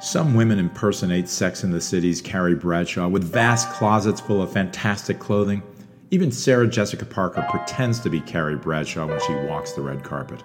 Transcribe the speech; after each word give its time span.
Some 0.00 0.32
women 0.32 0.58
impersonate 0.58 1.28
Sex 1.28 1.62
in 1.62 1.70
the 1.70 1.80
City's 1.80 2.22
Carrie 2.22 2.54
Bradshaw 2.54 3.06
with 3.06 3.22
vast 3.22 3.68
closets 3.68 4.18
full 4.18 4.40
of 4.40 4.50
fantastic 4.50 5.18
clothing. 5.18 5.62
Even 6.10 6.32
Sarah 6.32 6.66
Jessica 6.66 7.04
Parker 7.04 7.46
pretends 7.50 8.00
to 8.00 8.08
be 8.08 8.22
Carrie 8.22 8.56
Bradshaw 8.56 9.06
when 9.06 9.20
she 9.20 9.34
walks 9.46 9.72
the 9.72 9.82
red 9.82 10.02
carpet. 10.02 10.42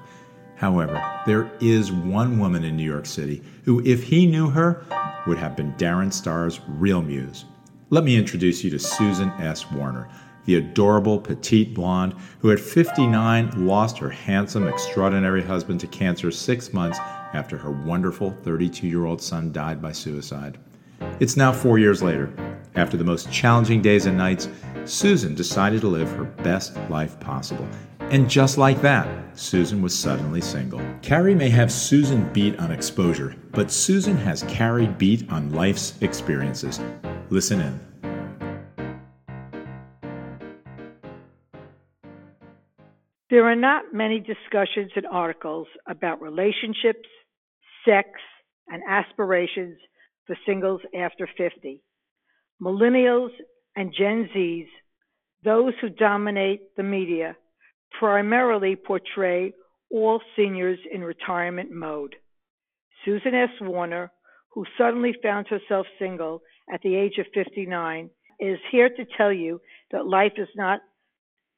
However, 0.55 1.01
there 1.25 1.49
is 1.61 1.89
one 1.89 2.37
woman 2.37 2.65
in 2.65 2.75
New 2.75 2.83
York 2.83 3.05
City 3.05 3.41
who, 3.63 3.81
if 3.85 4.03
he 4.03 4.25
knew 4.25 4.49
her, 4.49 4.83
would 5.25 5.37
have 5.37 5.55
been 5.55 5.71
Darren 5.75 6.11
Star's 6.11 6.59
real 6.67 7.01
muse. 7.01 7.45
Let 7.91 8.03
me 8.03 8.17
introduce 8.17 8.61
you 8.61 8.69
to 8.71 8.79
Susan 8.79 9.29
S. 9.39 9.71
Warner, 9.71 10.09
the 10.45 10.55
adorable 10.55 11.19
petite 11.19 11.73
blonde 11.73 12.15
who 12.39 12.51
at 12.51 12.59
59 12.59 13.65
lost 13.65 13.97
her 13.97 14.09
handsome, 14.09 14.67
extraordinary 14.67 15.41
husband 15.41 15.79
to 15.81 15.87
cancer 15.87 16.31
six 16.31 16.73
months 16.73 16.99
after 17.33 17.57
her 17.57 17.71
wonderful 17.71 18.31
32 18.43 18.87
year 18.87 19.05
old 19.05 19.21
son 19.21 19.51
died 19.51 19.81
by 19.81 19.91
suicide. 19.91 20.57
It's 21.19 21.37
now 21.37 21.51
four 21.51 21.79
years 21.79 22.01
later. 22.01 22.33
After 22.75 22.97
the 22.97 23.03
most 23.03 23.31
challenging 23.31 23.81
days 23.81 24.05
and 24.05 24.17
nights, 24.17 24.49
Susan 24.85 25.33
decided 25.33 25.81
to 25.81 25.87
live 25.87 26.09
her 26.11 26.25
best 26.25 26.77
life 26.89 27.19
possible. 27.19 27.67
And 28.11 28.29
just 28.29 28.57
like 28.57 28.81
that, 28.81 29.07
Susan 29.37 29.81
was 29.81 29.97
suddenly 29.97 30.41
single. 30.41 30.81
Carrie 31.01 31.33
may 31.33 31.49
have 31.49 31.71
Susan 31.71 32.31
beat 32.33 32.57
on 32.59 32.71
exposure, 32.71 33.35
but 33.51 33.71
Susan 33.71 34.15
has 34.17 34.43
Carrie 34.43 34.87
beat 34.87 35.29
on 35.31 35.51
life's 35.53 35.95
experiences. 36.01 36.79
Listen 37.29 37.61
in. 37.61 37.79
There 43.35 43.51
are 43.51 43.53
not 43.53 43.93
many 43.93 44.21
discussions 44.21 44.93
and 44.95 45.05
articles 45.05 45.67
about 45.89 46.21
relationships, 46.21 47.09
sex, 47.83 48.07
and 48.69 48.81
aspirations 48.87 49.77
for 50.25 50.37
singles 50.45 50.79
after 50.97 51.27
50. 51.37 51.83
Millennials 52.61 53.31
and 53.75 53.93
Gen 53.93 54.29
Zs, 54.33 54.67
those 55.43 55.73
who 55.81 55.89
dominate 55.89 56.77
the 56.77 56.83
media, 56.83 57.35
primarily 57.99 58.77
portray 58.77 59.51
all 59.91 60.21
seniors 60.37 60.79
in 60.89 61.01
retirement 61.01 61.71
mode. 61.73 62.15
Susan 63.03 63.35
S. 63.35 63.49
Warner, 63.59 64.13
who 64.53 64.63
suddenly 64.77 65.13
found 65.21 65.49
herself 65.49 65.85
single 65.99 66.41
at 66.73 66.79
the 66.83 66.95
age 66.95 67.17
of 67.19 67.25
59, 67.33 68.09
is 68.39 68.59
here 68.71 68.87
to 68.87 69.05
tell 69.17 69.33
you 69.33 69.59
that 69.91 70.07
life 70.07 70.37
is 70.37 70.47
not 70.55 70.79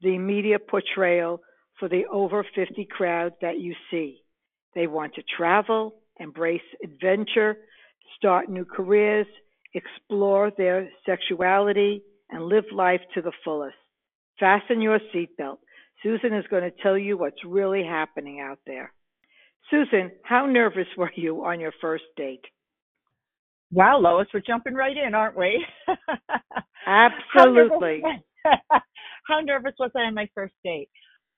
the 0.01 0.17
media 0.17 0.57
portrayal 0.57 1.39
for 1.79 1.89
the 1.89 2.05
over 2.11 2.45
50 2.55 2.87
crowd 2.89 3.33
that 3.41 3.59
you 3.59 3.73
see. 3.91 4.23
They 4.75 4.87
want 4.87 5.15
to 5.15 5.23
travel, 5.37 5.95
embrace 6.19 6.61
adventure, 6.83 7.57
start 8.17 8.49
new 8.49 8.65
careers, 8.65 9.27
explore 9.73 10.51
their 10.57 10.89
sexuality, 11.05 12.03
and 12.29 12.45
live 12.45 12.65
life 12.73 13.01
to 13.13 13.21
the 13.21 13.31
fullest. 13.43 13.75
Fasten 14.39 14.81
your 14.81 14.99
seatbelt. 15.13 15.57
Susan 16.03 16.33
is 16.33 16.45
going 16.49 16.63
to 16.63 16.83
tell 16.83 16.97
you 16.97 17.17
what's 17.17 17.43
really 17.45 17.83
happening 17.83 18.39
out 18.39 18.59
there. 18.67 18.91
Susan, 19.71 20.11
how 20.23 20.45
nervous 20.45 20.87
were 20.97 21.11
you 21.15 21.43
on 21.43 21.59
your 21.59 21.73
first 21.81 22.03
date? 22.15 22.43
Wow, 23.71 23.99
Lois, 23.99 24.27
we're 24.33 24.41
jumping 24.45 24.75
right 24.75 24.95
in, 24.95 25.13
aren't 25.13 25.37
we? 25.37 25.65
Absolutely. 26.85 28.01
How 28.05 28.11
nervous, 28.11 28.23
how 29.27 29.39
nervous 29.41 29.73
was 29.77 29.91
I 29.95 30.01
on 30.01 30.13
my 30.13 30.29
first 30.33 30.53
date? 30.63 30.87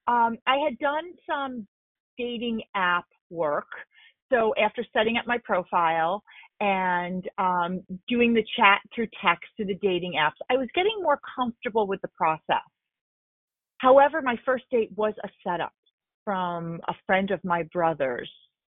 Um, 0.08 0.38
I 0.48 0.58
had 0.58 0.78
done 0.80 1.14
some 1.30 1.68
dating 2.18 2.62
app 2.76 3.06
work. 3.30 3.68
So 4.32 4.54
after 4.64 4.86
setting 4.94 5.18
up 5.18 5.26
my 5.26 5.40
profile 5.44 6.24
and 6.60 7.28
um, 7.38 7.82
doing 8.08 8.34
the 8.34 8.44
chat 8.56 8.82
through 8.94 9.08
text 9.24 9.50
to 9.58 9.66
the 9.66 9.76
dating 9.82 10.14
apps, 10.20 10.38
I 10.52 10.58
was 10.58 10.68
getting 10.76 10.96
more 11.02 11.20
comfortable 11.36 11.88
with 11.88 12.02
the 12.02 12.10
process. 12.10 12.66
However, 13.80 14.22
my 14.22 14.36
first 14.46 14.66
date 14.72 14.92
was 14.96 15.14
a 15.24 15.30
setup 15.44 15.74
from 16.26 16.80
a 16.88 16.94
friend 17.08 17.32
of 17.32 17.44
my 17.44 17.64
brother's, 17.74 18.30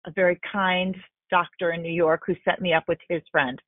a 0.06 0.12
very 0.12 0.40
kind 0.50 0.96
doctor 1.30 1.72
in 1.72 1.82
New 1.82 1.92
York 1.92 2.22
who 2.26 2.34
set 2.44 2.60
me 2.60 2.72
up 2.72 2.84
with 2.88 2.98
his 3.08 3.22
friend. 3.30 3.60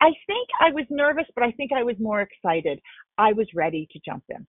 I 0.00 0.10
think 0.26 0.48
I 0.60 0.70
was 0.70 0.86
nervous, 0.88 1.26
but 1.34 1.44
I 1.44 1.52
think 1.52 1.70
I 1.72 1.82
was 1.82 1.96
more 2.00 2.22
excited. 2.22 2.80
I 3.18 3.32
was 3.32 3.46
ready 3.54 3.86
to 3.92 4.00
jump 4.04 4.24
in. 4.30 4.46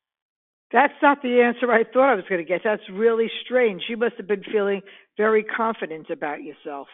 That's 0.73 0.93
not 1.01 1.21
the 1.21 1.41
answer 1.41 1.71
I 1.71 1.83
thought 1.83 2.11
I 2.11 2.15
was 2.15 2.23
going 2.29 2.43
to 2.43 2.47
get. 2.47 2.61
That's 2.63 2.81
really 2.91 3.29
strange. 3.43 3.83
You 3.89 3.97
must 3.97 4.15
have 4.17 4.27
been 4.27 4.43
feeling 4.51 4.81
very 5.17 5.43
confident 5.43 6.09
about 6.09 6.43
yourself. 6.43 6.87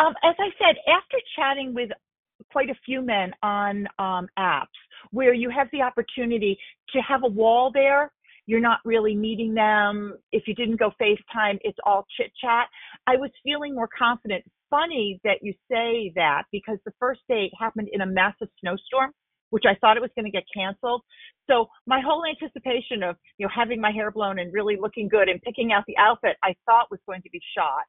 Um, 0.00 0.14
as 0.22 0.34
I 0.38 0.48
said, 0.58 0.76
after 0.88 1.18
chatting 1.36 1.74
with 1.74 1.90
quite 2.50 2.70
a 2.70 2.74
few 2.86 3.02
men 3.02 3.32
on 3.42 3.86
um, 3.98 4.28
apps 4.38 4.66
where 5.10 5.34
you 5.34 5.50
have 5.50 5.68
the 5.72 5.82
opportunity 5.82 6.56
to 6.92 7.00
have 7.00 7.24
a 7.24 7.28
wall 7.28 7.70
there, 7.72 8.12
you're 8.46 8.60
not 8.60 8.78
really 8.84 9.14
meeting 9.14 9.52
them. 9.52 10.16
If 10.32 10.44
you 10.46 10.54
didn't 10.54 10.76
go 10.76 10.90
FaceTime, 11.00 11.58
it's 11.62 11.78
all 11.84 12.06
chit 12.16 12.32
chat. 12.40 12.68
I 13.06 13.16
was 13.16 13.30
feeling 13.44 13.74
more 13.74 13.88
confident. 13.96 14.44
Funny 14.70 15.20
that 15.24 15.42
you 15.42 15.52
say 15.70 16.12
that 16.14 16.44
because 16.52 16.78
the 16.86 16.92
first 16.98 17.20
date 17.28 17.50
happened 17.58 17.88
in 17.92 18.00
a 18.00 18.06
massive 18.06 18.48
snowstorm 18.60 19.12
which 19.50 19.64
I 19.66 19.74
thought 19.80 19.96
it 19.96 20.00
was 20.00 20.10
going 20.14 20.24
to 20.24 20.30
get 20.30 20.44
canceled. 20.54 21.02
So 21.48 21.66
my 21.86 22.00
whole 22.00 22.24
anticipation 22.26 23.02
of 23.02 23.16
you 23.38 23.46
know 23.46 23.52
having 23.54 23.80
my 23.80 23.90
hair 23.90 24.10
blown 24.10 24.38
and 24.38 24.52
really 24.52 24.76
looking 24.80 25.08
good 25.08 25.28
and 25.28 25.40
picking 25.42 25.72
out 25.72 25.84
the 25.86 25.96
outfit 25.96 26.36
I 26.42 26.54
thought 26.66 26.90
was 26.90 27.00
going 27.06 27.22
to 27.22 27.30
be 27.30 27.40
shot. 27.56 27.84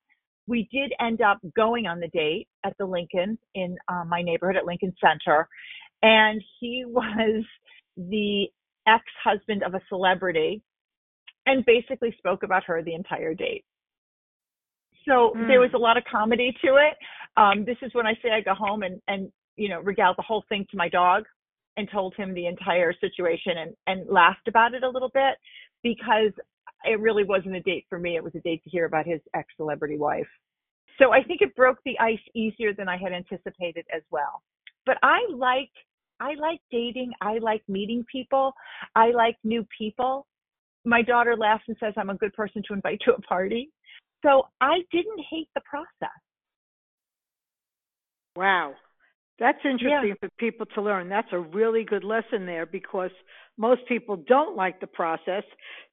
We 0.48 0.68
did 0.72 0.94
end 1.00 1.22
up 1.22 1.40
going 1.56 1.86
on 1.86 2.00
the 2.00 2.08
date 2.08 2.48
at 2.66 2.74
the 2.80 2.86
Lincoln 2.86 3.38
in 3.54 3.76
uh, 3.88 4.04
my 4.08 4.22
neighborhood 4.22 4.58
at 4.58 4.66
Lincoln 4.66 4.94
Center, 5.00 5.48
and 6.02 6.42
he 6.60 6.86
was 6.88 7.44
the 7.98 8.48
ex-husband 8.88 9.64
of 9.64 9.76
a 9.76 9.82
celebrity, 9.90 10.64
and 11.46 11.66
basically 11.66 12.16
spoke 12.18 12.44
about 12.44 12.64
her 12.64 12.82
the 12.82 12.94
entire 12.94 13.34
date. 13.34 13.64
So 15.08 15.34
mm. 15.36 15.48
there 15.48 15.60
was 15.60 15.72
a 15.74 15.78
lot 15.78 15.98
of 15.98 16.04
comedy 16.10 16.56
to 16.64 16.76
it. 16.76 16.96
Um, 17.38 17.66
this 17.66 17.78
is 17.82 17.94
when 17.94 18.08
I 18.08 18.14
say 18.24 18.32
I 18.32 18.42
go 18.42 18.54
home 18.54 18.84
and 18.84 19.02
and 19.08 19.32
you 19.56 19.70
know 19.70 19.82
regale 19.82 20.14
the 20.16 20.24
whole 20.24 20.44
thing 20.50 20.66
to 20.72 20.78
my 20.78 20.88
dog 20.88 21.26
and 21.78 21.90
told 21.92 22.14
him 22.16 22.34
the 22.34 22.48
entire 22.48 22.94
situation 22.94 23.54
and, 23.58 23.74
and 23.88 24.10
laughed 24.10 24.48
about 24.48 24.74
it 24.74 24.84
a 24.84 24.90
little 24.90 25.12
bit 25.14 25.36
because 25.84 26.32
it 26.84 27.00
really 27.00 27.24
wasn't 27.24 27.56
a 27.56 27.62
date 27.62 27.86
for 27.90 28.00
me. 28.00 28.16
It 28.16 28.24
was 28.24 28.36
a 28.36 28.40
date 28.40 28.64
to 28.64 28.70
hear 28.70 28.86
about 28.86 29.06
his 29.06 29.22
ex 29.36 29.48
celebrity 29.58 29.98
wife. 29.98 30.28
So 30.98 31.12
I 31.12 31.24
think 31.24 31.42
it 31.42 31.56
broke 31.56 31.78
the 31.86 31.98
ice 32.00 32.20
easier 32.36 32.74
than 32.74 32.90
I 32.90 32.98
had 32.98 33.14
anticipated 33.14 33.86
as 33.96 34.02
well. 34.12 34.42
But 34.86 34.98
I 35.04 35.20
like 35.34 35.72
I 36.20 36.34
like 36.40 36.60
dating. 36.70 37.12
I 37.22 37.38
like 37.38 37.64
meeting 37.70 38.06
people. 38.12 38.54
I 38.96 39.12
like 39.12 39.38
new 39.44 39.66
people. 39.78 40.28
My 40.86 41.02
daughter 41.02 41.36
laughs 41.38 41.64
and 41.68 41.78
says 41.80 41.94
I'm 41.96 42.10
a 42.10 42.16
good 42.16 42.34
person 42.34 42.62
to 42.68 42.74
invite 42.74 43.00
to 43.06 43.14
a 43.14 43.22
party. 43.22 43.70
So 44.26 44.48
I 44.60 44.80
didn't 44.92 45.22
hate 45.30 45.48
the 45.56 45.62
process. 45.62 46.10
Wow. 48.36 48.74
That's 49.40 49.60
interesting 49.64 50.10
yeah. 50.10 50.14
for 50.20 50.30
people 50.38 50.66
to 50.76 50.82
learn. 50.82 51.10
That's 51.10 51.32
a 51.32 51.40
really 51.40 51.84
good 51.84 52.04
lesson 52.04 52.46
there 52.46 52.66
because 52.66 53.12
most 53.58 53.82
people 53.88 54.18
don't 54.28 54.56
like 54.56 54.80
the 54.80 54.88
process. 54.88 55.44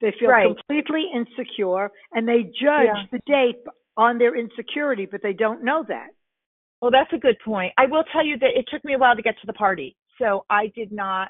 They 0.01 0.13
feel 0.19 0.29
right. 0.29 0.47
completely 0.47 1.05
insecure 1.13 1.89
and 2.11 2.27
they 2.27 2.43
judge 2.43 2.87
yeah. 2.93 3.03
the 3.11 3.19
date 3.25 3.59
on 3.95 4.17
their 4.17 4.37
insecurity, 4.37 5.07
but 5.09 5.21
they 5.23 5.33
don't 5.33 5.63
know 5.63 5.83
that. 5.87 6.07
Well, 6.81 6.91
that's 6.91 7.11
a 7.13 7.17
good 7.17 7.37
point. 7.43 7.73
I 7.77 7.85
will 7.87 8.03
tell 8.11 8.25
you 8.25 8.37
that 8.39 8.51
it 8.55 8.65
took 8.71 8.83
me 8.85 8.93
a 8.93 8.97
while 8.97 9.15
to 9.15 9.21
get 9.21 9.35
to 9.41 9.47
the 9.47 9.53
party. 9.53 9.95
So 10.19 10.45
I 10.49 10.71
did 10.75 10.91
not 10.91 11.29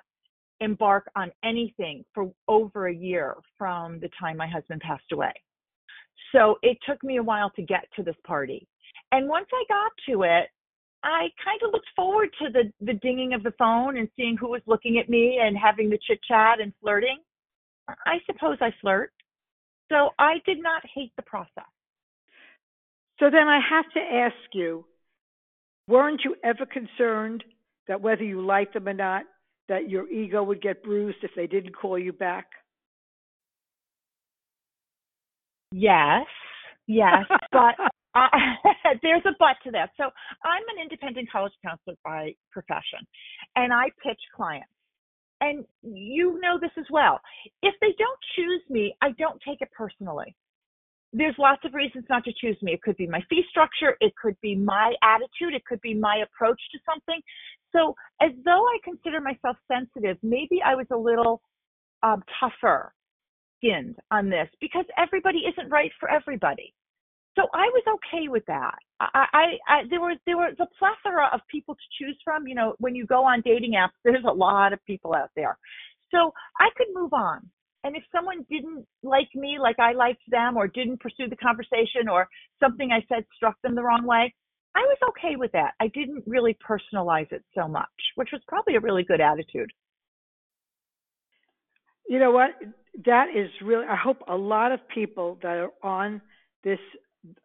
embark 0.59 1.09
on 1.15 1.31
anything 1.43 2.03
for 2.13 2.31
over 2.47 2.87
a 2.87 2.93
year 2.93 3.35
from 3.57 3.99
the 3.99 4.09
time 4.19 4.37
my 4.37 4.47
husband 4.47 4.81
passed 4.81 5.11
away. 5.13 5.33
So 6.33 6.55
it 6.61 6.77
took 6.87 7.03
me 7.03 7.17
a 7.17 7.23
while 7.23 7.51
to 7.51 7.61
get 7.61 7.87
to 7.95 8.03
this 8.03 8.15
party. 8.25 8.67
And 9.11 9.29
once 9.29 9.47
I 9.53 9.63
got 9.69 9.91
to 10.09 10.23
it, 10.23 10.49
I 11.07 11.29
kind 11.43 11.61
of 11.63 11.71
looked 11.71 11.87
forward 11.95 12.29
to 12.41 12.49
the 12.51 12.71
the 12.81 12.93
dinging 12.93 13.33
of 13.33 13.41
the 13.41 13.53
phone 13.57 13.97
and 13.97 14.09
seeing 14.17 14.35
who 14.35 14.49
was 14.49 14.61
looking 14.65 14.99
at 14.99 15.07
me 15.07 15.39
and 15.41 15.57
having 15.57 15.89
the 15.89 15.97
chit 16.05 16.19
chat 16.27 16.59
and 16.59 16.73
flirting. 16.81 17.19
I 17.87 18.17
suppose 18.25 18.57
I 18.59 18.71
flirt. 18.81 19.13
So 19.89 20.09
I 20.19 20.35
did 20.45 20.61
not 20.61 20.83
hate 20.93 21.13
the 21.15 21.21
process. 21.21 21.71
So 23.19 23.29
then 23.31 23.47
I 23.47 23.59
have 23.69 23.85
to 23.93 23.99
ask 23.99 24.35
you, 24.53 24.85
weren't 25.87 26.21
you 26.25 26.35
ever 26.43 26.65
concerned 26.65 27.43
that 27.87 28.01
whether 28.01 28.23
you 28.23 28.45
liked 28.45 28.73
them 28.73 28.89
or 28.89 28.93
not, 28.93 29.23
that 29.69 29.89
your 29.89 30.09
ego 30.09 30.43
would 30.43 30.61
get 30.61 30.83
bruised 30.83 31.19
if 31.23 31.31
they 31.37 31.47
didn't 31.47 31.73
call 31.73 31.97
you 31.97 32.11
back? 32.11 32.47
Yes, 35.71 36.25
yes, 36.85 37.25
but 37.51 37.75
uh, 38.25 38.29
there's 39.03 39.23
a 39.25 39.35
but 39.39 39.57
to 39.65 39.71
that. 39.71 39.91
So 39.97 40.05
I'm 40.45 40.63
an 40.75 40.83
independent 40.83 41.31
college 41.31 41.53
counselor 41.65 41.97
by 42.05 42.33
profession, 42.51 43.05
and 43.55 43.73
I 43.73 43.85
pitch 44.03 44.21
clients. 44.35 44.69
And 45.41 45.65
you 45.83 46.39
know 46.41 46.59
this 46.61 46.71
as 46.79 46.85
well. 46.91 47.19
If 47.63 47.75
they 47.81 47.93
don't 47.99 48.19
choose 48.35 48.63
me, 48.69 48.95
I 49.01 49.11
don't 49.19 49.41
take 49.47 49.61
it 49.61 49.69
personally. 49.77 50.35
there's 51.13 51.35
lots 51.39 51.61
of 51.65 51.73
reasons 51.73 52.05
not 52.09 52.23
to 52.25 52.33
choose 52.39 52.57
me. 52.61 52.73
It 52.73 52.83
could 52.83 52.97
be 52.97 53.07
my 53.07 53.21
fee 53.29 53.43
structure, 53.49 53.97
it 54.01 54.13
could 54.21 54.37
be 54.41 54.55
my 54.55 54.93
attitude, 55.03 55.55
it 55.55 55.65
could 55.65 55.81
be 55.81 55.95
my 55.95 56.23
approach 56.23 56.61
to 56.73 56.79
something. 56.91 57.21
So, 57.75 57.95
as 58.21 58.31
though 58.45 58.63
I 58.65 58.77
consider 58.83 59.21
myself 59.21 59.57
sensitive, 59.71 60.17
maybe 60.23 60.61
I 60.65 60.75
was 60.75 60.87
a 60.91 60.97
little 60.97 61.41
um, 62.03 62.23
tougher 62.39 62.93
skinned 63.57 63.97
on 64.11 64.29
this 64.29 64.49
because 64.61 64.85
everybody 64.97 65.39
isn't 65.39 65.69
right 65.71 65.91
for 65.99 66.09
everybody. 66.11 66.73
So 67.37 67.43
I 67.53 67.69
was 67.69 67.83
okay 67.95 68.27
with 68.29 68.43
that. 68.47 68.75
I, 68.99 69.25
I, 69.31 69.45
I 69.69 69.81
there 69.91 70.01
was 70.01 70.17
there 70.25 70.37
was 70.37 70.55
a 70.59 70.65
plethora 70.79 71.29
of 71.31 71.41
people 71.49 71.75
to 71.75 71.81
choose 71.99 72.17
from. 72.23 72.47
You 72.47 72.55
know, 72.55 72.73
when 72.79 72.95
you 72.95 73.05
go 73.05 73.23
on 73.23 73.41
dating 73.45 73.73
apps, 73.73 73.95
there's 74.03 74.25
a 74.27 74.33
lot 74.33 74.73
of 74.73 74.83
people 74.85 75.13
out 75.13 75.29
there. 75.35 75.57
So 76.09 76.33
I 76.59 76.69
could 76.75 76.87
move 76.93 77.13
on. 77.13 77.47
And 77.83 77.95
if 77.95 78.03
someone 78.11 78.45
didn't 78.49 78.85
like 79.03 79.29
me 79.35 79.57
like 79.61 79.79
I 79.79 79.93
liked 79.93 80.23
them 80.29 80.57
or 80.57 80.67
didn't 80.67 80.99
pursue 80.99 81.29
the 81.29 81.37
conversation 81.37 82.09
or 82.11 82.27
something 82.59 82.91
I 82.91 83.05
said 83.07 83.23
struck 83.35 83.55
them 83.61 83.75
the 83.75 83.83
wrong 83.83 84.05
way, 84.05 84.33
I 84.75 84.79
was 84.79 84.97
okay 85.09 85.35
with 85.35 85.51
that. 85.51 85.73
I 85.79 85.87
didn't 85.89 86.23
really 86.25 86.57
personalize 86.67 87.31
it 87.31 87.43
so 87.55 87.67
much, 87.67 87.87
which 88.15 88.29
was 88.33 88.41
probably 88.47 88.75
a 88.75 88.79
really 88.79 89.03
good 89.03 89.21
attitude. 89.21 89.69
You 92.09 92.19
know 92.19 92.31
what? 92.31 92.51
That 93.05 93.27
is 93.35 93.49
really, 93.63 93.85
I 93.85 93.95
hope 93.95 94.17
a 94.27 94.35
lot 94.35 94.71
of 94.71 94.79
people 94.93 95.37
that 95.43 95.57
are 95.57 95.71
on 95.83 96.21
this 96.63 96.79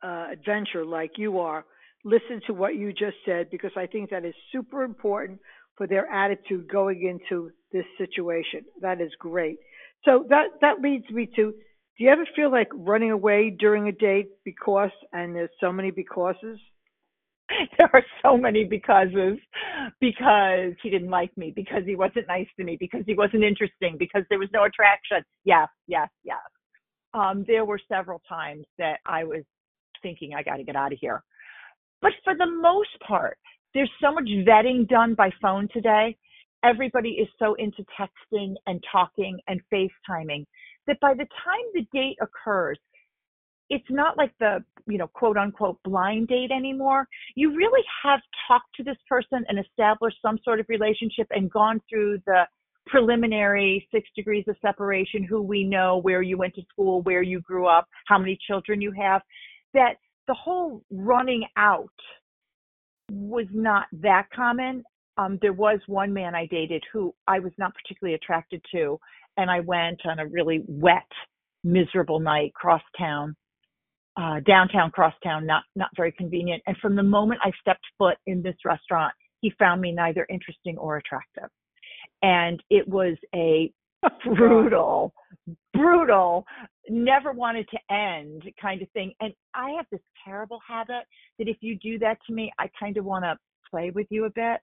uh, 0.03 0.29
adventure 0.33 0.85
like 0.85 1.13
you 1.17 1.39
are 1.39 1.65
listen 2.05 2.41
to 2.47 2.55
what 2.55 2.77
you 2.77 2.93
just 2.93 3.17
said 3.25 3.51
because 3.51 3.71
I 3.77 3.87
think 3.87 4.11
that 4.11 4.25
is 4.25 4.35
super 4.51 4.83
important 4.83 5.41
for 5.77 5.87
their 5.87 6.11
attitude 6.11 6.69
going 6.71 7.03
into 7.03 7.51
this 7.73 7.85
situation. 7.97 8.65
That 8.81 9.01
is 9.01 9.11
great. 9.19 9.59
So 10.05 10.27
that 10.29 10.49
that 10.61 10.81
leads 10.81 11.09
me 11.11 11.27
to 11.37 11.53
do 11.99 12.05
you 12.05 12.11
ever 12.11 12.27
feel 12.35 12.51
like 12.51 12.69
running 12.73 13.11
away 13.11 13.51
during 13.51 13.89
a 13.89 13.93
date 13.93 14.29
because 14.45 14.91
and 15.13 15.35
there's 15.35 15.51
so 15.61 15.73
many 15.73 15.91
becauses? 15.91 16.59
There 17.79 17.91
are 17.93 18.05
so 18.23 18.39
many 18.39 18.65
becauses 18.65 19.39
because 20.01 20.73
he 20.83 20.89
didn't 20.89 21.11
like 21.11 21.37
me, 21.37 21.53
because 21.55 21.83
he 21.85 21.97
wasn't 21.97 22.27
nice 22.27 22.47
to 22.57 22.65
me, 22.65 22.79
because 22.81 23.03
he 23.05 23.15
wasn't 23.15 23.45
interesting, 23.45 23.97
because 23.99 24.23
there 24.31 24.39
was 24.39 24.49
no 24.55 24.65
attraction. 24.65 25.23
Yes, 25.45 25.69
yes, 25.87 26.09
yes. 26.25 26.39
Um, 27.13 27.45
there 27.47 27.67
were 27.67 27.81
several 27.91 28.23
times 28.27 28.65
that 28.79 29.01
I 29.05 29.25
was 29.25 29.43
thinking 30.03 30.35
I 30.35 30.43
got 30.43 30.57
to 30.57 30.65
get 30.65 30.77
out 30.77 30.93
of 30.93 30.99
here. 31.01 31.23
But 32.01 32.13
for 32.25 32.35
the 32.35 32.51
most 32.51 32.91
part, 33.07 33.39
there's 33.75 33.91
so 34.03 34.13
much 34.13 34.29
vetting 34.47 34.89
done 34.89 35.15
by 35.15 35.31
phone 35.41 35.69
today. 35.73 36.17
Everybody 36.65 37.11
is 37.11 37.29
so 37.39 37.55
into 37.55 37.85
texting 37.99 38.55
and 38.67 38.83
talking 38.91 39.39
and 39.49 39.61
FaceTiming 39.73 40.45
that 40.87 41.01
by 41.01 41.15
the 41.15 41.27
time 41.45 41.65
the 41.75 41.87
date 41.93 42.17
occurs, 42.21 42.79
it's 43.71 43.89
not 43.89 44.19
like 44.19 44.33
the, 44.39 44.63
you 44.87 44.99
know, 44.99 45.07
quote 45.09 45.37
unquote 45.37 45.79
blind 45.85 46.29
date 46.29 46.51
anymore. 46.51 47.07
You 47.37 47.57
really 47.57 47.83
have 48.03 48.21
talked 48.47 48.75
to 48.77 48.85
this 48.85 48.99
person 49.09 49.45
and 49.49 49.59
established 49.59 50.19
some 50.21 50.39
sort 50.45 50.61
of 50.61 50.67
relationship 50.69 51.27
and 51.31 51.51
gone 51.51 51.81
through 51.89 52.19
the 52.27 52.43
preliminary 52.87 53.87
six 53.93 54.09
degrees 54.15 54.45
of 54.49 54.57
separation, 54.61 55.25
who 55.25 55.41
we 55.41 55.65
know, 55.65 55.99
where 56.03 56.21
you 56.21 56.37
went 56.37 56.55
to 56.57 56.63
school, 56.71 57.01
where 57.03 57.23
you 57.23 57.41
grew 57.41 57.67
up, 57.67 57.89
how 58.07 58.19
many 58.19 58.37
children 58.47 58.81
you 58.81 58.93
have 58.93 59.23
that 59.75 59.97
the 60.29 60.35
whole 60.35 60.83
running 60.91 61.45
out 61.57 61.91
was 63.11 63.47
not 63.53 63.87
that 63.93 64.27
common. 64.35 64.85
Um, 65.19 65.39
there 65.43 65.53
was 65.53 65.81
one 65.87 66.13
man 66.13 66.35
I 66.35 66.47
dated 66.47 66.83
who 66.93 67.15
I 67.27 67.39
was 67.39 67.53
not 67.59 67.73
particularly 67.75 68.15
attracted 68.15 68.63
to, 68.73 68.99
and 69.37 69.51
I 69.51 69.61
went 69.61 70.01
on 70.07 70.19
a 70.19 70.27
really 70.27 70.63
wet, 70.67 71.09
miserable 71.65 72.21
night 72.21 72.55
cross 72.55 72.83
town, 72.99 73.37
uh, 74.17 74.41
downtown 74.47 74.91
crosstown, 74.91 75.47
not 75.47 75.65
not 75.77 75.91
very 75.97 76.13
convenient. 76.13 76.63
And 76.67 76.77
from 76.79 76.97
the 76.97 77.03
moment 77.03 77.41
I 77.45 77.51
stepped 77.61 77.85
foot 77.99 78.17
in 78.27 78.43
this 78.43 78.57
restaurant, 78.65 79.13
he 79.41 79.53
found 79.59 79.81
me 79.81 79.93
neither 79.93 80.27
interesting 80.31 80.79
or 80.79 80.97
attractive, 80.97 81.51
and 82.23 82.63
it 82.71 82.89
was 82.89 83.17
a 83.35 83.71
brutal, 84.25 85.13
brutal, 85.75 86.47
never 86.89 87.33
wanted 87.33 87.69
to 87.71 87.95
end 87.95 88.43
kind 88.61 88.83
of 88.83 88.91
thing. 88.91 89.13
And 89.21 89.33
I 89.55 89.71
have 89.77 89.87
this 89.91 90.01
terrible 90.25 90.61
habit 90.67 91.05
that 91.39 91.49
if 91.49 91.59
you 91.61 91.79
do 91.79 91.99
that 92.01 92.19
to 92.27 92.33
me, 92.33 92.53
I 92.59 92.69
kind 92.79 92.97
of 92.97 93.05
want 93.05 93.25
to 93.25 93.37
play 93.71 93.91
with 93.91 94.07
you 94.11 94.25
a 94.25 94.31
bit. 94.31 94.61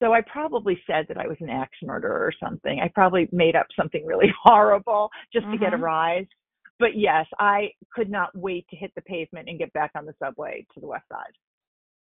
So 0.00 0.12
I 0.12 0.20
probably 0.20 0.80
said 0.86 1.06
that 1.08 1.18
I 1.18 1.26
was 1.26 1.36
an 1.40 1.50
axe 1.50 1.78
murderer 1.82 2.24
or 2.24 2.32
something. 2.40 2.80
I 2.80 2.88
probably 2.94 3.28
made 3.32 3.56
up 3.56 3.66
something 3.76 4.06
really 4.06 4.32
horrible 4.42 5.10
just 5.32 5.44
mm-hmm. 5.44 5.52
to 5.54 5.58
get 5.58 5.72
a 5.72 5.76
mm-hmm. 5.76 5.84
rise. 5.84 6.26
But 6.78 6.96
yes, 6.96 7.26
I 7.40 7.70
could 7.92 8.08
not 8.08 8.30
wait 8.36 8.66
to 8.70 8.76
hit 8.76 8.92
the 8.94 9.02
pavement 9.02 9.48
and 9.48 9.58
get 9.58 9.72
back 9.72 9.90
on 9.96 10.06
the 10.06 10.14
subway 10.22 10.64
to 10.74 10.80
the 10.80 10.86
west 10.86 11.06
side. 11.10 11.32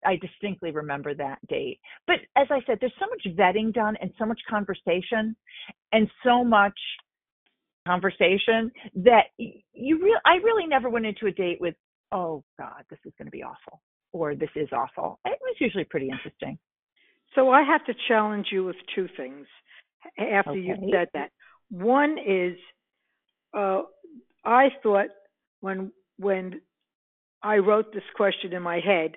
I 0.06 0.18
distinctly 0.18 0.72
remember 0.72 1.14
that 1.14 1.38
date. 1.48 1.80
But 2.08 2.18
as 2.36 2.48
I 2.50 2.60
said, 2.66 2.80
there's 2.82 2.94
so 3.00 3.06
much 3.08 3.38
vetting 3.38 3.74
done 3.74 3.96
and 4.02 4.12
so 4.18 4.26
much 4.26 4.40
conversation 4.50 5.36
and 5.92 6.10
so 6.26 6.44
much 6.44 6.78
conversation 7.88 8.72
that 8.96 9.26
you 9.38 10.04
real 10.04 10.18
I 10.26 10.36
really 10.44 10.68
never 10.68 10.90
went 10.90 11.06
into 11.06 11.28
a 11.28 11.32
date 11.32 11.60
with, 11.60 11.76
oh 12.12 12.44
God, 12.58 12.84
this 12.90 13.00
is 13.06 13.14
going 13.18 13.28
to 13.28 13.32
be 13.32 13.44
awful 13.44 13.82
or 14.12 14.36
this 14.36 14.50
is 14.56 14.70
awful. 14.72 15.20
It 15.26 15.40
was 15.42 15.56
usually 15.60 15.86
pretty 15.86 16.10
interesting. 16.10 16.58
So 17.36 17.50
I 17.50 17.64
have 17.64 17.84
to 17.86 17.94
challenge 18.08 18.48
you 18.52 18.64
with 18.64 18.76
two 18.96 19.08
things 19.18 19.48
after 20.18 20.52
okay. 20.52 20.60
you 20.60 20.76
said 20.94 21.08
that. 21.14 21.32
One 21.70 22.18
is, 22.20 22.56
uh, 23.58 23.82
I 24.46 24.68
thought 24.84 25.08
when 25.62 25.92
when 26.18 26.62
I 27.42 27.58
wrote 27.58 27.94
this 27.94 28.04
question 28.16 28.54
in 28.54 28.62
my 28.62 28.80
head 28.80 29.14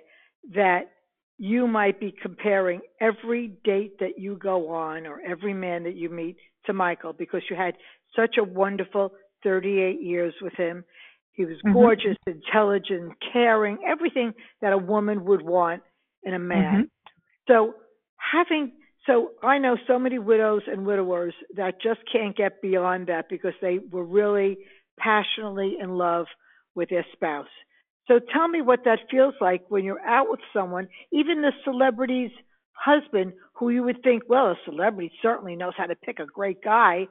that 0.54 0.90
you 1.38 1.66
might 1.66 2.00
be 2.00 2.14
comparing 2.22 2.80
every 3.00 3.48
date 3.64 3.98
that 4.00 4.18
you 4.18 4.36
go 4.36 4.70
on 4.70 5.06
or 5.06 5.20
every 5.20 5.52
man 5.52 5.84
that 5.84 5.94
you 5.94 6.08
meet 6.08 6.36
to 6.64 6.72
Michael 6.72 7.12
because 7.12 7.42
you 7.50 7.56
had 7.56 7.74
such 8.14 8.36
a 8.38 8.44
wonderful 8.44 9.12
38 9.42 10.02
years 10.02 10.34
with 10.40 10.54
him. 10.54 10.84
He 11.32 11.44
was 11.44 11.56
mm-hmm. 11.64 11.74
gorgeous, 11.74 12.16
mm-hmm. 12.28 12.38
intelligent, 12.38 13.12
caring, 13.32 13.78
everything 13.86 14.32
that 14.60 14.72
a 14.72 14.78
woman 14.78 15.24
would 15.24 15.42
want 15.42 15.82
in 16.22 16.34
a 16.34 16.38
man. 16.38 16.74
Mm-hmm. 16.74 16.82
So 17.48 17.74
having 18.16 18.72
so 19.06 19.30
I 19.42 19.58
know 19.58 19.76
so 19.86 19.98
many 19.98 20.18
widows 20.18 20.62
and 20.66 20.84
widowers 20.84 21.34
that 21.54 21.80
just 21.80 22.00
can't 22.10 22.36
get 22.36 22.60
beyond 22.60 23.06
that 23.06 23.28
because 23.28 23.54
they 23.62 23.78
were 23.78 24.04
really 24.04 24.58
passionately 24.98 25.76
in 25.80 25.90
love 25.90 26.26
with 26.74 26.88
their 26.88 27.06
spouse. 27.12 27.46
So 28.08 28.20
tell 28.32 28.48
me 28.48 28.62
what 28.62 28.80
that 28.84 28.98
feels 29.10 29.34
like 29.40 29.62
when 29.68 29.84
you're 29.84 30.04
out 30.04 30.26
with 30.28 30.40
someone, 30.52 30.88
even 31.12 31.42
the 31.42 31.52
celebrity's 31.64 32.30
husband, 32.72 33.32
who 33.54 33.70
you 33.70 33.82
would 33.82 34.02
think, 34.02 34.25
well, 34.28 34.46
a 34.46 34.56
celebrity 34.64 35.10
certainly 35.22 35.56
knows 35.56 35.72
how 35.76 35.86
to 35.86 35.96
pick 35.96 36.18
a 36.18 36.26
great 36.26 36.62
guy. 36.62 37.06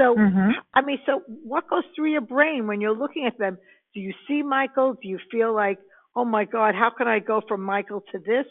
So, 0.00 0.14
mm-hmm. 0.14 0.50
I 0.72 0.80
mean, 0.80 0.98
so 1.04 1.22
what 1.26 1.68
goes 1.68 1.82
through 1.94 2.12
your 2.12 2.22
brain 2.22 2.66
when 2.66 2.80
you're 2.80 2.96
looking 2.96 3.26
at 3.26 3.38
them? 3.38 3.58
Do 3.92 4.00
you 4.00 4.14
see 4.26 4.42
Michael? 4.42 4.94
Do 4.94 5.08
you 5.08 5.18
feel 5.30 5.54
like, 5.54 5.78
oh 6.16 6.24
my 6.24 6.44
God, 6.44 6.74
how 6.74 6.90
can 6.96 7.06
I 7.06 7.18
go 7.18 7.42
from 7.46 7.62
Michael 7.62 8.02
to 8.12 8.18
this? 8.18 8.46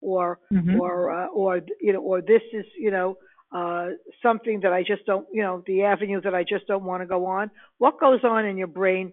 Or, 0.00 0.38
mm-hmm. 0.52 0.80
or, 0.80 1.10
uh, 1.12 1.26
or, 1.28 1.60
you 1.80 1.92
know, 1.92 2.00
or 2.00 2.20
this 2.20 2.42
is, 2.52 2.64
you 2.78 2.90
know, 2.90 3.16
uh, 3.54 3.88
something 4.22 4.60
that 4.62 4.72
I 4.72 4.82
just 4.82 5.06
don't, 5.06 5.26
you 5.32 5.42
know, 5.42 5.62
the 5.66 5.82
avenue 5.82 6.20
that 6.22 6.34
I 6.34 6.42
just 6.42 6.66
don't 6.66 6.84
want 6.84 7.02
to 7.02 7.06
go 7.06 7.26
on. 7.26 7.50
What 7.78 8.00
goes 8.00 8.20
on 8.24 8.44
in 8.44 8.56
your 8.56 8.68
brain 8.68 9.12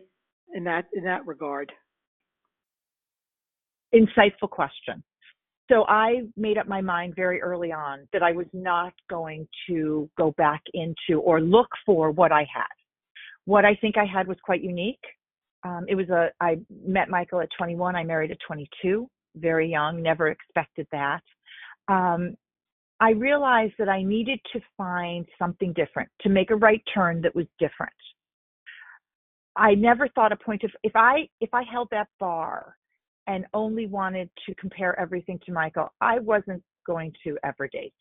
in 0.54 0.66
that 0.66 0.86
in 0.94 1.06
that 1.06 1.26
regard? 1.26 1.72
insightful 3.96 4.50
question. 4.50 5.04
So 5.70 5.86
I 5.88 6.22
made 6.38 6.58
up 6.58 6.68
my 6.68 6.82
mind 6.82 7.14
very 7.16 7.42
early 7.42 7.72
on 7.72 8.08
that 8.14 8.22
I 8.22 8.32
was 8.32 8.46
not 8.54 8.94
going 9.10 9.48
to 9.68 10.10
go 10.18 10.32
back 10.38 10.62
into 10.74 11.22
or 11.22 11.42
look 11.42 11.70
for 11.86 12.12
what 12.12 12.32
I 12.32 12.42
had. 12.42 12.66
What 13.46 13.66
I 13.66 13.76
think 13.76 13.98
I 13.98 14.06
had 14.06 14.28
was 14.28 14.38
quite 14.44 14.64
unique. 14.64 15.04
Um, 15.64 15.86
it 15.88 15.96
was 15.96 16.10
a, 16.10 16.30
I 16.40 16.60
met 16.86 17.10
Michael 17.10 17.42
at 17.42 17.50
21, 17.58 17.96
I 17.96 18.04
married 18.04 18.30
at 18.30 18.38
22, 18.46 19.10
very 19.38 19.70
young, 19.70 20.02
never 20.02 20.28
expected 20.28 20.88
that. 20.92 21.22
Um, 21.88 22.36
I 23.00 23.12
realized 23.12 23.74
that 23.80 23.90
I 23.90 24.04
needed 24.04 24.40
to 24.54 24.62
find 24.78 25.26
something 25.40 25.74
different, 25.74 26.10
to 26.22 26.30
make 26.30 26.52
a 26.52 26.56
right 26.56 26.82
turn 26.94 27.22
that 27.24 27.36
was 27.36 27.46
different. 27.60 27.92
I 29.56 29.74
never 29.74 30.08
thought 30.10 30.32
a 30.32 30.38
point 30.38 30.64
of 30.64 30.72
if 30.84 30.96
I 30.96 31.30
if 31.40 31.54
I 31.54 31.64
held 31.64 31.90
that 31.92 32.08
bar 32.20 32.76
and 33.28 33.46
only 33.54 33.88
wanted 33.88 34.30
to 34.48 34.56
compare 34.56 35.00
everything 35.00 35.40
to 35.46 35.52
Michael, 35.52 35.94
I 36.02 36.20
wasn't 36.20 36.64
going 36.86 37.14
to 37.24 37.38
ever 37.44 37.68
date. 37.68 37.94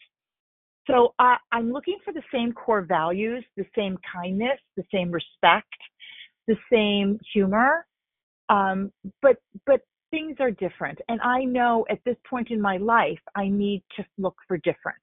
So 0.87 1.15
I'm 1.19 1.73
looking 1.73 1.99
for 2.05 2.13
the 2.13 2.23
same 2.33 2.53
core 2.53 2.83
values, 2.83 3.45
the 3.57 3.65
same 3.75 3.97
kindness, 4.13 4.59
the 4.77 4.85
same 4.93 5.11
respect, 5.11 5.73
the 6.47 6.57
same 6.71 7.19
humor, 7.33 7.87
um, 8.51 8.93
but 9.23 9.37
but 9.67 9.81
things 10.11 10.37
are 10.41 10.51
different. 10.51 11.01
And 11.09 11.21
I 11.23 11.45
know 11.45 11.87
at 11.91 11.99
this 12.05 12.17
point 12.29 12.51
in 12.51 12.61
my 12.61 12.77
life, 12.77 13.19
I 13.35 13.49
need 13.49 13.83
to 13.97 14.05
look 14.19 14.37
for 14.47 14.59
different. 14.59 14.99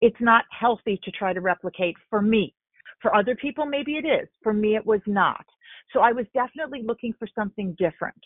It's 0.00 0.16
not 0.20 0.44
healthy 0.58 0.98
to 1.04 1.10
try 1.10 1.32
to 1.32 1.40
replicate 1.40 1.96
for 2.08 2.22
me. 2.22 2.54
For 3.02 3.14
other 3.14 3.36
people, 3.36 3.66
maybe 3.66 3.92
it 3.92 4.06
is. 4.06 4.28
For 4.42 4.52
me, 4.52 4.74
it 4.76 4.84
was 4.84 5.00
not. 5.06 5.44
So 5.92 6.00
I 6.00 6.12
was 6.12 6.26
definitely 6.34 6.82
looking 6.84 7.12
for 7.18 7.28
something 7.38 7.76
different. 7.78 8.18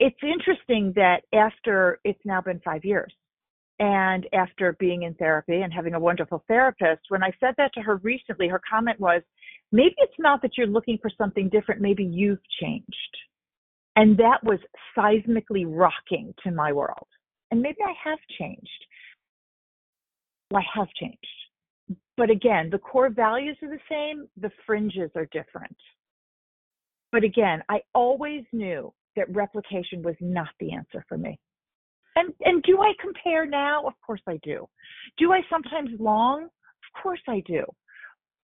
It's 0.00 0.16
interesting 0.22 0.92
that 0.96 1.22
after 1.32 2.00
it's 2.04 2.20
now 2.24 2.40
been 2.40 2.60
five 2.64 2.84
years, 2.84 3.12
and 3.80 4.26
after 4.32 4.76
being 4.78 5.02
in 5.02 5.14
therapy 5.14 5.62
and 5.62 5.72
having 5.72 5.94
a 5.94 6.00
wonderful 6.00 6.44
therapist, 6.46 7.02
when 7.08 7.22
I 7.22 7.32
said 7.40 7.54
that 7.58 7.72
to 7.74 7.80
her 7.80 7.96
recently, 7.96 8.48
her 8.48 8.60
comment 8.68 9.00
was, 9.00 9.22
maybe 9.72 9.94
it's 9.98 10.18
not 10.18 10.42
that 10.42 10.52
you're 10.56 10.66
looking 10.66 10.98
for 11.02 11.10
something 11.18 11.48
different, 11.48 11.80
maybe 11.80 12.04
you've 12.04 12.42
changed. 12.60 12.86
And 13.96 14.16
that 14.18 14.42
was 14.42 14.58
seismically 14.96 15.64
rocking 15.66 16.34
to 16.44 16.50
my 16.50 16.72
world. 16.72 17.06
And 17.50 17.60
maybe 17.60 17.78
I 17.84 17.94
have 18.08 18.18
changed. 18.38 18.68
Well, 20.50 20.62
I 20.62 20.78
have 20.78 20.88
changed. 21.00 21.18
But 22.16 22.30
again, 22.30 22.70
the 22.70 22.78
core 22.78 23.10
values 23.10 23.56
are 23.62 23.68
the 23.68 23.78
same, 23.88 24.28
the 24.40 24.50
fringes 24.66 25.10
are 25.16 25.26
different. 25.26 25.76
But 27.10 27.24
again, 27.24 27.62
I 27.68 27.80
always 27.92 28.44
knew 28.52 28.92
that 29.16 29.34
replication 29.34 30.02
was 30.02 30.16
not 30.20 30.48
the 30.60 30.72
answer 30.72 31.04
for 31.08 31.18
me. 31.18 31.38
And 32.16 32.32
and 32.44 32.62
do 32.62 32.80
I 32.80 32.92
compare 33.00 33.46
now? 33.46 33.84
Of 33.86 33.94
course 34.06 34.22
I 34.28 34.38
do. 34.42 34.66
Do 35.18 35.32
I 35.32 35.40
sometimes 35.50 35.90
long? 35.98 36.44
Of 36.44 37.02
course 37.02 37.22
I 37.28 37.42
do. 37.46 37.64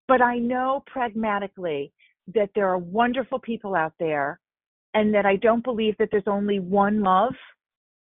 But 0.07 0.21
I 0.21 0.39
know 0.39 0.83
pragmatically 0.87 1.93
that 2.33 2.49
there 2.53 2.67
are 2.67 2.77
wonderful 2.77 3.39
people 3.39 3.75
out 3.75 3.93
there 3.99 4.39
and 4.93 5.13
that 5.13 5.25
I 5.25 5.37
don't 5.37 5.63
believe 5.63 5.95
that 5.99 6.09
there's 6.11 6.23
only 6.27 6.59
one 6.59 7.01
love 7.01 7.33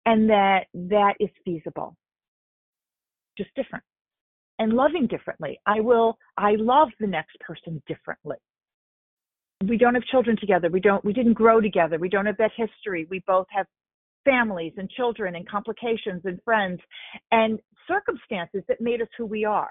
and 0.07 0.31
that 0.31 0.67
that 0.75 1.15
is 1.19 1.29
feasible. 1.45 1.97
Just 3.37 3.50
different. 3.55 3.85
And 4.61 4.73
loving 4.73 5.07
differently. 5.07 5.59
I 5.67 5.81
will 5.81 6.19
I 6.37 6.53
love 6.57 6.88
the 7.00 7.07
next 7.07 7.38
person 7.41 7.83
differently. 7.87 8.37
We 9.67 9.77
don't 9.77 9.95
have 9.95 10.05
children 10.05 10.37
together. 10.38 10.69
We 10.71 10.81
don't 10.81 11.05
we 11.05 11.12
didn't 11.12 11.35
grow 11.35 11.61
together. 11.61 11.99
We 11.99 12.09
don't 12.09 12.27
have 12.27 12.37
that 12.38 12.53
history. 12.57 13.07
We 13.11 13.23
both 13.27 13.47
have 13.50 13.67
families 14.25 14.73
and 14.77 14.88
children 14.91 15.35
and 15.37 15.49
complications 15.49 16.23
and 16.25 16.38
friends 16.45 16.81
and 17.33 17.59
circumstances 17.88 18.62
that 18.69 18.81
made 18.81 19.00
us 19.03 19.09
who 19.17 19.27
we 19.27 19.45
are. 19.45 19.71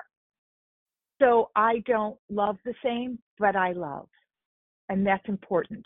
So 1.21 1.49
I 1.55 1.83
don't 1.85 2.17
love 2.29 2.57
the 2.65 2.73
same, 2.83 3.19
but 3.39 3.55
I 3.55 3.71
love. 3.71 4.07
And 4.89 5.05
that's 5.05 5.27
important. 5.27 5.85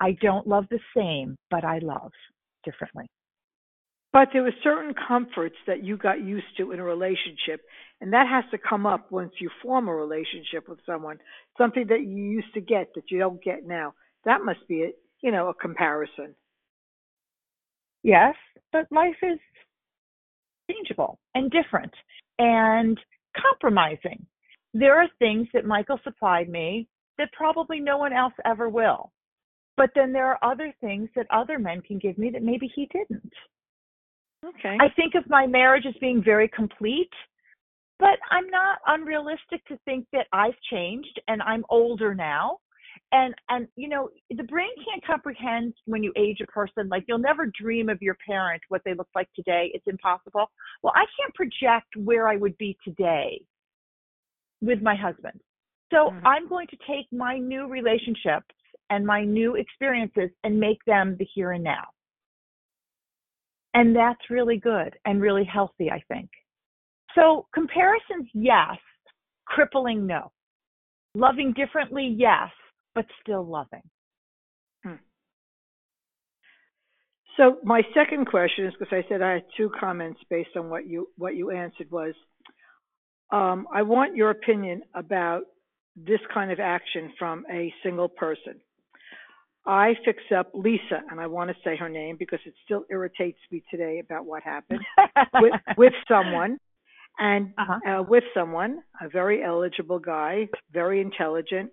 I 0.00 0.16
don't 0.22 0.46
love 0.46 0.64
the 0.70 0.80
same, 0.96 1.36
but 1.50 1.64
I 1.64 1.78
love 1.78 2.12
differently. 2.64 3.06
But 4.12 4.28
there 4.32 4.42
were 4.42 4.54
certain 4.64 4.94
comforts 5.06 5.56
that 5.66 5.84
you 5.84 5.96
got 5.96 6.22
used 6.22 6.56
to 6.56 6.72
in 6.72 6.80
a 6.80 6.84
relationship, 6.84 7.62
and 8.00 8.12
that 8.12 8.26
has 8.28 8.44
to 8.50 8.58
come 8.58 8.84
up 8.84 9.12
once 9.12 9.32
you 9.40 9.50
form 9.62 9.88
a 9.88 9.94
relationship 9.94 10.68
with 10.68 10.80
someone. 10.84 11.18
Something 11.56 11.86
that 11.88 12.00
you 12.00 12.16
used 12.16 12.52
to 12.54 12.60
get 12.60 12.88
that 12.94 13.10
you 13.10 13.18
don't 13.18 13.42
get 13.42 13.66
now. 13.66 13.94
That 14.24 14.44
must 14.44 14.66
be 14.68 14.82
a 14.82 14.90
you 15.22 15.30
know 15.30 15.48
a 15.48 15.54
comparison. 15.54 16.34
Yes, 18.02 18.34
but 18.72 18.90
life 18.90 19.16
is 19.22 19.38
changeable 20.70 21.18
and 21.34 21.50
different 21.50 21.92
and 22.38 22.98
compromising. 23.36 24.26
There 24.74 24.96
are 25.00 25.08
things 25.18 25.48
that 25.52 25.66
Michael 25.66 26.00
supplied 26.04 26.48
me 26.48 26.88
that 27.18 27.32
probably 27.32 27.80
no 27.80 27.98
one 27.98 28.12
else 28.12 28.32
ever 28.44 28.68
will. 28.68 29.12
But 29.76 29.90
then 29.94 30.12
there 30.12 30.26
are 30.26 30.52
other 30.52 30.72
things 30.80 31.08
that 31.16 31.26
other 31.30 31.58
men 31.58 31.82
can 31.82 31.98
give 31.98 32.18
me 32.18 32.30
that 32.30 32.42
maybe 32.42 32.70
he 32.74 32.88
didn't. 32.92 33.32
Okay. 34.44 34.76
I 34.80 34.88
think 34.96 35.14
of 35.14 35.28
my 35.28 35.46
marriage 35.46 35.84
as 35.86 35.94
being 36.00 36.22
very 36.22 36.48
complete, 36.48 37.10
but 37.98 38.18
I'm 38.30 38.48
not 38.48 38.78
unrealistic 38.86 39.64
to 39.68 39.78
think 39.84 40.06
that 40.12 40.26
I've 40.32 40.58
changed 40.70 41.20
and 41.28 41.42
I'm 41.42 41.64
older 41.68 42.14
now. 42.14 42.58
And 43.12 43.34
and 43.48 43.68
you 43.76 43.88
know 43.88 44.08
the 44.30 44.42
brain 44.44 44.70
can't 44.84 45.04
comprehend 45.04 45.74
when 45.84 46.02
you 46.02 46.12
age 46.16 46.38
a 46.42 46.46
person 46.46 46.88
like 46.88 47.04
you'll 47.06 47.18
never 47.18 47.46
dream 47.60 47.88
of 47.88 48.00
your 48.00 48.16
parent 48.26 48.62
what 48.68 48.82
they 48.84 48.94
look 48.94 49.08
like 49.14 49.28
today. 49.34 49.70
It's 49.74 49.86
impossible. 49.86 50.50
Well 50.82 50.92
i 50.96 51.04
can't 51.18 51.34
project 51.34 51.96
where 51.96 52.28
i 52.28 52.36
would 52.36 52.56
be 52.58 52.76
today 52.84 53.42
with 54.60 54.80
my 54.80 54.94
husband. 54.94 55.40
So 55.92 56.10
mm-hmm. 56.10 56.26
i'm 56.26 56.48
going 56.48 56.66
to 56.68 56.76
take 56.88 57.06
my 57.12 57.38
new 57.38 57.68
relationships 57.68 58.54
and 58.90 59.06
my 59.06 59.24
new 59.24 59.56
experiences 59.56 60.30
and 60.42 60.58
make 60.58 60.78
them 60.86 61.16
the 61.18 61.26
here 61.34 61.52
and 61.52 61.62
now 61.62 61.84
and 63.74 63.94
that's 63.94 64.30
really 64.30 64.58
good 64.58 64.94
and 65.04 65.20
really 65.20 65.44
healthy 65.44 65.90
i 65.90 66.02
think 66.08 66.28
so 67.14 67.46
comparisons 67.54 68.28
yes 68.34 68.76
crippling 69.46 70.06
no 70.06 70.30
loving 71.14 71.52
differently 71.52 72.14
yes 72.16 72.50
but 72.94 73.06
still 73.22 73.44
loving. 73.44 73.82
Hmm. 74.82 74.94
So 77.36 77.58
my 77.64 77.82
second 77.94 78.26
question 78.26 78.66
is 78.66 78.74
because 78.78 78.92
I 78.92 79.08
said 79.08 79.22
I 79.22 79.34
had 79.34 79.44
two 79.56 79.70
comments 79.78 80.20
based 80.28 80.56
on 80.56 80.70
what 80.70 80.86
you 80.86 81.08
what 81.16 81.36
you 81.36 81.50
answered 81.50 81.90
was 81.90 82.14
um, 83.32 83.66
I 83.72 83.82
want 83.82 84.16
your 84.16 84.30
opinion 84.30 84.82
about 84.94 85.42
this 85.96 86.20
kind 86.32 86.50
of 86.50 86.58
action 86.58 87.12
from 87.18 87.44
a 87.50 87.72
single 87.82 88.08
person. 88.08 88.60
I 89.66 89.94
fix 90.04 90.22
up 90.36 90.50
Lisa, 90.54 91.02
and 91.10 91.20
I 91.20 91.26
want 91.26 91.50
to 91.50 91.56
say 91.62 91.76
her 91.76 91.88
name 91.88 92.16
because 92.18 92.38
it 92.46 92.54
still 92.64 92.84
irritates 92.90 93.38
me 93.50 93.62
today 93.70 93.98
about 93.98 94.24
what 94.24 94.42
happened 94.42 94.80
with, 95.34 95.52
with 95.76 95.92
someone, 96.08 96.58
and 97.18 97.52
uh-huh. 97.58 98.00
uh, 98.00 98.02
with 98.02 98.24
someone, 98.32 98.82
a 99.00 99.08
very 99.08 99.44
eligible 99.44 99.98
guy, 99.98 100.48
very 100.72 101.00
intelligent, 101.00 101.70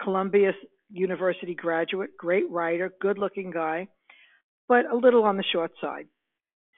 Columbia 0.00 0.52
University 0.90 1.54
graduate, 1.54 2.10
great 2.16 2.48
writer, 2.50 2.92
good 3.00 3.18
looking 3.18 3.50
guy, 3.50 3.88
but 4.68 4.86
a 4.90 4.96
little 4.96 5.24
on 5.24 5.36
the 5.36 5.44
short 5.52 5.72
side. 5.80 6.06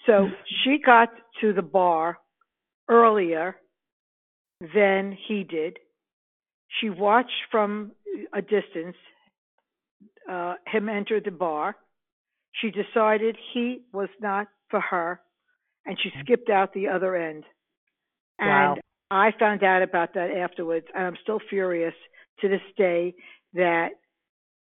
So 0.07 0.29
she 0.65 0.79
got 0.85 1.11
to 1.43 1.53
the 1.53 1.63
bar 1.63 2.19
earlier 2.89 3.57
than 4.75 5.17
he 5.29 5.45
did. 5.45 5.79
She 6.81 6.89
watched 6.89 7.31
from 7.51 7.93
a 8.33 8.41
distance 8.41 8.97
uh, 10.29 10.55
him 10.67 10.89
enter 10.89 11.21
the 11.21 11.31
bar. 11.31 11.77
She 12.61 12.71
decided 12.71 13.37
he 13.53 13.83
was 13.93 14.09
not 14.21 14.49
for 14.71 14.81
her, 14.81 15.21
and 15.85 15.97
she 16.03 16.11
skipped 16.21 16.51
out 16.51 16.73
the 16.73 16.89
other 16.89 17.15
end. 17.15 17.45
Wow. 18.41 18.75
And 18.75 18.83
I 19.11 19.31
found 19.39 19.63
out 19.63 19.83
about 19.83 20.15
that 20.15 20.31
afterwards, 20.31 20.87
and 20.95 21.07
I'm 21.07 21.17
still 21.23 21.41
furious 21.49 21.95
to 22.41 22.49
this 22.49 22.61
day 22.77 23.15
that 23.55 23.91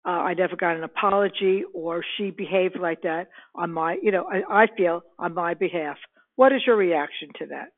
uh, 0.06 0.10
I 0.10 0.34
never 0.36 0.56
got 0.56 0.78
an 0.78 0.84
apology 0.84 1.64
or 1.74 2.04
she 2.18 2.32
behaved 2.32 2.78
like 2.80 3.02
that 3.02 3.28
on 3.56 3.74
my, 3.74 3.98
you 4.02 4.12
know, 4.12 4.26
I, 4.26 4.64
I 4.64 4.68
feel 4.78 5.02
on 5.20 5.34
my 5.34 5.54
behalf. 5.54 5.98
What 6.36 6.54
is 6.54 6.62
your 6.66 6.78
reaction 6.78 7.30
to 7.40 7.48
that? 7.48 7.70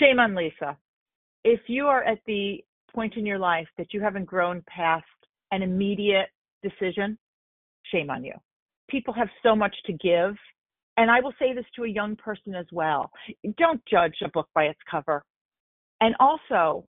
Shame 0.00 0.18
on 0.18 0.34
Lisa. 0.34 0.76
If 1.44 1.60
you 1.68 1.86
are 1.86 2.02
at 2.02 2.18
the 2.26 2.58
point 2.94 3.14
in 3.16 3.24
your 3.24 3.38
life 3.38 3.68
that 3.78 3.94
you 3.94 4.00
haven't 4.00 4.26
grown 4.26 4.62
past 4.66 5.04
an 5.50 5.62
immediate 5.62 6.28
decision, 6.68 7.18
shame 7.92 8.10
on 8.10 8.24
you. 8.24 8.34
People 8.88 9.14
have 9.14 9.28
so 9.42 9.54
much 9.54 9.74
to 9.86 9.92
give. 9.92 10.34
And 10.96 11.10
I 11.10 11.20
will 11.20 11.32
say 11.38 11.52
this 11.54 11.64
to 11.76 11.84
a 11.84 11.88
young 11.88 12.16
person 12.16 12.54
as 12.54 12.66
well. 12.72 13.10
Don't 13.58 13.82
judge 13.90 14.14
a 14.24 14.28
book 14.28 14.48
by 14.54 14.64
its 14.64 14.78
cover. 14.90 15.24
And 16.00 16.14
also, 16.20 16.86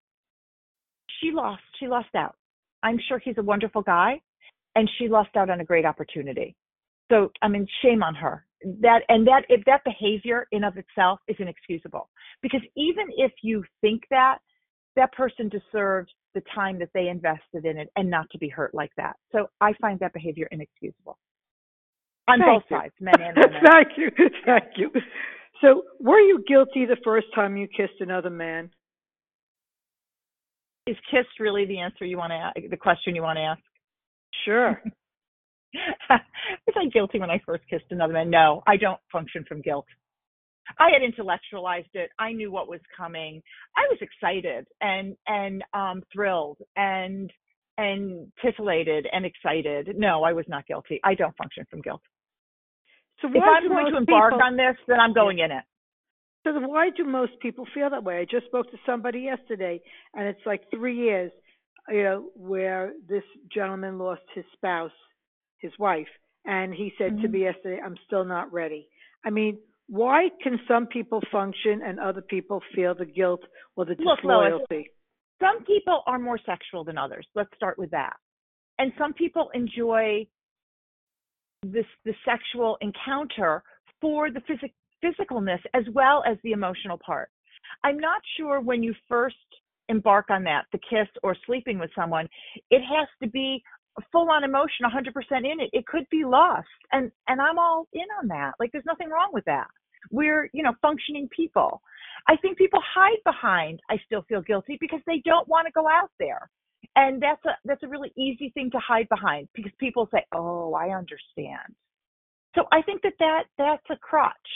she 1.21 1.31
lost 1.31 1.62
she 1.78 1.87
lost 1.87 2.14
out 2.14 2.35
i'm 2.83 2.99
sure 3.09 3.19
he's 3.19 3.38
a 3.38 3.43
wonderful 3.43 3.83
guy 3.83 4.21
and 4.76 4.90
she 4.99 5.09
lost 5.09 5.35
out 5.37 5.50
on 5.50 5.61
a 5.61 5.64
great 5.64 5.85
opportunity 5.85 6.54
so 7.11 7.31
i 7.43 7.49
mean 7.49 7.66
shame 7.83 8.02
on 8.02 8.14
her 8.14 8.45
that 8.81 9.02
and 9.09 9.26
that 9.26 9.43
if 9.49 9.64
that 9.64 9.83
behavior 9.85 10.47
in 10.52 10.64
of 10.64 10.76
itself 10.76 11.19
is 11.28 11.37
inexcusable 11.38 12.09
because 12.43 12.62
even 12.76 13.07
if 13.16 13.33
you 13.43 13.62
think 13.81 14.02
that 14.11 14.38
that 14.97 15.12
person 15.12 15.49
deserves 15.49 16.11
the 16.35 16.43
time 16.55 16.79
that 16.79 16.91
they 16.95 17.09
invested 17.09 17.64
in 17.64 17.79
it 17.79 17.88
and 17.97 18.11
not 18.11 18.29
to 18.31 18.38
be 18.38 18.49
hurt 18.49 18.75
like 18.75 18.91
that 18.97 19.17
so 19.33 19.47
i 19.61 19.73
find 19.81 19.99
that 20.00 20.12
behavior 20.12 20.49
inexcusable 20.50 21.19
on 22.29 22.38
Thank 22.38 22.62
both 22.62 22.62
you. 22.71 22.76
sides 22.76 22.95
men 23.00 23.14
and 23.21 23.37
women 23.37 23.62
thank 23.71 23.88
you 23.97 24.11
thank 24.47 24.64
you 24.76 24.91
so 25.61 25.83
were 26.00 26.19
you 26.19 26.45
guilty 26.47 26.87
the 26.87 26.97
first 27.05 27.26
time 27.35 27.57
you 27.57 27.69
kissed 27.69 28.00
another 28.00 28.31
man 28.31 28.71
is 30.87 30.97
kissed 31.11 31.41
really 31.41 31.64
the 31.64 31.79
answer 31.79 32.05
you 32.05 32.19
want 32.19 32.31
to 32.31 32.37
ask, 32.37 32.71
the 32.71 32.76
question 32.76 33.14
you 33.14 33.23
want 33.23 33.37
to 33.38 33.43
ask? 33.43 33.61
Sure. 34.45 34.83
was 36.11 36.75
I 36.76 36.87
guilty 36.93 37.19
when 37.19 37.31
I 37.31 37.41
first 37.45 37.64
kissed 37.69 37.87
another 37.91 38.12
man? 38.12 38.31
No, 38.31 38.62
I 38.67 38.76
don't 38.76 39.00
function 39.11 39.45
from 39.49 39.61
guilt. 39.62 39.87
I 40.78 40.90
had 40.92 41.02
intellectualized 41.02 41.94
it. 41.94 42.11
I 42.18 42.33
knew 42.33 42.50
what 42.50 42.68
was 42.68 42.80
coming. 42.97 43.42
I 43.76 43.83
was 43.90 43.99
excited 44.00 44.66
and 44.80 45.16
and 45.26 45.62
um 45.73 46.02
thrilled 46.12 46.59
and 46.76 47.30
and 47.76 48.33
titillated 48.40 49.06
and 49.12 49.25
excited. 49.26 49.97
No, 49.97 50.23
I 50.23 50.33
was 50.33 50.47
not 50.49 50.66
guilty. 50.66 51.00
I 51.04 51.14
don't 51.14 51.37
function 51.37 51.64
from 51.71 51.80
guilt. 51.80 52.02
So 53.21 53.28
if 53.28 53.42
I'm 53.42 53.68
going 53.68 53.92
to 53.92 53.99
embark 53.99 54.33
people... 54.33 54.47
on 54.47 54.56
this, 54.56 54.76
then 54.87 55.00
I'm 55.00 55.12
going 55.12 55.38
in 55.38 55.50
it. 55.50 55.64
So 56.44 56.52
why 56.61 56.90
do 56.97 57.04
most 57.04 57.33
people 57.40 57.66
feel 57.75 57.90
that 57.90 58.04
way? 58.04 58.18
I 58.18 58.26
just 58.30 58.47
spoke 58.47 58.71
to 58.71 58.76
somebody 58.85 59.21
yesterday, 59.21 59.80
and 60.14 60.28
it's 60.28 60.44
like 60.44 60.62
three 60.71 60.97
years. 60.97 61.33
you 61.88 62.02
know, 62.02 62.30
where 62.35 62.92
this 63.09 63.25
gentleman 63.52 63.99
lost 63.99 64.23
his 64.35 64.44
spouse, 64.54 64.92
his 65.59 65.73
wife, 65.78 66.09
and 66.44 66.73
he 66.75 66.92
said 66.99 67.12
mm-hmm. 67.12 67.23
to 67.23 67.28
me 67.28 67.40
yesterday, 67.42 67.80
"I'm 67.85 67.97
still 68.06 68.25
not 68.25 68.52
ready." 68.52 68.88
I 69.25 69.30
mean, 69.30 69.59
why 69.88 70.29
can 70.43 70.59
some 70.67 70.87
people 70.87 71.21
function 71.31 71.83
and 71.85 72.00
other 72.00 72.23
people 72.23 72.61
feel 72.75 72.95
the 72.95 73.05
guilt 73.05 73.41
or 73.76 73.85
the 73.85 73.95
disloyalty? 73.95 74.21
Look, 74.25 74.71
Lois, 74.71 74.87
some 75.41 75.64
people 75.64 76.03
are 76.07 76.19
more 76.19 76.38
sexual 76.47 76.85
than 76.85 76.97
others. 76.97 77.26
Let's 77.35 77.50
start 77.57 77.79
with 77.79 77.91
that. 77.91 78.14
And 78.79 78.93
some 78.99 79.12
people 79.12 79.50
enjoy 79.55 80.26
this 81.64 81.87
the 82.05 82.14
sexual 82.25 82.76
encounter 82.81 83.62
for 84.00 84.31
the 84.31 84.41
physic, 84.47 84.73
physicalness 85.03 85.61
as 85.73 85.85
well 85.93 86.23
as 86.26 86.37
the 86.43 86.53
emotional 86.53 86.99
part. 87.05 87.31
I'm 87.83 87.99
not 87.99 88.21
sure 88.37 88.61
when 88.61 88.83
you 88.83 88.95
first 89.09 89.37
embark 89.88 90.26
on 90.31 90.45
that, 90.45 90.64
the 90.73 90.79
kiss 90.79 91.09
or 91.23 91.37
sleeping 91.47 91.79
with 91.79 91.91
someone, 91.95 92.29
it 92.71 92.81
has 92.81 93.09
to 93.23 93.29
be 93.29 93.62
full 94.13 94.31
on 94.31 94.45
emotion 94.45 94.85
100% 94.85 95.13
in 95.39 95.61
it 95.61 95.71
it 95.73 95.87
could 95.87 96.07
be 96.11 96.25
lost. 96.25 96.67
And 96.93 97.11
and 97.29 97.41
i'm 97.41 97.59
all 97.59 97.87
in 97.93 98.07
on 98.21 98.29
that. 98.29 98.55
Like 98.59 98.73
there's 98.73 98.87
nothing 98.87 99.09
wrong 99.11 99.31
with 99.33 99.45
that. 99.47 99.69
We're 100.11 100.51
you 100.53 100.63
know 100.63 100.75
functioning 100.83 101.29
people. 101.35 101.81
I 102.29 102.37
think 102.37 102.59
people 102.59 102.81
hide 102.83 103.23
behind 103.25 103.81
i 103.91 103.97
still 104.07 104.23
feel 104.29 104.43
guilty 104.43 104.79
because 104.81 105.01
they 105.07 105.23
don't 105.25 105.49
want 105.49 105.67
to 105.67 105.73
go 105.73 105.87
out 105.89 106.11
there. 106.19 106.51
And 106.97 107.23
that's 107.23 107.45
a 107.45 107.57
that's 107.65 107.83
a 107.83 107.89
really 107.89 108.13
easy 108.17 108.51
thing 108.51 108.71
to 108.73 108.79
hide 108.79 109.09
behind 109.09 109.49
because 109.55 109.73
people 109.79 110.09
say 110.13 110.25
oh 110.35 110.75
i 110.75 110.89
understand. 110.91 111.75
So 112.55 112.65
i 112.73 112.83
think 112.83 113.03
that 113.03 113.15
that 113.19 113.45
that's 113.59 113.91
a 113.91 113.97
crutch 113.97 114.51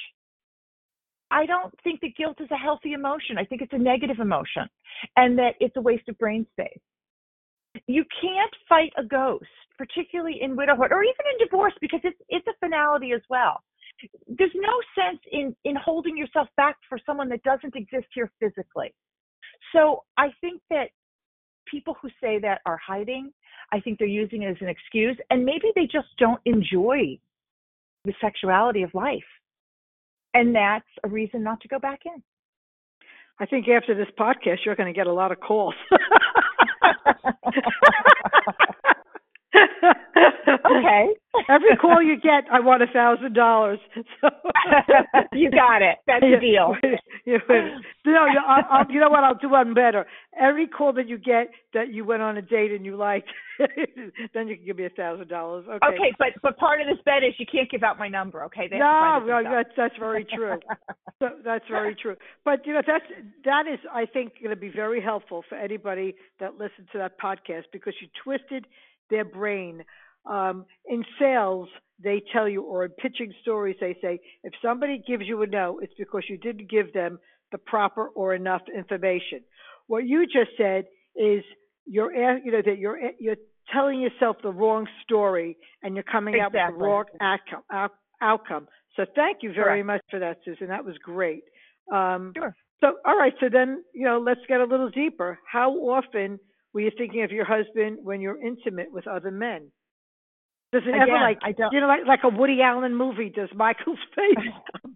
i 1.31 1.47
don't 1.47 1.75
think 1.85 2.01
that 2.01 2.17
guilt 2.17 2.39
is 2.41 2.51
a 2.51 2.57
healthy 2.57 2.93
emotion. 2.93 3.39
I 3.39 3.45
think 3.45 3.63
it's 3.63 3.73
a 3.73 3.79
negative 3.79 4.19
emotion 4.21 4.69
and 5.17 5.39
that 5.39 5.55
it's 5.61 5.77
a 5.77 5.81
waste 5.81 6.09
of 6.09 6.19
brain 6.19 6.47
space 6.53 6.81
you 7.87 8.05
can't 8.21 8.55
fight 8.69 8.93
a 8.97 9.05
ghost, 9.05 9.45
particularly 9.77 10.39
in 10.43 10.57
widowhood 10.57 10.93
or 10.93 11.03
even 11.03 11.25
in 11.33 11.47
divorce, 11.47 11.75
because 11.81 12.01
it's 12.05 12.21
it's 12.29 12.47
a 12.47 12.55
finality 12.61 13.13
as 13.13 13.23
well. 13.29 13.63
There's 14.27 14.55
no 14.55 14.81
sense 14.95 15.21
in 15.33 15.55
in 15.65 15.77
holding 15.77 16.17
yourself 16.17 16.49
back 16.57 16.77
for 16.89 16.99
someone 17.05 17.29
that 17.31 17.43
doesn't 17.43 17.75
exist 17.77 18.07
here 18.15 18.31
physically. 18.41 18.95
So 19.73 20.05
I 20.17 20.29
think 20.41 20.63
that 20.71 20.91
people 21.71 21.97
who 22.01 22.09
say 22.21 22.39
that 22.41 22.61
are 22.65 22.79
hiding. 22.85 23.33
I 23.73 23.81
think 23.81 23.99
they're 23.99 24.09
using 24.09 24.43
it 24.43 24.51
as 24.51 24.57
an 24.61 24.69
excuse, 24.69 25.19
and 25.31 25.45
maybe 25.45 25.73
they 25.75 25.85
just 25.85 26.09
don't 26.19 26.41
enjoy 26.47 27.19
the 28.05 28.15
sexuality 28.21 28.83
of 28.83 28.95
life, 28.95 29.29
and 30.33 30.55
that's 30.55 30.89
a 31.05 31.09
reason 31.09 31.43
not 31.43 31.61
to 31.61 31.69
go 31.69 31.79
back 31.79 32.01
in. 32.07 32.23
I 33.41 33.47
think 33.47 33.69
after 33.69 33.95
this 33.95 34.09
podcast, 34.19 34.65
you're 34.65 34.75
going 34.75 34.93
to 34.93 34.97
get 34.97 35.07
a 35.07 35.13
lot 35.13 35.31
of 35.31 35.41
calls. 35.41 35.75
okay. 39.55 41.09
Every 41.49 41.77
call 41.81 42.03
you 42.03 42.17
get, 42.17 42.45
I 42.53 42.61
want 42.61 42.83
a 42.83 42.87
thousand 42.87 43.35
dollars. 43.35 43.79
You 45.33 45.51
got 45.51 45.83
it. 45.83 45.99
That's 46.07 46.21
the 46.21 46.39
deal. 46.41 46.75
no, 48.07 48.27
you, 48.27 48.41
I'll, 48.47 48.65
I'll, 48.71 48.91
you 48.91 49.01
know 49.01 49.11
what? 49.11 49.25
I'll 49.25 49.35
do 49.35 49.51
one 49.51 49.75
better. 49.75 50.07
Every 50.39 50.67
call 50.67 50.93
that 50.95 51.09
you 51.09 51.19
get 51.19 51.51
that 51.75 51.93
you 51.93 52.05
went 52.05 52.23
on 52.23 52.37
a 52.37 52.43
date 52.43 52.73
and 52.73 52.85
you 52.85 52.97
liked, 52.97 53.29
then 54.35 54.49
you 54.49 54.57
can 54.57 54.65
give 54.65 54.77
me 54.77 54.87
a 54.87 54.91
thousand 54.91 55.29
dollars. 55.29 55.65
Okay. 55.69 55.87
Okay, 55.87 56.13
but 56.19 56.29
but 56.43 56.57
part 56.59 56.81
of 56.81 56.87
this 56.87 56.99
bet 57.05 57.23
is 57.23 57.35
you 57.39 57.47
can't 57.51 57.71
give 57.71 57.83
out 57.83 57.99
my 57.99 58.09
number. 58.09 58.45
Okay. 58.45 58.69
They 58.69 58.79
no, 58.79 59.21
no, 59.25 59.43
that's 59.45 59.71
that's 59.77 59.97
very 59.99 60.25
true. 60.25 60.59
so, 61.19 61.29
that's 61.45 61.65
very 61.71 61.95
true. 61.95 62.17
But 62.45 62.67
you 62.67 62.73
know 62.73 62.83
that's 62.87 63.05
that 63.45 63.65
is 63.73 63.79
I 63.93 64.07
think 64.07 64.35
going 64.43 64.55
to 64.55 64.61
be 64.61 64.71
very 64.71 65.01
helpful 65.01 65.45
for 65.49 65.57
anybody 65.57 66.15
that 66.41 66.55
listens 66.55 66.89
to 66.93 66.99
that 66.99 67.19
podcast 67.21 67.65
because 67.73 67.95
you 68.01 68.09
twisted 68.25 68.67
their 69.11 69.25
brain. 69.25 69.85
Um, 70.27 70.67
in 70.87 71.05
sales, 71.19 71.69
they 72.03 72.23
tell 72.33 72.49
you, 72.49 72.63
or 72.63 72.85
in 72.85 72.91
pitching 72.93 73.33
stories, 73.43 73.77
they 73.81 73.97
say, 74.01 74.21
if 74.45 74.53
somebody 74.63 75.03
gives 75.07 75.25
you 75.27 75.43
a 75.43 75.47
no, 75.47 75.81
it's 75.83 75.95
because 75.99 76.25
you 76.29 76.37
didn't 76.37 76.71
give 76.71 76.93
them 76.93 77.19
the 77.51 77.59
proper 77.59 78.09
or 78.09 78.35
enough 78.35 78.63
information. 78.75 79.41
What 79.87 80.07
you 80.07 80.27
just 80.27 80.51
said 80.57 80.85
is 81.17 81.43
you're, 81.87 82.13
you 82.13 82.53
know, 82.53 82.63
that 82.65 82.79
you're 82.79 82.99
you're 83.19 83.37
telling 83.73 84.01
yourself 84.01 84.37
the 84.43 84.51
wrong 84.51 84.87
story 85.03 85.57
and 85.83 85.95
you're 85.95 86.05
coming 86.05 86.35
exactly. 86.35 86.61
out 86.61 86.73
with 86.73 86.79
the 86.79 86.85
wrong 86.85 87.05
outcome. 87.21 87.91
outcome. 88.21 88.69
So 88.97 89.05
thank 89.15 89.39
you 89.43 89.53
very 89.53 89.83
Correct. 89.83 89.87
much 89.87 90.01
for 90.11 90.19
that, 90.21 90.39
Susan. 90.45 90.69
That 90.69 90.85
was 90.85 90.97
great. 91.03 91.43
Um, 91.93 92.33
sure. 92.37 92.55
So 92.81 92.95
all 93.07 93.17
right. 93.17 93.33
So 93.41 93.47
then 93.51 93.83
you 93.95 94.05
know, 94.05 94.23
let's 94.25 94.41
get 94.49 94.61
a 94.61 94.65
little 94.65 94.91
deeper. 94.91 95.39
How 95.51 95.73
often 95.73 96.39
were 96.75 96.81
you 96.81 96.91
thinking 96.97 97.23
of 97.25 97.31
your 97.31 97.45
husband 97.45 97.99
when 98.03 98.21
you're 98.21 98.41
intimate 98.41 98.93
with 98.93 99.07
other 99.07 99.31
men? 99.31 99.71
Does 100.73 100.83
it 100.85 100.91
Again, 100.91 101.03
ever 101.03 101.21
like 101.21 101.39
I 101.43 101.53
don't, 101.53 101.73
you 101.73 101.81
know 101.81 101.87
like 101.87 102.07
like 102.07 102.21
a 102.25 102.29
Woody 102.29 102.61
Allen 102.63 102.95
movie? 102.95 103.33
Does 103.35 103.49
Michael's 103.55 103.99
face? 104.15 104.85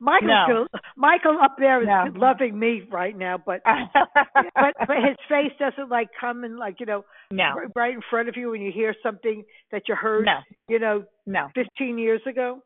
Michael, 0.00 0.28
no. 0.28 0.66
Michael 0.96 1.38
up 1.42 1.56
there 1.58 1.82
is 1.82 1.88
no. 1.88 2.04
loving 2.14 2.56
me 2.56 2.82
right 2.90 3.16
now, 3.16 3.36
but 3.44 3.60
but 3.64 4.74
but 4.78 4.96
his 4.96 5.16
face 5.28 5.50
doesn't 5.58 5.90
like 5.90 6.08
come 6.20 6.44
and 6.44 6.56
like 6.56 6.76
you 6.78 6.86
know 6.86 7.04
no. 7.32 7.52
right, 7.56 7.68
right 7.74 7.94
in 7.94 8.00
front 8.08 8.28
of 8.28 8.36
you 8.36 8.50
when 8.50 8.60
you 8.60 8.70
hear 8.72 8.94
something 9.02 9.42
that 9.72 9.82
you 9.88 9.96
heard 9.96 10.24
no. 10.24 10.38
you 10.68 10.78
know 10.78 11.02
no 11.26 11.48
15 11.54 11.98
years 11.98 12.20
ago. 12.28 12.60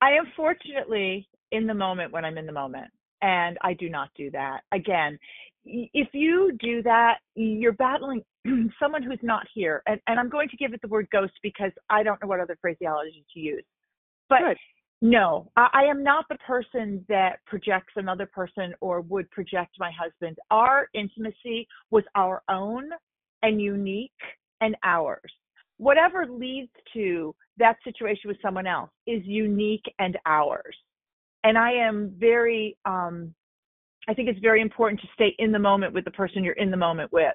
I 0.00 0.12
am 0.12 0.24
fortunately 0.36 1.28
in 1.52 1.66
the 1.68 1.74
moment 1.74 2.12
when 2.12 2.24
I'm 2.24 2.38
in 2.38 2.46
the 2.46 2.52
moment, 2.52 2.90
and 3.22 3.56
I 3.62 3.74
do 3.74 3.88
not 3.88 4.08
do 4.16 4.30
that. 4.32 4.62
Again, 4.72 5.18
if 5.68 6.08
you 6.12 6.56
do 6.60 6.82
that, 6.82 7.18
you're 7.34 7.72
battling 7.72 8.22
someone 8.80 9.02
who's 9.02 9.18
not 9.22 9.46
here. 9.54 9.82
And, 9.86 10.00
and 10.06 10.18
I'm 10.18 10.28
going 10.28 10.48
to 10.48 10.56
give 10.56 10.72
it 10.72 10.80
the 10.82 10.88
word 10.88 11.08
ghost 11.12 11.34
because 11.42 11.72
I 11.90 12.02
don't 12.02 12.20
know 12.22 12.28
what 12.28 12.40
other 12.40 12.56
phraseology 12.60 13.24
to 13.34 13.40
use. 13.40 13.64
But 14.28 14.40
Good. 14.40 14.56
no, 15.02 15.50
I, 15.56 15.68
I 15.72 15.82
am 15.84 16.02
not 16.02 16.24
the 16.28 16.38
person 16.46 17.04
that 17.08 17.40
projects 17.46 17.92
another 17.96 18.26
person 18.26 18.74
or 18.80 19.00
would 19.02 19.30
project 19.30 19.76
my 19.78 19.90
husband. 19.90 20.36
Our 20.50 20.88
intimacy 20.94 21.68
was 21.90 22.04
our 22.14 22.42
own 22.48 22.90
and 23.42 23.60
unique 23.60 24.10
and 24.60 24.76
ours. 24.82 25.32
Whatever 25.76 26.26
leads 26.26 26.72
to 26.94 27.34
that 27.58 27.76
situation 27.84 28.28
with 28.28 28.38
someone 28.42 28.66
else 28.66 28.90
is 29.06 29.22
unique 29.24 29.84
and 29.98 30.18
ours. 30.26 30.76
And 31.44 31.56
I 31.56 31.70
am 31.72 32.12
very 32.18 32.76
um, 32.84 33.32
I 34.08 34.14
think 34.14 34.28
it's 34.28 34.40
very 34.40 34.62
important 34.62 35.00
to 35.02 35.06
stay 35.12 35.34
in 35.38 35.52
the 35.52 35.58
moment 35.58 35.92
with 35.92 36.04
the 36.06 36.10
person 36.10 36.42
you're 36.42 36.54
in 36.54 36.70
the 36.70 36.76
moment 36.76 37.12
with. 37.12 37.34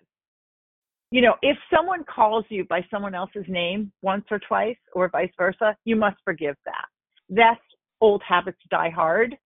You 1.12 1.22
know, 1.22 1.36
if 1.44 1.56
someone 1.74 2.04
calls 2.04 2.46
you 2.50 2.66
by 2.66 2.84
someone 2.90 3.14
else's 3.14 3.46
name 3.48 3.92
once 4.02 4.26
or 4.32 4.40
twice, 4.40 4.78
or 4.94 5.08
vice 5.10 5.30
versa, 5.38 5.78
you 5.86 5.96
must 5.96 6.18
forgive 6.26 6.56
that. 6.66 6.86
That's 7.30 7.62
old 8.02 8.24
habits 8.28 8.58
die 8.72 8.90
hard. 8.90 9.38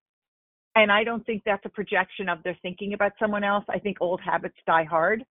And 0.74 0.90
I 0.90 1.04
don't 1.04 1.24
think 1.26 1.42
that's 1.44 1.64
a 1.66 1.68
projection 1.68 2.30
of 2.30 2.42
their 2.42 2.56
thinking 2.62 2.94
about 2.94 3.12
someone 3.20 3.44
else. 3.44 3.64
I 3.68 3.78
think 3.78 3.98
old 4.00 4.22
habits 4.24 4.56
die 4.66 4.84
hard. 4.84 5.22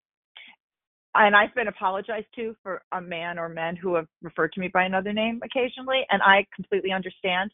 And 1.16 1.34
I've 1.34 1.54
been 1.56 1.66
apologized 1.66 2.26
to 2.36 2.54
for 2.62 2.80
a 2.92 3.00
man 3.00 3.40
or 3.40 3.48
men 3.48 3.74
who 3.74 3.96
have 3.96 4.06
referred 4.22 4.52
to 4.52 4.60
me 4.60 4.68
by 4.72 4.84
another 4.84 5.12
name 5.12 5.40
occasionally, 5.42 6.02
and 6.10 6.22
I 6.22 6.46
completely 6.54 6.92
understand. 6.92 7.50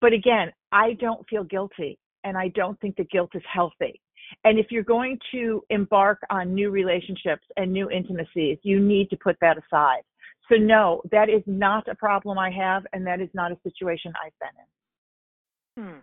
But 0.00 0.12
again, 0.12 0.52
I 0.70 0.92
don't 1.00 1.26
feel 1.28 1.42
guilty 1.42 1.98
and 2.28 2.36
I 2.36 2.48
don't 2.48 2.78
think 2.80 2.96
the 2.96 3.04
guilt 3.04 3.30
is 3.34 3.42
healthy. 3.52 4.00
And 4.44 4.58
if 4.58 4.66
you're 4.70 4.82
going 4.82 5.18
to 5.32 5.62
embark 5.70 6.18
on 6.30 6.54
new 6.54 6.70
relationships 6.70 7.44
and 7.56 7.72
new 7.72 7.90
intimacies, 7.90 8.58
you 8.62 8.78
need 8.78 9.08
to 9.10 9.16
put 9.16 9.36
that 9.40 9.56
aside. 9.56 10.02
So, 10.50 10.56
no, 10.56 11.02
that 11.10 11.28
is 11.28 11.42
not 11.46 11.88
a 11.88 11.94
problem 11.94 12.38
I 12.38 12.50
have, 12.50 12.84
and 12.92 13.06
that 13.06 13.20
is 13.20 13.28
not 13.34 13.52
a 13.52 13.56
situation 13.62 14.12
I've 14.22 14.38
been 14.38 15.84
in. 15.86 15.92
Hmm. 15.92 15.98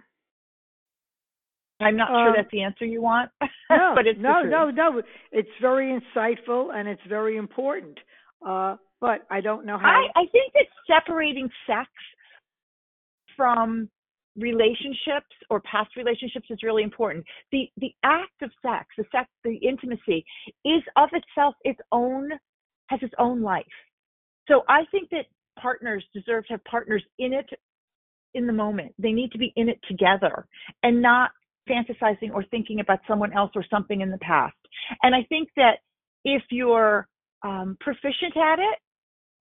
I'm 1.82 1.98
not 1.98 2.10
um, 2.10 2.16
sure 2.16 2.34
that's 2.38 2.52
the 2.52 2.64
answer 2.64 2.86
you 2.86 3.02
want, 3.02 3.32
no, 3.70 3.92
but 3.96 4.08
it's 4.08 4.20
no, 4.20 4.42
no, 4.44 4.70
no. 4.72 5.02
It's 5.32 5.50
very 5.62 6.00
insightful 6.00 6.74
and 6.74 6.88
it's 6.88 7.02
very 7.10 7.36
important. 7.36 7.98
Uh, 8.46 8.78
but 9.02 9.26
I 9.30 9.42
don't 9.42 9.66
know 9.66 9.78
how. 9.78 9.88
I, 9.88 10.22
I 10.22 10.26
think 10.32 10.54
that 10.54 10.68
separating 10.88 11.50
sex 11.68 11.90
from 13.36 13.90
relationships 14.38 15.34
or 15.50 15.62
past 15.62 15.96
relationships 15.96 16.48
is 16.50 16.60
really 16.64 16.84
important. 16.84 17.26
The 17.52 17.70
the 17.78 17.94
act 18.04 18.42
of 18.42 18.52
sex, 18.62 18.88
the 18.98 19.06
sex, 19.12 19.30
the 19.44 19.56
intimacy 19.56 20.26
is 20.64 20.82
of 20.96 21.10
itself 21.14 21.56
its 21.64 21.80
own 21.92 22.30
has 22.88 23.00
its 23.02 23.14
own 23.18 23.42
life. 23.42 23.66
So 24.48 24.64
I 24.68 24.82
think 24.92 25.10
that 25.10 25.26
partners 25.60 26.04
deserve 26.14 26.46
to 26.48 26.54
have 26.54 26.64
partners 26.66 27.04
in 27.18 27.34
it 27.34 27.50
in 28.34 28.46
the 28.46 28.54
moment. 28.54 28.94
They 29.00 29.12
need 29.12 29.32
to 29.32 29.38
be 29.38 29.54
in 29.56 29.70
it 29.70 29.80
together 29.88 30.46
and 30.84 31.02
not 31.02 31.32
fantasizing 31.70 32.32
or 32.34 32.44
thinking 32.52 32.80
about 32.80 33.00
someone 33.08 33.34
else 33.34 33.52
or 33.56 33.66
something 33.70 34.02
in 34.02 34.12
the 34.12 34.20
past. 34.20 34.56
And 35.02 35.16
I 35.16 35.24
think 35.30 35.50
that 35.56 35.80
if 36.24 36.44
you're 36.52 37.08
um, 37.44 37.78
proficient 37.80 38.36
at 38.36 38.60
it 38.60 38.80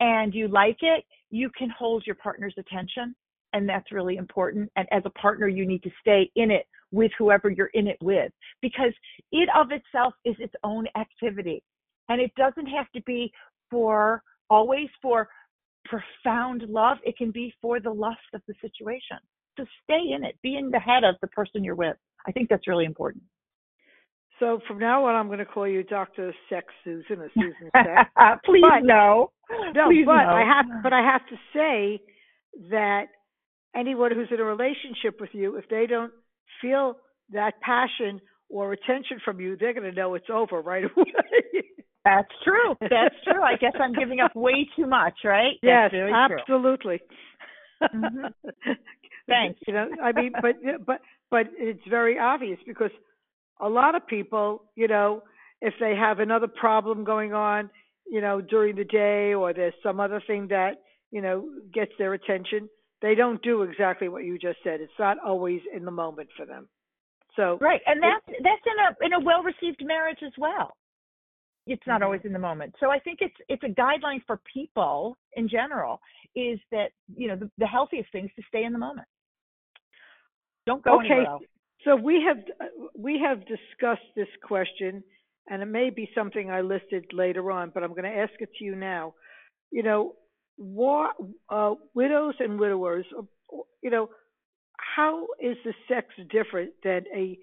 and 0.00 0.32
you 0.32 0.48
like 0.48 0.78
it, 0.80 1.04
you 1.30 1.50
can 1.58 1.68
hold 1.68 2.04
your 2.06 2.16
partner's 2.16 2.54
attention 2.56 3.14
and 3.54 3.68
that's 3.68 3.90
really 3.92 4.16
important. 4.16 4.70
And 4.76 4.86
as 4.90 5.02
a 5.06 5.10
partner, 5.10 5.48
you 5.48 5.66
need 5.66 5.82
to 5.84 5.90
stay 6.00 6.30
in 6.36 6.50
it 6.50 6.66
with 6.92 7.10
whoever 7.18 7.48
you're 7.50 7.70
in 7.74 7.86
it 7.88 7.96
with 8.02 8.30
because 8.60 8.92
it 9.32 9.48
of 9.56 9.68
itself 9.70 10.12
is 10.24 10.34
its 10.38 10.54
own 10.62 10.86
activity. 10.96 11.62
And 12.08 12.20
it 12.20 12.32
doesn't 12.36 12.66
have 12.66 12.90
to 12.94 13.02
be 13.02 13.32
for 13.70 14.22
always 14.50 14.88
for 15.00 15.28
profound 15.86 16.62
love. 16.68 16.98
It 17.04 17.16
can 17.16 17.30
be 17.30 17.52
for 17.62 17.80
the 17.80 17.90
lust 17.90 18.18
of 18.34 18.42
the 18.46 18.54
situation. 18.60 19.16
So 19.58 19.64
stay 19.84 20.12
in 20.14 20.24
it. 20.24 20.36
Be 20.42 20.56
in 20.56 20.70
the 20.70 20.78
head 20.80 21.04
of 21.04 21.14
the 21.22 21.28
person 21.28 21.64
you're 21.64 21.74
with. 21.74 21.96
I 22.26 22.32
think 22.32 22.48
that's 22.48 22.66
really 22.68 22.84
important. 22.84 23.22
So 24.40 24.60
from 24.66 24.78
now 24.80 25.04
on, 25.06 25.14
I'm 25.14 25.28
going 25.28 25.38
to 25.38 25.44
call 25.44 25.68
you 25.68 25.84
Dr. 25.84 26.34
Sex 26.50 26.66
Susan 26.82 27.20
or 27.20 27.30
Susan 27.34 27.70
Sex. 27.76 28.10
Please 28.44 28.62
But- 28.68 28.82
no. 28.84 29.30
No, 29.74 29.86
Please 29.88 30.06
but 30.06 30.24
no. 30.24 30.30
I 30.30 30.40
have, 30.40 30.82
but 30.82 30.92
I 30.92 31.02
have 31.02 31.20
to 31.28 31.36
say 31.54 32.00
that 32.70 33.04
anyone 33.76 34.12
who's 34.12 34.28
in 34.30 34.40
a 34.40 34.44
relationship 34.44 35.20
with 35.20 35.30
you, 35.32 35.56
if 35.56 35.68
they 35.68 35.86
don't 35.86 36.12
feel 36.60 36.96
that 37.32 37.60
passion 37.60 38.20
or 38.48 38.72
attention 38.72 39.18
from 39.24 39.40
you, 39.40 39.56
they're 39.56 39.72
going 39.74 39.88
to 39.90 39.96
know 39.98 40.14
it's 40.14 40.30
over 40.32 40.60
right 40.60 40.84
away. 40.96 41.62
That's 42.04 42.28
true. 42.44 42.76
That's 42.80 43.14
true. 43.24 43.42
I 43.42 43.56
guess 43.56 43.72
I'm 43.80 43.94
giving 43.94 44.20
up 44.20 44.34
way 44.36 44.68
too 44.76 44.86
much, 44.86 45.14
right? 45.24 45.54
yes, 45.62 45.90
That's 45.90 45.92
very 45.92 46.10
true. 46.28 46.38
absolutely. 46.40 47.00
Mhm. 47.82 48.32
Thanks. 49.26 49.60
You 49.66 49.72
know, 49.72 49.88
I 50.02 50.12
mean, 50.12 50.32
but 50.40 50.56
but 50.84 51.00
but 51.30 51.46
it's 51.58 51.80
very 51.88 52.18
obvious 52.18 52.58
because 52.66 52.90
a 53.60 53.68
lot 53.68 53.94
of 53.94 54.06
people, 54.06 54.64
you 54.76 54.86
know, 54.86 55.22
if 55.62 55.72
they 55.80 55.94
have 55.96 56.18
another 56.18 56.46
problem 56.46 57.04
going 57.04 57.32
on, 57.32 57.70
you 58.06 58.20
know, 58.20 58.40
during 58.42 58.76
the 58.76 58.84
day 58.84 59.32
or 59.32 59.54
there's 59.54 59.74
some 59.82 59.98
other 59.98 60.22
thing 60.26 60.48
that, 60.48 60.82
you 61.10 61.22
know, 61.22 61.48
gets 61.72 61.92
their 61.98 62.12
attention, 62.12 62.68
they 63.02 63.14
don't 63.14 63.42
do 63.42 63.62
exactly 63.62 64.08
what 64.08 64.24
you 64.24 64.38
just 64.38 64.58
said. 64.64 64.80
It's 64.80 64.92
not 64.98 65.18
always 65.24 65.60
in 65.74 65.84
the 65.84 65.90
moment 65.90 66.28
for 66.36 66.46
them. 66.46 66.68
So, 67.36 67.58
Right, 67.60 67.80
and 67.86 68.02
that's 68.02 68.24
that's 68.42 68.62
in 68.66 68.78
a 68.78 69.06
in 69.06 69.12
a 69.12 69.24
well 69.24 69.42
received 69.42 69.84
marriage 69.84 70.22
as 70.24 70.32
well. 70.38 70.76
It's 71.66 71.86
not 71.86 72.02
Mhm. 72.02 72.04
always 72.04 72.20
in 72.24 72.32
the 72.32 72.38
moment. 72.38 72.74
So 72.78 72.90
I 72.90 72.98
think 72.98 73.18
it's 73.20 73.36
it's 73.48 73.62
a 73.62 73.68
guideline 73.80 74.24
for 74.26 74.40
people 74.52 75.16
in 75.34 75.48
general 75.48 76.00
is 76.34 76.58
that 76.70 76.90
you 77.14 77.28
know 77.28 77.36
the, 77.36 77.50
the 77.58 77.66
healthiest 77.66 78.10
thing 78.12 78.26
is 78.26 78.30
to 78.36 78.42
stay 78.48 78.64
in 78.64 78.72
the 78.72 78.78
moment. 78.78 79.08
Don't 80.66 80.82
go 80.82 80.94
Okay. 80.94 81.04
anywhere 81.06 81.26
else. 81.26 81.42
So 81.84 81.96
we 81.96 82.22
have 82.22 82.38
we 82.96 83.18
have 83.18 83.40
discussed 83.46 84.08
this 84.16 84.28
question, 84.42 85.02
and 85.48 85.62
it 85.62 85.66
may 85.66 85.90
be 85.90 86.10
something 86.14 86.50
I 86.50 86.60
listed 86.62 87.04
later 87.12 87.50
on, 87.50 87.70
but 87.72 87.82
I'm 87.82 87.90
going 87.90 88.04
to 88.04 88.18
ask 88.18 88.32
it 88.40 88.50
to 88.58 88.64
you 88.64 88.74
now. 88.74 89.14
You 89.70 89.82
know, 89.82 90.14
what 90.56 91.16
uh, 91.48 91.74
widows 91.94 92.34
and 92.38 92.58
widowers, 92.58 93.06
uh, 93.16 93.22
you 93.82 93.90
know, 93.90 94.08
how 94.76 95.26
is 95.40 95.56
the 95.64 95.74
sex 95.88 96.08
different 96.30 96.72
than 96.82 97.04
a 97.14 97.38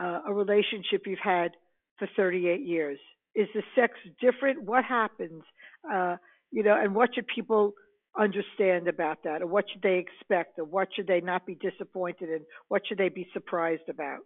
uh, 0.00 0.22
a 0.26 0.34
relationship 0.34 1.02
you've 1.06 1.18
had 1.22 1.52
for 1.98 2.08
38 2.16 2.60
years? 2.60 2.98
Is 3.34 3.48
the 3.54 3.62
sex 3.74 3.94
different? 4.20 4.62
What 4.62 4.84
happens? 4.84 5.42
Uh, 5.90 6.16
you 6.50 6.62
know, 6.62 6.76
and 6.80 6.94
what 6.94 7.14
should 7.14 7.26
people 7.26 7.74
understand 8.18 8.88
about 8.88 9.18
that, 9.24 9.42
or 9.42 9.46
what 9.46 9.64
should 9.72 9.82
they 9.82 9.98
expect, 9.98 10.58
or 10.58 10.64
what 10.64 10.88
should 10.94 11.06
they 11.06 11.20
not 11.20 11.44
be 11.46 11.56
disappointed 11.56 12.28
in? 12.28 12.40
What 12.68 12.82
should 12.86 12.98
they 12.98 13.08
be 13.08 13.26
surprised 13.32 13.88
about? 13.88 14.20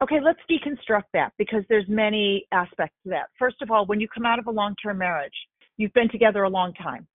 Okay, 0.00 0.20
let's 0.22 0.38
deconstruct 0.48 1.10
that 1.12 1.32
because 1.38 1.64
there's 1.68 1.88
many 1.88 2.46
aspects 2.52 2.94
to 3.02 3.10
that. 3.10 3.26
First 3.38 3.56
of 3.62 3.72
all, 3.72 3.84
when 3.86 4.00
you 4.00 4.06
come 4.06 4.24
out 4.24 4.38
of 4.38 4.46
a 4.46 4.52
long-term 4.52 4.98
marriage, 4.98 5.32
you've 5.78 5.92
been 5.94 6.10
together 6.10 6.42
a 6.42 6.48
long 6.48 6.74
time. 6.74 7.06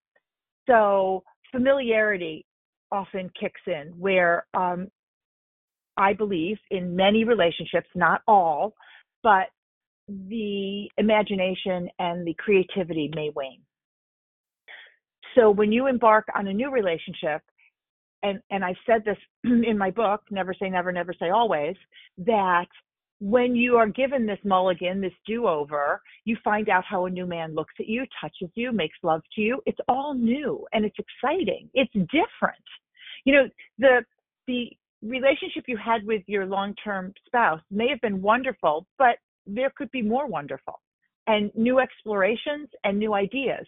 So 0.68 1.24
familiarity 1.52 2.46
often 2.92 3.30
kicks 3.40 3.62
in 3.68 3.94
where 3.98 4.46
um, 4.54 4.88
I 5.98 6.14
believe 6.14 6.58
in 6.72 6.96
many 6.96 7.24
relationships, 7.24 7.88
not 7.96 8.22
all, 8.28 8.74
but 9.22 9.48
the 10.08 10.90
imagination 10.98 11.90
and 12.00 12.26
the 12.26 12.36
creativity 12.38 13.12
may 13.16 13.32
wane. 13.36 13.62
So 15.36 15.50
when 15.50 15.72
you 15.72 15.88
embark 15.88 16.26
on 16.36 16.48
a 16.48 16.54
new 16.54 16.72
relationship, 16.72 17.42
and, 18.22 18.40
and 18.52 18.64
I 18.64 18.74
said 18.86 19.04
this 19.06 19.18
in 19.44 19.78
my 19.78 19.92
book, 19.92 20.22
Never 20.32 20.54
Say 20.54 20.70
Never, 20.70 20.92
Never 20.92 21.14
Say 21.14 21.30
Always, 21.30 21.76
that 22.20 22.68
when 23.24 23.56
you 23.56 23.78
are 23.78 23.88
given 23.88 24.26
this 24.26 24.40
mulligan, 24.44 25.00
this 25.00 25.14
do 25.26 25.48
over, 25.48 26.02
you 26.26 26.36
find 26.44 26.68
out 26.68 26.84
how 26.84 27.06
a 27.06 27.10
new 27.10 27.26
man 27.26 27.56
looks 27.56 27.74
at 27.80 27.88
you, 27.88 28.06
touches 28.20 28.50
you, 28.54 28.74
makes 28.74 28.98
love 29.02 29.22
to 29.34 29.40
you. 29.40 29.62
It's 29.66 29.80
all 29.88 30.14
new 30.14 30.68
and 30.74 30.84
it's 30.84 30.98
exciting. 31.00 31.70
It's 31.74 31.94
different. 31.94 32.66
You 33.24 33.34
know, 33.34 33.50
the 33.80 34.04
the 34.48 34.70
relationship 35.02 35.64
you 35.68 35.78
had 35.78 36.06
with 36.06 36.24
your 36.28 36.46
long-term 36.46 37.14
spouse 37.26 37.62
may 37.72 37.88
have 37.88 38.02
been 38.02 38.22
wonderful, 38.22 38.86
but 38.98 39.16
there 39.48 39.72
could 39.78 39.92
be 39.92 40.02
more 40.02 40.28
wonderful 40.28 40.82
and 41.28 41.50
new 41.56 41.80
explorations 41.80 42.68
and 42.84 43.00
new 43.00 43.14
ideas. 43.14 43.66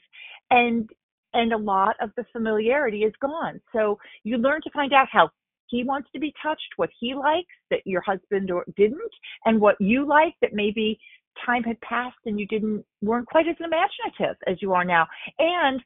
And 0.52 0.90
and 1.34 1.54
a 1.54 1.58
lot 1.58 1.96
of 2.02 2.10
the 2.18 2.26
familiarity 2.34 3.04
is 3.04 3.14
gone. 3.22 3.62
So 3.72 3.98
you 4.26 4.38
learn 4.38 4.60
to 4.64 4.70
find 4.72 4.92
out 4.92 5.08
how 5.10 5.30
he 5.68 5.84
wants 5.84 6.10
to 6.14 6.20
be 6.20 6.34
touched, 6.42 6.74
what 6.78 6.90
he 7.00 7.14
likes 7.16 7.48
that 7.72 7.82
your 7.86 8.02
husband 8.02 8.52
or 8.52 8.66
didn't, 8.78 9.12
and 9.46 9.60
what 9.60 9.76
you 9.80 10.08
like 10.08 10.34
that 10.42 10.54
maybe 10.54 11.00
time 11.46 11.64
had 11.64 11.80
passed 11.82 12.18
and 12.26 12.40
you 12.40 12.48
didn't 12.48 12.84
weren't 13.02 13.28
quite 13.28 13.48
as 13.48 13.56
imaginative 13.60 14.38
as 14.48 14.62
you 14.62 14.74
are 14.74 14.86
now. 14.86 15.06
And 15.40 15.82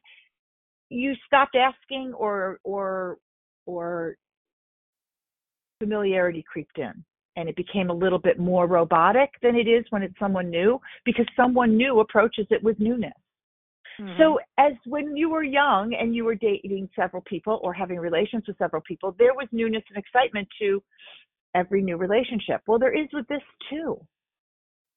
you 0.90 1.14
stopped 1.26 1.56
asking 1.56 2.12
or 2.14 2.58
or 2.64 3.18
or 3.66 4.16
familiarity 5.80 6.44
creeped 6.50 6.78
in 6.78 7.04
and 7.36 7.48
it 7.48 7.56
became 7.56 7.90
a 7.90 7.94
little 7.94 8.18
bit 8.18 8.38
more 8.38 8.66
robotic 8.66 9.30
than 9.42 9.56
it 9.56 9.66
is 9.66 9.84
when 9.90 10.02
it's 10.02 10.18
someone 10.18 10.50
new 10.50 10.78
because 11.04 11.26
someone 11.36 11.76
new 11.76 12.00
approaches 12.00 12.46
it 12.50 12.62
with 12.62 12.78
newness. 12.78 13.12
So 13.98 14.04
mm-hmm. 14.04 14.66
as 14.66 14.72
when 14.86 15.16
you 15.16 15.30
were 15.30 15.42
young 15.42 15.94
and 15.98 16.14
you 16.14 16.24
were 16.24 16.34
dating 16.34 16.88
several 16.96 17.22
people 17.22 17.60
or 17.62 17.72
having 17.72 17.98
relations 17.98 18.44
with 18.46 18.56
several 18.58 18.82
people, 18.82 19.14
there 19.18 19.34
was 19.34 19.48
newness 19.52 19.82
and 19.88 19.98
excitement 19.98 20.48
to 20.60 20.82
every 21.54 21.82
new 21.82 21.96
relationship. 21.96 22.62
Well, 22.66 22.78
there 22.78 22.96
is 22.96 23.08
with 23.12 23.26
this 23.28 23.42
too. 23.68 24.00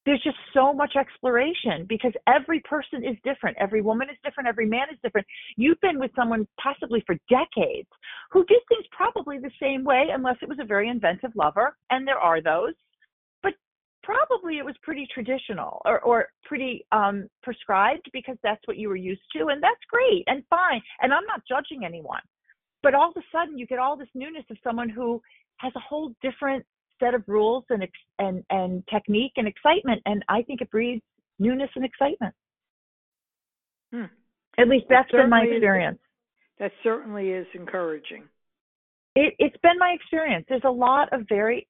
There's 0.05 0.21
just 0.21 0.37
so 0.53 0.73
much 0.73 0.95
exploration 0.97 1.85
because 1.87 2.11
every 2.27 2.59
person 2.61 3.05
is 3.05 3.15
different. 3.23 3.55
Every 3.57 3.81
woman 3.81 4.09
is 4.09 4.17
different. 4.23 4.49
Every 4.49 4.67
man 4.67 4.87
is 4.91 4.99
different. 5.01 5.25
You've 5.55 5.79
been 5.79 5.97
with 5.97 6.11
someone 6.13 6.45
possibly 6.61 7.01
for 7.05 7.15
decades 7.29 7.87
who 8.31 8.43
did 8.45 8.59
things 8.67 8.85
probably 8.91 9.39
the 9.39 9.51
same 9.61 9.85
way, 9.85 10.07
unless 10.13 10.35
it 10.41 10.49
was 10.49 10.59
a 10.59 10.65
very 10.65 10.89
inventive 10.89 11.31
lover, 11.35 11.77
and 11.89 12.05
there 12.05 12.19
are 12.19 12.41
those. 12.41 12.73
Probably 14.03 14.57
it 14.57 14.65
was 14.65 14.75
pretty 14.81 15.07
traditional 15.13 15.81
or, 15.85 16.01
or 16.01 16.27
pretty 16.43 16.85
um, 16.91 17.27
prescribed 17.41 18.09
because 18.11 18.35
that's 18.43 18.61
what 18.65 18.77
you 18.77 18.89
were 18.89 18.97
used 18.97 19.21
to, 19.37 19.47
and 19.47 19.63
that's 19.63 19.79
great 19.89 20.23
and 20.27 20.43
fine. 20.49 20.81
And 21.01 21.13
I'm 21.13 21.25
not 21.25 21.41
judging 21.47 21.85
anyone, 21.85 22.19
but 22.81 22.93
all 22.93 23.09
of 23.11 23.15
a 23.17 23.23
sudden 23.31 23.57
you 23.57 23.65
get 23.65 23.79
all 23.79 23.95
this 23.95 24.09
newness 24.13 24.43
of 24.51 24.57
someone 24.63 24.89
who 24.89 25.21
has 25.57 25.71
a 25.77 25.79
whole 25.79 26.13
different 26.21 26.65
set 26.99 27.13
of 27.13 27.23
rules 27.27 27.63
and 27.69 27.83
ex- 27.83 27.91
and 28.19 28.43
and 28.49 28.83
technique 28.87 29.31
and 29.37 29.47
excitement, 29.47 30.01
and 30.05 30.23
I 30.27 30.41
think 30.41 30.61
it 30.61 30.69
breeds 30.69 31.01
newness 31.39 31.69
and 31.75 31.85
excitement. 31.85 32.35
Hmm. 33.93 34.05
At 34.57 34.67
least 34.67 34.85
That 34.89 35.05
that's 35.09 35.11
been 35.11 35.29
my 35.29 35.39
certainly 35.39 35.55
is- 35.55 35.61
experience. 35.63 35.99
That 36.59 36.71
certainly 36.83 37.29
is 37.31 37.47
encouraging. 37.55 38.23
It, 39.15 39.33
it's 39.39 39.57
been 39.63 39.77
my 39.79 39.95
experience. 39.99 40.45
There's 40.49 40.61
a 40.65 40.71
lot 40.71 41.11
of 41.13 41.21
very 41.29 41.67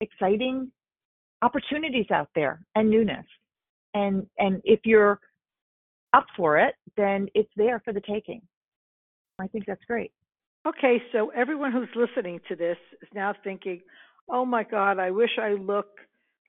exciting 0.00 0.70
opportunities 1.42 2.06
out 2.10 2.28
there 2.34 2.60
and 2.74 2.90
newness. 2.90 3.26
And 3.94 4.26
and 4.38 4.60
if 4.64 4.80
you're 4.84 5.20
up 6.12 6.26
for 6.36 6.58
it, 6.58 6.74
then 6.96 7.28
it's 7.34 7.50
there 7.56 7.80
for 7.84 7.92
the 7.92 8.00
taking. 8.00 8.42
I 9.38 9.46
think 9.46 9.64
that's 9.66 9.84
great. 9.86 10.12
Okay, 10.66 11.00
so 11.12 11.30
everyone 11.30 11.72
who's 11.72 11.88
listening 11.94 12.40
to 12.48 12.56
this 12.56 12.76
is 13.00 13.08
now 13.14 13.34
thinking, 13.44 13.82
"Oh 14.28 14.44
my 14.44 14.64
God, 14.64 14.98
I 14.98 15.10
wish 15.10 15.38
I 15.38 15.52
looked 15.52 15.98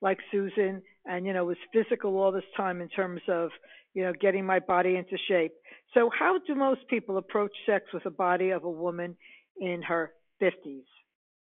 like 0.01 0.19
Susan 0.31 0.81
and 1.05 1.25
you 1.25 1.33
know 1.33 1.45
was 1.45 1.57
physical 1.71 2.17
all 2.17 2.31
this 2.31 2.43
time 2.57 2.81
in 2.81 2.89
terms 2.89 3.21
of 3.27 3.51
you 3.93 4.03
know 4.03 4.13
getting 4.13 4.45
my 4.45 4.59
body 4.59 4.95
into 4.95 5.17
shape." 5.27 5.53
So, 5.93 6.09
how 6.09 6.39
do 6.45 6.55
most 6.55 6.87
people 6.89 7.17
approach 7.17 7.53
sex 7.65 7.85
with 7.93 8.03
the 8.03 8.09
body 8.11 8.49
of 8.49 8.63
a 8.63 8.69
woman 8.69 9.15
in 9.59 9.81
her 9.83 10.13
fifties? 10.39 10.85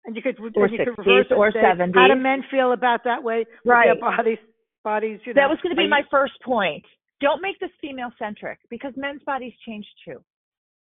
And 0.04 0.16
you 0.16 0.22
could 0.22 0.38
Or 0.56 0.64
and 0.64 0.72
you 0.72 0.78
could 0.78 0.98
reverse 0.98 1.26
or 1.30 1.52
say, 1.52 1.60
How 1.94 2.08
do 2.08 2.14
men 2.14 2.42
feel 2.50 2.72
about 2.72 3.04
that 3.04 3.22
way? 3.22 3.44
Right. 3.64 3.86
Their 3.86 4.00
bodies, 4.00 4.38
bodies. 4.84 5.20
You 5.26 5.34
know, 5.34 5.42
That 5.42 5.50
was 5.50 5.58
going 5.62 5.74
to 5.74 5.80
be 5.80 5.88
my 5.88 6.02
first 6.10 6.34
point. 6.44 6.84
Don't 7.20 7.42
make 7.42 7.58
this 7.60 7.70
female 7.80 8.10
centric 8.18 8.58
because 8.70 8.92
men's 8.96 9.22
bodies 9.24 9.52
change 9.66 9.86
too. 10.04 10.22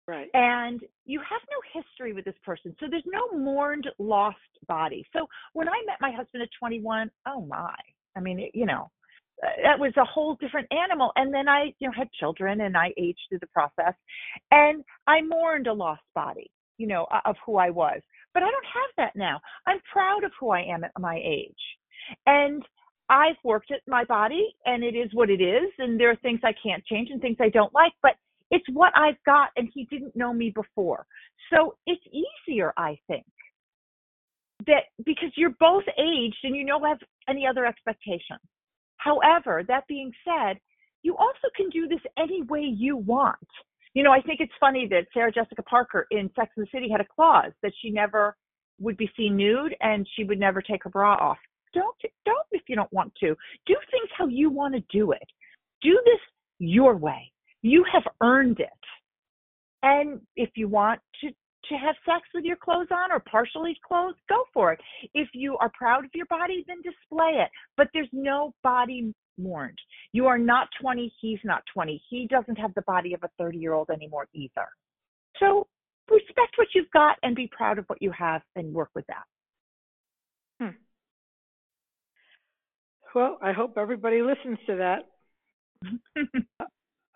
right. 0.07 0.29
and 0.33 0.81
you 1.05 1.19
have 1.19 1.41
no 1.49 1.81
history 1.81 2.13
with 2.13 2.25
this 2.25 2.35
person. 2.43 2.75
So 2.79 2.87
there's 2.89 3.03
no 3.05 3.37
mourned 3.37 3.87
lost 3.99 4.37
body. 4.67 5.05
So 5.13 5.27
when 5.53 5.69
I 5.69 5.79
met 5.85 5.97
my 6.01 6.11
husband 6.11 6.41
at 6.43 6.49
21, 6.59 7.09
oh 7.27 7.45
my, 7.45 7.75
I 8.15 8.19
mean, 8.19 8.39
it, 8.39 8.51
you 8.53 8.65
know, 8.65 8.89
uh, 9.43 9.47
that 9.63 9.79
was 9.79 9.93
a 9.97 10.05
whole 10.05 10.35
different 10.35 10.67
animal. 10.71 11.11
And 11.15 11.33
then 11.33 11.47
I, 11.47 11.73
you 11.79 11.87
know, 11.87 11.93
had 11.95 12.11
children 12.13 12.61
and 12.61 12.75
I 12.75 12.93
aged 12.97 13.19
through 13.29 13.39
the 13.39 13.47
process 13.47 13.93
and 14.51 14.83
I 15.07 15.21
mourned 15.21 15.67
a 15.67 15.73
lost 15.73 16.03
body, 16.15 16.49
you 16.77 16.87
know, 16.87 17.05
of 17.25 17.35
who 17.45 17.57
I 17.57 17.69
was. 17.69 18.01
But 18.33 18.43
I 18.43 18.51
don't 18.51 18.65
have 18.65 18.91
that 18.97 19.15
now. 19.15 19.39
I'm 19.67 19.79
proud 19.91 20.23
of 20.23 20.31
who 20.39 20.49
I 20.49 20.61
am 20.61 20.83
at 20.83 20.91
my 20.99 21.21
age. 21.23 21.51
And 22.25 22.63
I've 23.09 23.35
worked 23.43 23.71
at 23.71 23.81
my 23.87 24.03
body 24.05 24.55
and 24.65 24.83
it 24.83 24.95
is 24.95 25.09
what 25.13 25.29
it 25.29 25.41
is. 25.41 25.69
And 25.77 25.99
there 25.99 26.09
are 26.09 26.15
things 26.17 26.39
I 26.43 26.53
can't 26.61 26.83
change 26.85 27.09
and 27.11 27.21
things 27.21 27.37
I 27.39 27.49
don't 27.49 27.73
like, 27.73 27.93
but 28.01 28.13
it's 28.51 28.65
what 28.73 28.93
I've 28.95 29.21
got. 29.25 29.49
And 29.55 29.69
he 29.73 29.85
didn't 29.85 30.15
know 30.15 30.33
me 30.33 30.51
before. 30.53 31.05
So 31.53 31.75
it's 31.85 32.03
easier, 32.47 32.73
I 32.77 32.97
think, 33.07 33.25
that 34.65 34.83
because 35.05 35.29
you're 35.35 35.55
both 35.59 35.83
aged 35.97 36.37
and 36.43 36.55
you 36.55 36.65
don't 36.65 36.85
have 36.85 36.99
any 37.29 37.45
other 37.45 37.65
expectations. 37.65 38.39
However, 38.97 39.63
that 39.67 39.85
being 39.87 40.11
said, 40.23 40.57
you 41.03 41.17
also 41.17 41.49
can 41.55 41.69
do 41.69 41.87
this 41.87 41.99
any 42.17 42.41
way 42.43 42.61
you 42.61 42.95
want. 42.95 43.37
You 43.93 44.03
know, 44.03 44.11
I 44.11 44.21
think 44.21 44.39
it's 44.39 44.53
funny 44.59 44.87
that 44.89 45.05
Sarah 45.13 45.31
Jessica 45.31 45.61
Parker 45.63 46.07
in 46.11 46.29
Sex 46.35 46.51
and 46.57 46.65
the 46.65 46.69
City 46.71 46.89
had 46.89 47.01
a 47.01 47.05
clause 47.05 47.51
that 47.61 47.73
she 47.81 47.91
never 47.91 48.35
would 48.79 48.97
be 48.97 49.09
seen 49.15 49.37
nude 49.37 49.75
and 49.81 50.07
she 50.15 50.23
would 50.23 50.39
never 50.39 50.61
take 50.61 50.83
her 50.83 50.89
bra 50.89 51.15
off. 51.15 51.37
Don't 51.73 51.95
don't 52.25 52.47
if 52.51 52.63
you 52.67 52.75
don't 52.75 52.91
want 52.93 53.13
to. 53.19 53.35
Do 53.65 53.75
things 53.91 54.09
how 54.17 54.27
you 54.27 54.49
want 54.49 54.73
to 54.75 54.83
do 54.91 55.11
it. 55.11 55.27
Do 55.81 55.99
this 56.05 56.19
your 56.59 56.95
way. 56.95 57.31
You 57.61 57.83
have 57.91 58.03
earned 58.21 58.59
it. 58.59 58.69
And 59.83 60.21
if 60.35 60.49
you 60.55 60.67
want 60.67 60.99
to 61.21 61.29
to 61.69 61.75
have 61.75 61.95
sex 62.05 62.27
with 62.33 62.43
your 62.43 62.57
clothes 62.57 62.89
on 62.91 63.11
or 63.11 63.19
partially 63.21 63.77
clothed, 63.87 64.17
go 64.27 64.43
for 64.53 64.73
it. 64.73 64.79
If 65.13 65.29
you 65.33 65.57
are 65.59 65.71
proud 65.73 66.03
of 66.03 66.11
your 66.13 66.25
body, 66.25 66.65
then 66.67 66.77
display 66.77 67.41
it. 67.41 67.49
But 67.77 67.87
there's 67.93 68.09
no 68.11 68.53
body 68.63 69.13
mourned. 69.37 69.77
You 70.11 70.27
are 70.27 70.37
not 70.37 70.67
20, 70.81 71.11
he's 71.21 71.39
not 71.43 71.63
20. 71.73 72.01
He 72.09 72.27
doesn't 72.27 72.57
have 72.57 72.73
the 72.75 72.81
body 72.83 73.13
of 73.13 73.23
a 73.23 73.29
30 73.37 73.57
year 73.57 73.73
old 73.73 73.89
anymore 73.89 74.27
either. 74.33 74.67
So 75.39 75.67
respect 76.09 76.57
what 76.57 76.67
you've 76.75 76.91
got 76.91 77.17
and 77.23 77.35
be 77.35 77.49
proud 77.55 77.79
of 77.79 77.85
what 77.87 78.01
you 78.01 78.11
have 78.11 78.41
and 78.55 78.73
work 78.73 78.89
with 78.95 79.05
that. 79.07 79.23
Hmm. 80.59 80.75
Well, 83.15 83.37
I 83.41 83.51
hope 83.51 83.77
everybody 83.77 84.21
listens 84.21 84.57
to 84.67 84.75
that. 84.77 86.19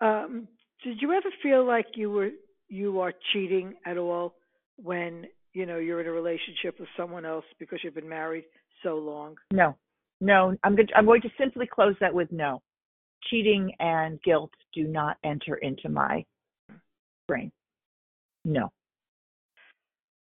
um, 0.00 0.48
did 0.84 1.00
you 1.00 1.12
ever 1.12 1.28
feel 1.42 1.66
like 1.66 1.86
you 1.94 2.10
were 2.10 2.30
you 2.68 3.00
are 3.00 3.12
cheating 3.32 3.74
at 3.86 3.96
all 3.96 4.34
when 4.76 5.24
you 5.54 5.66
know 5.66 5.78
you're 5.78 6.00
in 6.00 6.06
a 6.06 6.12
relationship 6.12 6.78
with 6.78 6.88
someone 6.96 7.24
else 7.24 7.44
because 7.58 7.80
you've 7.82 7.94
been 7.94 8.08
married 8.08 8.44
so 8.82 8.96
long? 8.96 9.36
No, 9.52 9.76
no. 10.20 10.54
I'm 10.64 10.76
going. 10.76 10.88
To, 10.88 10.96
I'm 10.96 11.06
going 11.06 11.22
to 11.22 11.30
simply 11.38 11.66
close 11.66 11.94
that 12.00 12.14
with 12.14 12.30
no. 12.32 12.62
Cheating 13.30 13.72
and 13.80 14.20
guilt 14.22 14.50
do 14.74 14.84
not 14.84 15.16
enter 15.24 15.56
into 15.56 15.88
my 15.88 16.24
brain. 17.26 17.52
No. 18.44 18.70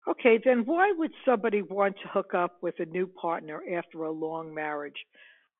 Okay, 0.07 0.39
then 0.43 0.63
why 0.65 0.91
would 0.97 1.11
somebody 1.23 1.61
want 1.61 1.95
to 2.01 2.09
hook 2.09 2.33
up 2.33 2.57
with 2.61 2.75
a 2.79 2.85
new 2.85 3.05
partner 3.05 3.61
after 3.77 4.03
a 4.03 4.11
long 4.11 4.53
marriage? 4.53 4.95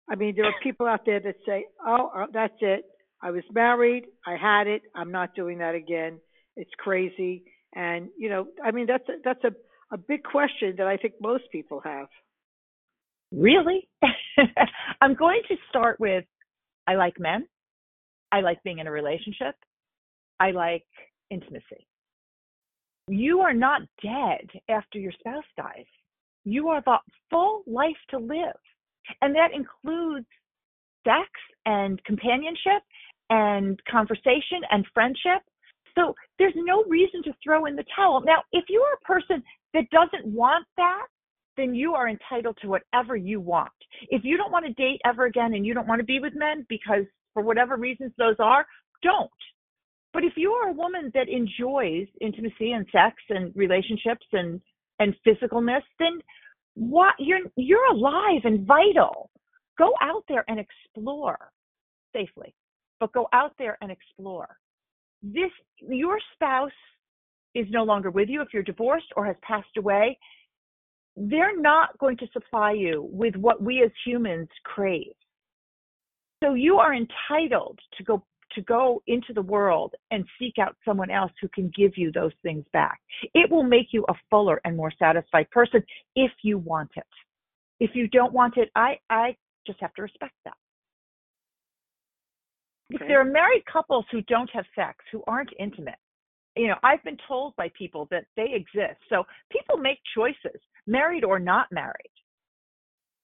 I 0.09 0.15
mean, 0.15 0.33
there 0.35 0.45
are 0.45 0.53
people 0.63 0.87
out 0.87 1.05
there 1.05 1.19
that 1.19 1.35
say, 1.45 1.67
"Oh, 1.85 2.09
uh, 2.15 2.25
that's 2.33 2.57
it. 2.61 2.85
I 3.21 3.31
was 3.31 3.43
married. 3.51 4.05
I 4.25 4.37
had 4.37 4.65
it. 4.67 4.81
I'm 4.95 5.11
not 5.11 5.35
doing 5.35 5.59
that 5.59 5.75
again. 5.75 6.19
It's 6.55 6.71
crazy." 6.77 7.43
And 7.75 8.09
you 8.17 8.29
know, 8.29 8.47
I 8.63 8.71
mean, 8.71 8.87
that's 8.87 9.07
a, 9.07 9.13
that's 9.23 9.43
a 9.43 9.51
a 9.91 9.97
big 9.97 10.23
question 10.23 10.75
that 10.77 10.87
I 10.87 10.97
think 10.97 11.15
most 11.21 11.43
people 11.51 11.81
have. 11.83 12.07
Really? 13.31 13.87
I'm 15.01 15.13
going 15.13 15.41
to 15.49 15.55
start 15.69 15.99
with 15.99 16.25
I 16.87 16.95
like 16.95 17.19
men. 17.19 17.47
I 18.31 18.41
like 18.41 18.61
being 18.63 18.79
in 18.79 18.87
a 18.87 18.91
relationship. 18.91 19.55
I 20.39 20.51
like 20.51 20.85
intimacy. 21.29 21.87
You 23.07 23.41
are 23.41 23.53
not 23.53 23.81
dead 24.01 24.47
after 24.69 24.99
your 24.99 25.11
spouse 25.11 25.43
dies. 25.57 25.85
You 26.45 26.69
are 26.69 26.81
the 26.85 26.97
full 27.29 27.63
life 27.67 27.97
to 28.11 28.17
live. 28.17 28.57
And 29.21 29.35
that 29.35 29.49
includes 29.53 30.27
sex 31.05 31.29
and 31.65 32.03
companionship 32.05 32.83
and 33.29 33.79
conversation 33.89 34.61
and 34.71 34.85
friendship. 34.93 35.41
So 35.95 36.13
there's 36.37 36.53
no 36.55 36.83
reason 36.87 37.23
to 37.23 37.33
throw 37.43 37.65
in 37.65 37.75
the 37.75 37.85
towel. 37.95 38.21
Now, 38.21 38.43
if 38.51 38.65
you 38.69 38.81
are 38.81 38.93
a 38.93 39.19
person 39.19 39.43
that 39.73 39.89
doesn't 39.91 40.25
want 40.25 40.65
that, 40.77 41.07
then 41.59 41.75
you 41.75 41.93
are 41.93 42.07
entitled 42.07 42.57
to 42.61 42.67
whatever 42.67 43.15
you 43.15 43.39
want. 43.39 43.71
If 44.09 44.23
you 44.23 44.37
don't 44.37 44.51
want 44.51 44.65
to 44.65 44.73
date 44.73 45.01
ever 45.05 45.25
again 45.25 45.53
and 45.53 45.65
you 45.65 45.73
don't 45.73 45.87
want 45.87 45.99
to 45.99 46.05
be 46.05 46.19
with 46.19 46.33
men 46.35 46.65
because 46.69 47.03
for 47.33 47.43
whatever 47.43 47.75
reasons 47.75 48.11
those 48.17 48.35
are, 48.39 48.65
don't. 49.03 49.29
But 50.13 50.23
if 50.23 50.33
you 50.37 50.51
are 50.51 50.69
a 50.69 50.73
woman 50.73 51.11
that 51.13 51.29
enjoys 51.29 52.07
intimacy 52.21 52.71
and 52.71 52.85
sex 52.91 53.15
and 53.29 53.51
relationships 53.55 54.25
and 54.31 54.59
and 54.99 55.15
physicalness, 55.25 55.83
then 55.97 56.19
what 56.73 57.13
you're 57.19 57.39
you're 57.55 57.91
alive 57.91 58.41
and 58.43 58.65
vital. 58.65 59.29
Go 59.77 59.93
out 60.01 60.23
there 60.27 60.43
and 60.47 60.59
explore 60.59 61.51
safely, 62.13 62.53
but 62.99 63.13
go 63.13 63.27
out 63.33 63.53
there 63.57 63.77
and 63.81 63.91
explore. 63.91 64.57
This 65.21 65.51
your 65.77 66.17
spouse 66.33 66.71
is 67.55 67.67
no 67.69 67.83
longer 67.83 68.11
with 68.11 68.29
you 68.29 68.41
if 68.41 68.49
you're 68.53 68.63
divorced 68.63 69.11
or 69.15 69.25
has 69.25 69.35
passed 69.41 69.77
away. 69.77 70.17
They're 71.21 71.59
not 71.59 71.97
going 71.97 72.15
to 72.17 72.27
supply 72.31 72.71
you 72.71 73.09
with 73.11 73.35
what 73.35 73.61
we 73.61 73.83
as 73.83 73.91
humans 74.05 74.47
crave. 74.63 75.13
So 76.41 76.53
you 76.53 76.77
are 76.77 76.95
entitled 76.95 77.77
to 77.97 78.03
go 78.03 78.23
to 78.53 78.61
go 78.61 79.03
into 79.05 79.31
the 79.33 79.41
world 79.41 79.93
and 80.09 80.25
seek 80.39 80.55
out 80.59 80.75
someone 80.83 81.11
else 81.11 81.31
who 81.39 81.47
can 81.49 81.71
give 81.75 81.91
you 81.97 82.11
those 82.11 82.31
things 82.41 82.65
back. 82.73 82.99
It 83.35 83.51
will 83.51 83.63
make 83.63 83.87
you 83.91 84.05
a 84.09 84.13
fuller 84.29 84.59
and 84.65 84.75
more 84.75 84.91
satisfied 84.97 85.51
person 85.51 85.83
if 86.15 86.31
you 86.41 86.57
want 86.57 86.89
it. 86.95 87.03
If 87.79 87.91
you 87.93 88.07
don't 88.07 88.33
want 88.33 88.57
it, 88.57 88.71
I, 88.75 88.97
I 89.09 89.35
just 89.67 89.79
have 89.81 89.93
to 89.95 90.01
respect 90.01 90.33
that. 90.45 90.55
Okay. 92.95 93.03
If 93.03 93.07
there 93.07 93.21
are 93.21 93.25
married 93.25 93.63
couples 93.71 94.05
who 94.11 94.21
don't 94.23 94.49
have 94.51 94.65
sex, 94.73 94.97
who 95.11 95.21
aren't 95.27 95.51
intimate, 95.59 95.99
you 96.59 96.67
know, 96.67 96.75
I've 96.83 97.03
been 97.03 97.17
told 97.27 97.55
by 97.55 97.71
people 97.77 98.07
that 98.11 98.25
they 98.35 98.47
exist. 98.53 98.99
So 99.09 99.23
people 99.51 99.77
make 99.77 99.99
choices, 100.15 100.59
married 100.87 101.23
or 101.23 101.39
not 101.39 101.67
married. 101.71 102.11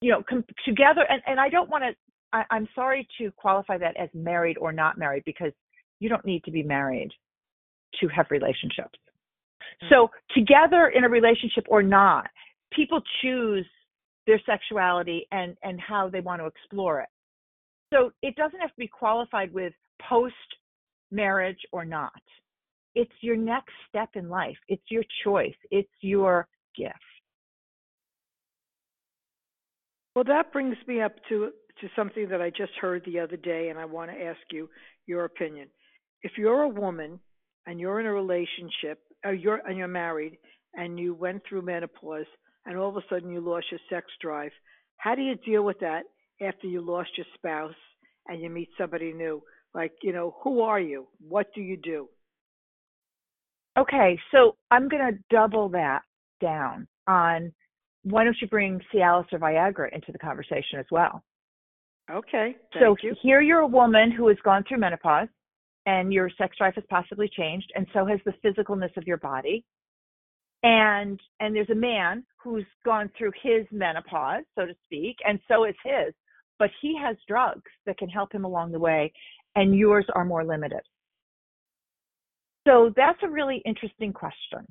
You 0.02 0.12
know, 0.12 0.24
com- 0.30 0.46
together, 0.66 1.06
and, 1.10 1.22
and 1.26 1.40
I 1.40 1.50
don't 1.50 1.70
want 1.70 1.84
to 1.84 1.96
I'm 2.50 2.68
sorry 2.76 3.08
to 3.20 3.32
qualify 3.32 3.78
that 3.78 3.96
as 3.98 4.10
married 4.14 4.58
or 4.58 4.72
not 4.72 4.98
married 4.98 5.24
because 5.26 5.52
you 6.00 6.10
don't 6.10 6.26
need 6.26 6.44
to 6.44 6.52
be 6.52 6.64
married 6.64 7.10
to 8.02 8.08
have 8.10 8.26
relationships. 8.30 9.00
Mm-hmm. 9.82 9.88
So, 9.90 10.10
together 10.34 10.92
in 10.96 11.04
a 11.04 11.10
relationship 11.10 11.66
or 11.70 11.82
not, 11.82 12.28
people 12.74 13.02
choose 13.22 13.66
their 14.28 14.42
sexuality 14.46 15.28
and, 15.32 15.56
and 15.64 15.80
how 15.80 16.10
they 16.10 16.20
want 16.20 16.42
to 16.42 16.48
explore 16.48 17.02
it. 17.02 17.10
So, 17.94 18.12
it 18.22 18.36
doesn't 18.36 18.60
have 18.60 18.72
to 18.72 18.80
be 18.80 18.88
qualified 18.88 19.54
with 19.54 19.74
post 20.10 20.34
marriage 21.12 21.60
or 21.72 21.86
not. 21.86 22.12
It's 22.96 23.12
your 23.22 23.36
next 23.36 23.74
step 23.90 24.10
in 24.16 24.30
life, 24.30 24.58
it's 24.68 24.84
your 24.90 25.04
choice, 25.24 25.56
it's 25.70 25.90
your 26.02 26.48
gift. 26.76 26.94
Well, 30.16 30.24
that 30.26 30.54
brings 30.54 30.78
me 30.88 31.02
up 31.02 31.14
to 31.30 31.52
to 31.82 31.88
something 31.94 32.30
that 32.30 32.42
I 32.42 32.50
just 32.50 32.72
heard 32.80 33.04
the 33.06 33.20
other 33.20 33.36
day, 33.36 33.68
and 33.70 33.78
I 33.78 33.84
want 33.84 34.10
to 34.10 34.24
ask 34.24 34.40
you 34.50 34.70
your 35.08 35.26
opinion. 35.26 35.68
If 36.22 36.34
you're 36.38 36.62
a 36.62 36.70
woman 36.70 37.20
and 37.68 37.82
you're 37.82 38.00
in 38.00 38.06
a 38.06 38.14
relationship, 38.14 39.00
or 39.26 39.34
you're 39.34 39.62
and 39.68 39.78
you're 39.78 39.90
married, 39.90 40.38
and 40.74 40.98
you 40.98 41.14
went 41.14 41.42
through 41.48 41.64
menopause, 41.64 42.28
and 42.66 42.78
all 42.78 42.90
of 42.90 42.96
a 42.96 43.02
sudden 43.10 43.30
you 43.30 43.42
lost 43.42 43.66
your 43.72 43.80
sex 43.90 44.08
drive, 44.22 44.52
how 44.98 45.16
do 45.16 45.22
you 45.22 45.36
deal 45.36 45.64
with 45.64 45.80
that 45.80 46.04
after 46.42 46.68
you 46.68 46.82
lost 46.82 47.10
your 47.18 47.28
spouse 47.34 47.76
and 48.28 48.42
you 48.42 48.50
meet 48.50 48.70
somebody 48.78 49.12
new? 49.12 49.44
Like, 49.74 49.92
you 50.02 50.14
know, 50.14 50.36
who 50.44 50.62
are 50.62 50.80
you? 50.80 51.08
What 51.20 51.48
do 51.54 51.62
you 51.62 51.76
do? 51.76 52.08
Okay, 53.78 54.18
so 54.32 54.56
I'm 54.72 54.88
going 54.88 55.14
to 55.14 55.20
double 55.30 55.70
that 55.70 56.02
down 56.42 56.88
on 57.08 57.52
why 58.04 58.24
don't 58.24 58.38
you 58.40 58.48
bring 58.48 58.80
Cialis 58.94 59.26
or 59.32 59.40
Viagra 59.40 59.94
into 59.94 60.12
the 60.12 60.20
conversation 60.20 60.80
as 60.80 60.86
well? 60.92 61.24
Okay. 62.12 62.56
so 62.80 62.96
you. 63.02 63.16
here 63.22 63.42
you're 63.42 63.62
a 63.62 63.68
woman 63.68 64.12
who 64.12 64.28
has 64.28 64.38
gone 64.44 64.64
through 64.68 64.78
menopause 64.78 65.28
and 65.88 66.14
your 66.14 66.30
sex 66.38 66.56
drive 66.58 66.76
has 66.76 66.84
possibly 66.88 67.28
changed 67.36 67.72
and 67.76 67.88
so 67.94 68.06
has 68.06 68.20
the 68.26 68.34
physicalness 68.44 68.96
of 68.96 69.08
your 69.08 69.18
body. 69.18 69.66
And 70.62 71.20
and 71.40 71.56
there's 71.56 71.70
a 71.72 71.76
man 71.76 72.24
who's 72.42 72.66
gone 72.86 73.10
through 73.18 73.32
his 73.42 73.66
menopause, 73.72 74.44
so 74.54 74.66
to 74.66 74.74
speak, 74.86 75.18
and 75.28 75.40
so 75.48 75.66
is 75.66 75.76
his, 75.84 76.14
but 76.60 76.70
he 76.82 76.96
has 77.02 77.18
drugs 77.28 77.72
that 77.88 77.98
can 77.98 78.10
help 78.10 78.32
him 78.32 78.46
along 78.46 78.72
the 78.72 78.80
way 78.80 79.12
and 79.56 79.76
yours 79.76 80.06
are 80.14 80.26
more 80.26 80.44
limited. 80.44 80.82
So 82.66 82.94
that's 82.96 83.20
a 83.24 83.30
really 83.30 83.62
interesting 83.66 84.12
question 84.12 84.66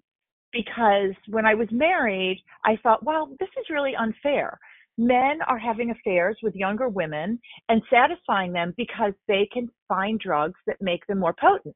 because 0.52 1.14
when 1.28 1.46
I 1.46 1.54
was 1.54 1.68
married, 1.70 2.42
I 2.64 2.76
thought, 2.82 3.04
well, 3.04 3.30
this 3.38 3.48
is 3.58 3.66
really 3.70 3.94
unfair 3.96 4.58
men 4.96 5.38
are 5.48 5.58
having 5.58 5.90
affairs 5.90 6.36
with 6.42 6.54
younger 6.54 6.88
women 6.88 7.38
and 7.68 7.82
satisfying 7.90 8.52
them 8.52 8.74
because 8.76 9.12
they 9.26 9.48
can 9.52 9.68
find 9.88 10.20
drugs 10.20 10.58
that 10.66 10.76
make 10.80 11.06
them 11.06 11.18
more 11.18 11.34
potent. 11.40 11.74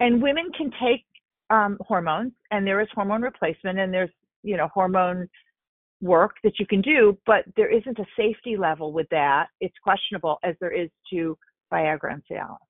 And 0.00 0.22
women 0.22 0.50
can 0.56 0.70
take 0.82 1.04
um, 1.50 1.78
hormones, 1.80 2.32
and 2.50 2.66
there 2.66 2.80
is 2.80 2.88
hormone 2.94 3.22
replacement, 3.22 3.78
and 3.78 3.92
there's 3.92 4.10
you 4.42 4.56
know 4.56 4.68
hormone 4.72 5.28
work 6.00 6.36
that 6.42 6.58
you 6.58 6.66
can 6.66 6.80
do, 6.80 7.18
but 7.26 7.44
there 7.56 7.70
isn't 7.70 7.98
a 7.98 8.06
safety 8.16 8.56
level 8.56 8.92
with 8.92 9.06
that. 9.10 9.48
It's 9.60 9.74
questionable 9.82 10.38
as 10.42 10.54
there 10.60 10.72
is 10.72 10.88
to 11.12 11.36
Viagra 11.72 12.14
and 12.14 12.22
Cialis. 12.30 12.69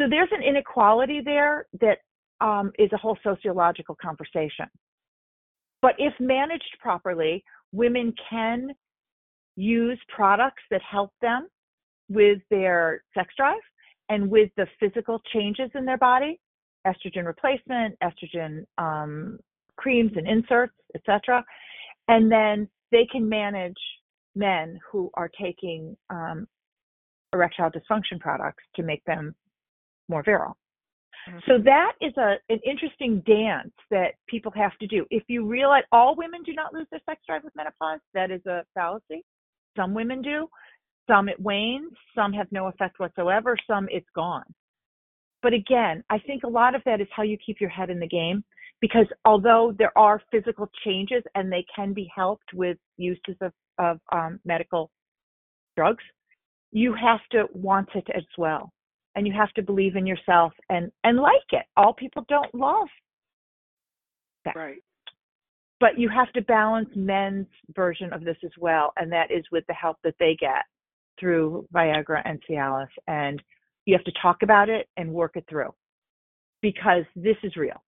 So 0.00 0.06
there's 0.08 0.30
an 0.32 0.42
inequality 0.42 1.20
there 1.24 1.66
that 1.80 1.98
um, 2.40 2.72
is 2.78 2.90
a 2.92 2.96
whole 2.96 3.16
sociological 3.22 3.96
conversation. 4.00 4.66
But 5.80 5.94
if 5.98 6.12
managed 6.18 6.76
properly, 6.80 7.44
women 7.72 8.14
can 8.30 8.70
use 9.56 10.00
products 10.08 10.62
that 10.70 10.80
help 10.82 11.12
them 11.20 11.48
with 12.08 12.38
their 12.50 13.02
sex 13.14 13.32
drive 13.36 13.60
and 14.08 14.30
with 14.30 14.50
the 14.56 14.66
physical 14.80 15.20
changes 15.32 15.70
in 15.74 15.84
their 15.84 15.98
body, 15.98 16.40
estrogen 16.86 17.26
replacement, 17.26 17.96
estrogen 18.02 18.64
um, 18.78 19.38
creams 19.76 20.12
and 20.16 20.28
inserts, 20.28 20.74
etc. 20.94 21.44
And 22.08 22.30
then 22.30 22.68
they 22.90 23.06
can 23.10 23.28
manage 23.28 23.78
men 24.34 24.78
who 24.90 25.10
are 25.14 25.30
taking 25.40 25.96
um, 26.10 26.46
erectile 27.32 27.70
dysfunction 27.70 28.20
products 28.20 28.62
to 28.76 28.82
make 28.82 29.04
them 29.04 29.34
more 30.12 30.22
virile. 30.22 30.56
Mm-hmm. 31.28 31.38
So 31.46 31.58
that 31.64 31.92
is 32.00 32.12
a 32.16 32.34
an 32.48 32.60
interesting 32.64 33.22
dance 33.26 33.72
that 33.90 34.14
people 34.28 34.52
have 34.54 34.76
to 34.78 34.86
do. 34.86 35.06
If 35.10 35.24
you 35.28 35.46
realize 35.46 35.84
all 35.92 36.14
women 36.16 36.42
do 36.44 36.52
not 36.52 36.72
lose 36.74 36.86
their 36.90 37.00
sex 37.08 37.20
drive 37.26 37.44
with 37.44 37.54
menopause, 37.56 38.00
that 38.14 38.30
is 38.30 38.44
a 38.46 38.64
fallacy. 38.74 39.24
Some 39.76 39.94
women 39.94 40.20
do. 40.22 40.48
Some 41.08 41.28
it 41.28 41.40
wanes, 41.40 41.92
some 42.14 42.32
have 42.32 42.46
no 42.52 42.68
effect 42.68 43.00
whatsoever, 43.00 43.56
some 43.66 43.88
it's 43.90 44.06
gone. 44.14 44.44
But 45.42 45.52
again, 45.52 46.04
I 46.10 46.18
think 46.18 46.44
a 46.44 46.48
lot 46.48 46.76
of 46.76 46.82
that 46.84 47.00
is 47.00 47.08
how 47.14 47.24
you 47.24 47.36
keep 47.44 47.60
your 47.60 47.70
head 47.70 47.90
in 47.90 47.98
the 47.98 48.06
game 48.06 48.44
because 48.80 49.06
although 49.24 49.74
there 49.76 49.96
are 49.96 50.22
physical 50.30 50.70
changes 50.84 51.22
and 51.34 51.50
they 51.50 51.64
can 51.74 51.92
be 51.92 52.10
helped 52.14 52.52
with 52.54 52.76
uses 52.96 53.36
of, 53.40 53.52
of 53.78 53.98
um, 54.12 54.38
medical 54.44 54.90
drugs, 55.76 56.04
you 56.70 56.94
have 56.94 57.20
to 57.32 57.46
want 57.52 57.88
it 57.94 58.06
as 58.14 58.24
well. 58.38 58.72
And 59.14 59.26
you 59.26 59.32
have 59.34 59.52
to 59.52 59.62
believe 59.62 59.96
in 59.96 60.06
yourself 60.06 60.52
and, 60.70 60.90
and 61.04 61.18
like 61.18 61.34
it. 61.50 61.66
All 61.76 61.92
people 61.92 62.24
don't 62.28 62.54
love 62.54 62.88
that. 64.44 64.56
Right. 64.56 64.82
But 65.80 65.98
you 65.98 66.08
have 66.08 66.32
to 66.32 66.42
balance 66.42 66.88
men's 66.94 67.48
version 67.74 68.12
of 68.12 68.24
this 68.24 68.36
as 68.44 68.52
well, 68.58 68.92
and 68.96 69.10
that 69.12 69.30
is 69.30 69.44
with 69.50 69.64
the 69.66 69.74
help 69.74 69.96
that 70.04 70.14
they 70.20 70.36
get 70.38 70.64
through 71.18 71.66
Viagra 71.74 72.22
and 72.24 72.40
Cialis. 72.48 72.86
And 73.08 73.42
you 73.84 73.94
have 73.96 74.04
to 74.04 74.12
talk 74.22 74.42
about 74.42 74.68
it 74.68 74.88
and 74.96 75.12
work 75.12 75.32
it 75.34 75.44
through 75.48 75.74
because 76.62 77.04
this 77.16 77.36
is 77.42 77.56
real. 77.56 77.82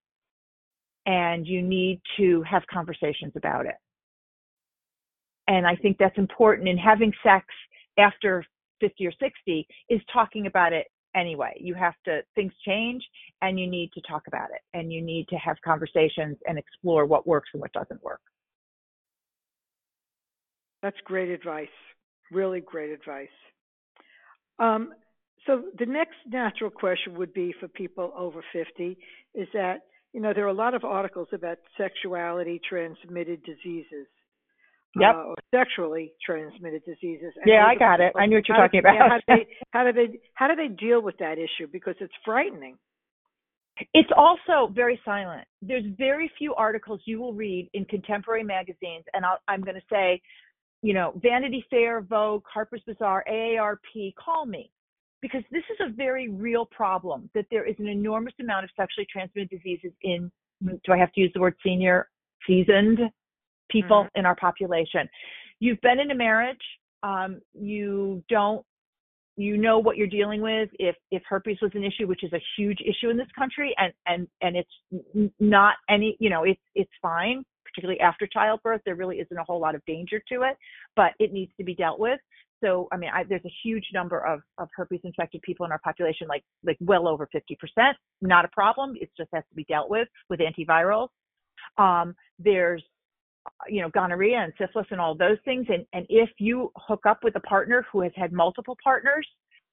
And 1.06 1.46
you 1.46 1.62
need 1.62 2.00
to 2.16 2.42
have 2.42 2.62
conversations 2.70 3.32
about 3.36 3.66
it. 3.66 3.76
And 5.46 5.66
I 5.66 5.76
think 5.76 5.98
that's 5.98 6.18
important 6.18 6.68
in 6.68 6.78
having 6.78 7.12
sex 7.22 7.46
after 7.98 8.44
50 8.80 9.06
or 9.06 9.12
60 9.12 9.66
is 9.88 10.00
talking 10.12 10.46
about 10.46 10.72
it 10.72 10.86
anyway. 11.14 11.52
You 11.60 11.74
have 11.74 11.94
to, 12.06 12.20
things 12.34 12.52
change 12.66 13.02
and 13.42 13.58
you 13.58 13.66
need 13.66 13.92
to 13.94 14.00
talk 14.02 14.22
about 14.26 14.50
it 14.50 14.60
and 14.72 14.92
you 14.92 15.00
need 15.02 15.28
to 15.28 15.36
have 15.36 15.56
conversations 15.64 16.36
and 16.46 16.58
explore 16.58 17.06
what 17.06 17.26
works 17.26 17.50
and 17.52 17.60
what 17.60 17.72
doesn't 17.72 18.02
work. 18.02 18.20
That's 20.82 20.96
great 21.04 21.30
advice. 21.30 21.68
Really 22.30 22.60
great 22.60 22.90
advice. 22.90 23.28
Um, 24.58 24.92
so 25.46 25.62
the 25.78 25.86
next 25.86 26.16
natural 26.26 26.70
question 26.70 27.14
would 27.16 27.32
be 27.32 27.54
for 27.58 27.68
people 27.68 28.12
over 28.16 28.42
50 28.52 28.96
is 29.34 29.48
that, 29.52 29.82
you 30.12 30.20
know, 30.20 30.32
there 30.34 30.44
are 30.44 30.48
a 30.48 30.54
lot 30.54 30.74
of 30.74 30.84
articles 30.84 31.28
about 31.32 31.58
sexuality 31.76 32.60
transmitted 32.68 33.42
diseases. 33.44 34.06
Yep. 34.98 35.14
Uh, 35.14 35.34
sexually 35.52 36.12
transmitted 36.24 36.84
diseases. 36.84 37.32
And 37.36 37.46
yeah, 37.46 37.66
I 37.66 37.74
got 37.74 38.00
it. 38.00 38.12
I 38.16 38.26
knew 38.26 38.36
what 38.36 38.48
you're 38.48 38.56
talking 38.56 38.80
about. 38.80 38.96
how, 38.96 39.16
do 39.16 39.22
they, 39.28 39.46
how 39.72 39.84
do 39.84 39.92
they 39.92 40.18
how 40.34 40.48
do 40.48 40.54
they 40.54 40.68
deal 40.68 41.02
with 41.02 41.16
that 41.18 41.36
issue? 41.38 41.66
Because 41.70 41.94
it's 42.00 42.12
frightening. 42.24 42.76
It's 43.92 44.10
also 44.16 44.72
very 44.72 45.00
silent. 45.04 45.46
There's 45.60 45.84
very 45.98 46.30
few 46.38 46.54
articles 46.54 47.00
you 47.06 47.18
will 47.18 47.32
read 47.34 47.68
in 47.74 47.84
contemporary 47.86 48.44
magazines, 48.44 49.04
and 49.14 49.24
i 49.26 49.36
am 49.52 49.62
going 49.62 49.74
to 49.74 49.82
say, 49.90 50.22
you 50.82 50.94
know, 50.94 51.12
Vanity 51.20 51.64
Fair, 51.70 52.00
Vogue, 52.00 52.44
Harper's 52.52 52.82
Bazaar, 52.86 53.24
AARP, 53.28 54.14
call 54.14 54.46
me 54.46 54.70
because 55.24 55.42
this 55.50 55.62
is 55.70 55.78
a 55.80 55.90
very 55.90 56.28
real 56.28 56.66
problem 56.66 57.30
that 57.34 57.46
there 57.50 57.64
is 57.64 57.74
an 57.78 57.88
enormous 57.88 58.34
amount 58.40 58.62
of 58.62 58.70
sexually 58.76 59.06
transmitted 59.10 59.48
diseases 59.48 59.90
in 60.02 60.30
do 60.62 60.92
I 60.92 60.98
have 60.98 61.12
to 61.12 61.20
use 61.20 61.30
the 61.34 61.40
word 61.40 61.54
senior 61.64 62.10
seasoned 62.46 62.98
people 63.70 64.04
mm-hmm. 64.04 64.18
in 64.20 64.26
our 64.26 64.36
population. 64.36 65.08
You've 65.60 65.80
been 65.80 66.00
in 66.00 66.10
a 66.10 66.14
marriage, 66.14 66.56
um, 67.02 67.40
you 67.54 68.22
don't 68.28 68.64
you 69.36 69.56
know 69.56 69.80
what 69.80 69.96
you're 69.96 70.06
dealing 70.06 70.40
with 70.40 70.68
if 70.78 70.94
if 71.10 71.20
herpes 71.28 71.58
was 71.60 71.72
an 71.74 71.82
issue 71.82 72.06
which 72.06 72.22
is 72.22 72.32
a 72.32 72.40
huge 72.56 72.78
issue 72.80 73.10
in 73.10 73.16
this 73.16 73.26
country 73.36 73.74
and 73.78 73.92
and 74.06 74.28
and 74.42 74.56
it's 74.56 75.32
not 75.40 75.74
any 75.90 76.16
you 76.20 76.30
know 76.30 76.44
it's 76.44 76.60
it's 76.76 76.90
fine 77.02 77.44
particularly 77.64 77.98
after 77.98 78.28
childbirth 78.28 78.80
there 78.84 78.94
really 78.94 79.16
isn't 79.16 79.36
a 79.36 79.42
whole 79.42 79.60
lot 79.60 79.74
of 79.74 79.84
danger 79.86 80.22
to 80.28 80.42
it 80.42 80.56
but 80.94 81.14
it 81.18 81.32
needs 81.32 81.50
to 81.58 81.64
be 81.64 81.74
dealt 81.74 81.98
with 81.98 82.20
so 82.64 82.88
I 82.92 82.96
mean, 82.96 83.10
I, 83.12 83.24
there's 83.24 83.44
a 83.44 83.52
huge 83.62 83.84
number 83.92 84.24
of, 84.24 84.40
of 84.58 84.68
herpes 84.74 85.00
infected 85.04 85.42
people 85.42 85.66
in 85.66 85.72
our 85.72 85.80
population, 85.80 86.26
like 86.28 86.42
like 86.64 86.78
well 86.80 87.06
over 87.06 87.28
50%. 87.34 87.92
Not 88.22 88.44
a 88.44 88.48
problem. 88.48 88.94
It 89.00 89.10
just 89.16 89.28
has 89.34 89.44
to 89.50 89.54
be 89.54 89.64
dealt 89.64 89.90
with 89.90 90.08
with 90.30 90.40
antivirals. 90.40 91.08
Um, 91.76 92.14
there's 92.38 92.82
you 93.68 93.82
know 93.82 93.90
gonorrhea 93.90 94.38
and 94.38 94.52
syphilis 94.58 94.86
and 94.90 95.00
all 95.00 95.14
those 95.14 95.38
things. 95.44 95.66
And 95.68 95.86
and 95.92 96.06
if 96.08 96.30
you 96.38 96.70
hook 96.76 97.06
up 97.08 97.22
with 97.22 97.36
a 97.36 97.40
partner 97.40 97.86
who 97.90 98.02
has 98.02 98.12
had 98.16 98.32
multiple 98.32 98.76
partners, 98.82 99.26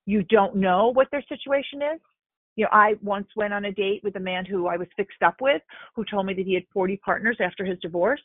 you 0.05 0.23
don't 0.23 0.55
know 0.55 0.91
what 0.93 1.07
their 1.11 1.23
situation 1.27 1.81
is. 1.93 1.99
You 2.55 2.65
know, 2.65 2.69
I 2.71 2.95
once 3.01 3.27
went 3.35 3.53
on 3.53 3.65
a 3.65 3.71
date 3.71 4.01
with 4.03 4.15
a 4.17 4.19
man 4.19 4.45
who 4.45 4.67
I 4.67 4.77
was 4.77 4.87
fixed 4.97 5.21
up 5.25 5.35
with, 5.39 5.61
who 5.95 6.03
told 6.03 6.25
me 6.25 6.33
that 6.33 6.45
he 6.45 6.53
had 6.53 6.63
40 6.73 6.97
partners 6.97 7.37
after 7.39 7.63
his 7.63 7.79
divorce. 7.79 8.21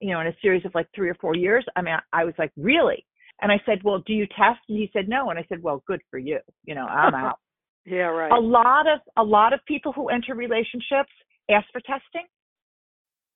You 0.00 0.12
know, 0.12 0.20
in 0.20 0.28
a 0.28 0.36
series 0.40 0.64
of 0.64 0.74
like 0.74 0.88
three 0.94 1.10
or 1.10 1.14
four 1.20 1.36
years. 1.36 1.64
I 1.76 1.82
mean, 1.82 1.94
I, 1.94 2.22
I 2.22 2.24
was 2.24 2.32
like, 2.38 2.52
really? 2.56 3.04
And 3.42 3.50
I 3.50 3.60
said, 3.66 3.80
well, 3.84 4.02
do 4.06 4.12
you 4.12 4.26
test? 4.26 4.60
And 4.68 4.78
he 4.78 4.90
said, 4.92 5.08
no. 5.08 5.30
And 5.30 5.38
I 5.38 5.44
said, 5.48 5.62
well, 5.62 5.82
good 5.86 6.00
for 6.10 6.18
you. 6.18 6.38
You 6.64 6.74
know, 6.74 6.86
I'm 6.86 7.14
out. 7.14 7.38
yeah, 7.86 8.04
right. 8.04 8.32
A 8.32 8.40
lot 8.40 8.86
of 8.86 9.00
a 9.16 9.22
lot 9.22 9.52
of 9.52 9.60
people 9.66 9.92
who 9.92 10.08
enter 10.08 10.34
relationships 10.34 11.12
ask 11.50 11.66
for 11.72 11.80
testing, 11.80 12.26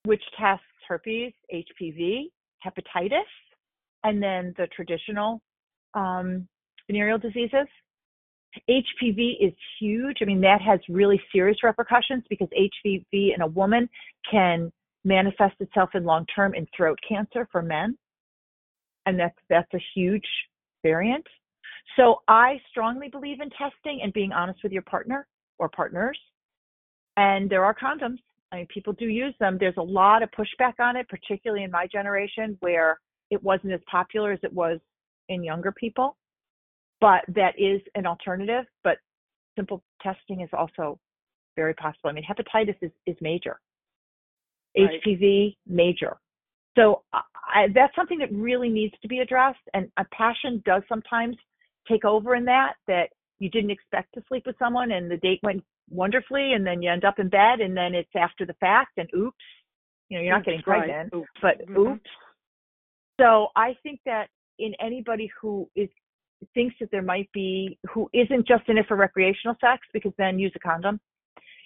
which 0.04 0.22
tests 0.38 0.64
herpes, 0.88 1.33
HPV, 1.53 2.31
hepatitis, 2.64 3.23
and 4.05 4.23
then 4.23 4.55
the 4.57 4.66
traditional 4.75 5.40
um, 5.94 6.47
venereal 6.87 7.18
diseases. 7.18 7.66
HPV 8.70 9.37
is 9.40 9.53
huge. 9.81 10.18
I 10.23 10.25
mean, 10.27 10.40
that 10.42 10.61
has 10.62 10.79
really 10.88 11.20
serious 11.33 11.59
repercussions 11.64 12.23
because 12.31 12.49
HPV 12.57 13.35
in 13.35 13.40
a 13.40 13.47
woman 13.47 13.88
can 14.31 14.73
manifest 15.05 15.55
itself 15.61 15.90
in 15.94 16.05
long 16.05 16.25
term 16.35 16.55
in 16.55 16.66
throat 16.77 16.99
cancer 17.09 17.49
for 17.51 17.62
men 17.62 17.97
and 19.07 19.18
that's 19.18 19.37
that's 19.49 19.73
a 19.75 19.81
huge 19.94 20.27
variant. 20.83 21.27
So 21.97 22.23
I 22.29 22.61
strongly 22.70 23.09
believe 23.09 23.40
in 23.40 23.51
testing 23.51 24.01
and 24.03 24.12
being 24.12 24.33
honest 24.33 24.61
with 24.62 24.73
your 24.73 24.83
partner 24.83 25.27
or 25.59 25.68
partners. 25.68 26.18
And 27.16 27.49
there 27.49 27.64
are 27.64 27.75
condoms. 27.75 28.18
I 28.55 28.59
mean, 28.59 28.67
people 28.73 28.93
do 28.93 29.07
use 29.07 29.35
them. 29.40 29.57
There's 29.59 29.77
a 29.79 29.83
lot 29.83 30.23
of 30.23 30.31
pushback 30.31 30.75
on 30.79 30.97
it, 30.97 31.09
particularly 31.09 31.64
in 31.64 31.73
my 31.73 31.88
generation 31.88 32.57
where 32.61 33.01
it 33.31 33.43
wasn't 33.43 33.73
as 33.73 33.81
popular 33.90 34.31
as 34.31 34.38
it 34.45 34.53
was 34.53 34.79
in 35.29 35.43
younger 35.43 35.73
people. 35.73 36.17
But 37.01 37.23
that 37.35 37.55
is 37.59 37.81
an 37.97 38.07
alternative. 38.07 38.64
But 38.85 38.99
simple 39.57 39.83
testing 40.01 40.43
is 40.43 40.49
also 40.53 41.01
very 41.57 41.75
possible. 41.75 42.11
I 42.11 42.12
mean, 42.12 42.25
hepatitis 42.25 42.77
is, 42.81 42.93
is 43.07 43.17
major. 43.21 43.59
Right. 44.79 45.03
HPV, 45.05 45.57
major. 45.67 46.17
So 46.79 47.03
I, 47.12 47.67
that's 47.75 47.95
something 47.97 48.19
that 48.19 48.33
really 48.33 48.69
needs 48.69 48.95
to 49.03 49.09
be 49.09 49.19
addressed. 49.19 49.59
And 49.75 49.90
a 49.97 50.05
passion 50.12 50.62
does 50.64 50.83
sometimes 50.88 51.37
take 51.88 52.05
over 52.05 52.37
in 52.37 52.45
that, 52.45 52.75
that 52.87 53.09
you 53.40 53.51
didn't 53.51 53.71
expect 53.71 54.14
to 54.14 54.23
sleep 54.29 54.45
with 54.47 54.57
someone 54.61 54.93
and 54.93 55.11
the 55.11 55.16
date 55.16 55.41
went 55.43 55.64
wonderfully 55.91 56.53
and 56.55 56.66
then 56.66 56.82
you 56.82 56.91
end 56.91 57.05
up 57.05 57.18
in 57.18 57.28
bed 57.28 57.61
and 57.61 57.76
then 57.76 57.95
it's 57.95 58.11
after 58.16 58.47
the 58.47 58.55
fact 58.55 58.93
and 58.97 59.09
oops, 59.16 59.37
you 60.09 60.18
know, 60.18 60.24
you're 60.24 60.35
not 60.35 60.45
getting 60.45 60.62
pregnant, 60.62 61.12
oops. 61.14 61.28
but 61.43 61.61
mm-hmm. 61.61 61.76
oops. 61.76 62.11
So 63.20 63.49
I 63.57 63.76
think 63.82 64.01
that 64.07 64.28
in 64.59 64.72
anybody 64.80 65.30
who 65.41 65.68
is 65.76 65.89
thinks 66.53 66.74
that 66.80 66.91
there 66.91 67.03
might 67.03 67.30
be 67.32 67.78
who 67.93 68.09
isn't 68.12 68.47
just 68.47 68.68
in 68.68 68.76
it 68.76 68.87
for 68.87 68.97
recreational 68.97 69.57
sex 69.61 69.87
because 69.93 70.12
then 70.18 70.39
use 70.39 70.53
a 70.55 70.59
condom. 70.59 71.01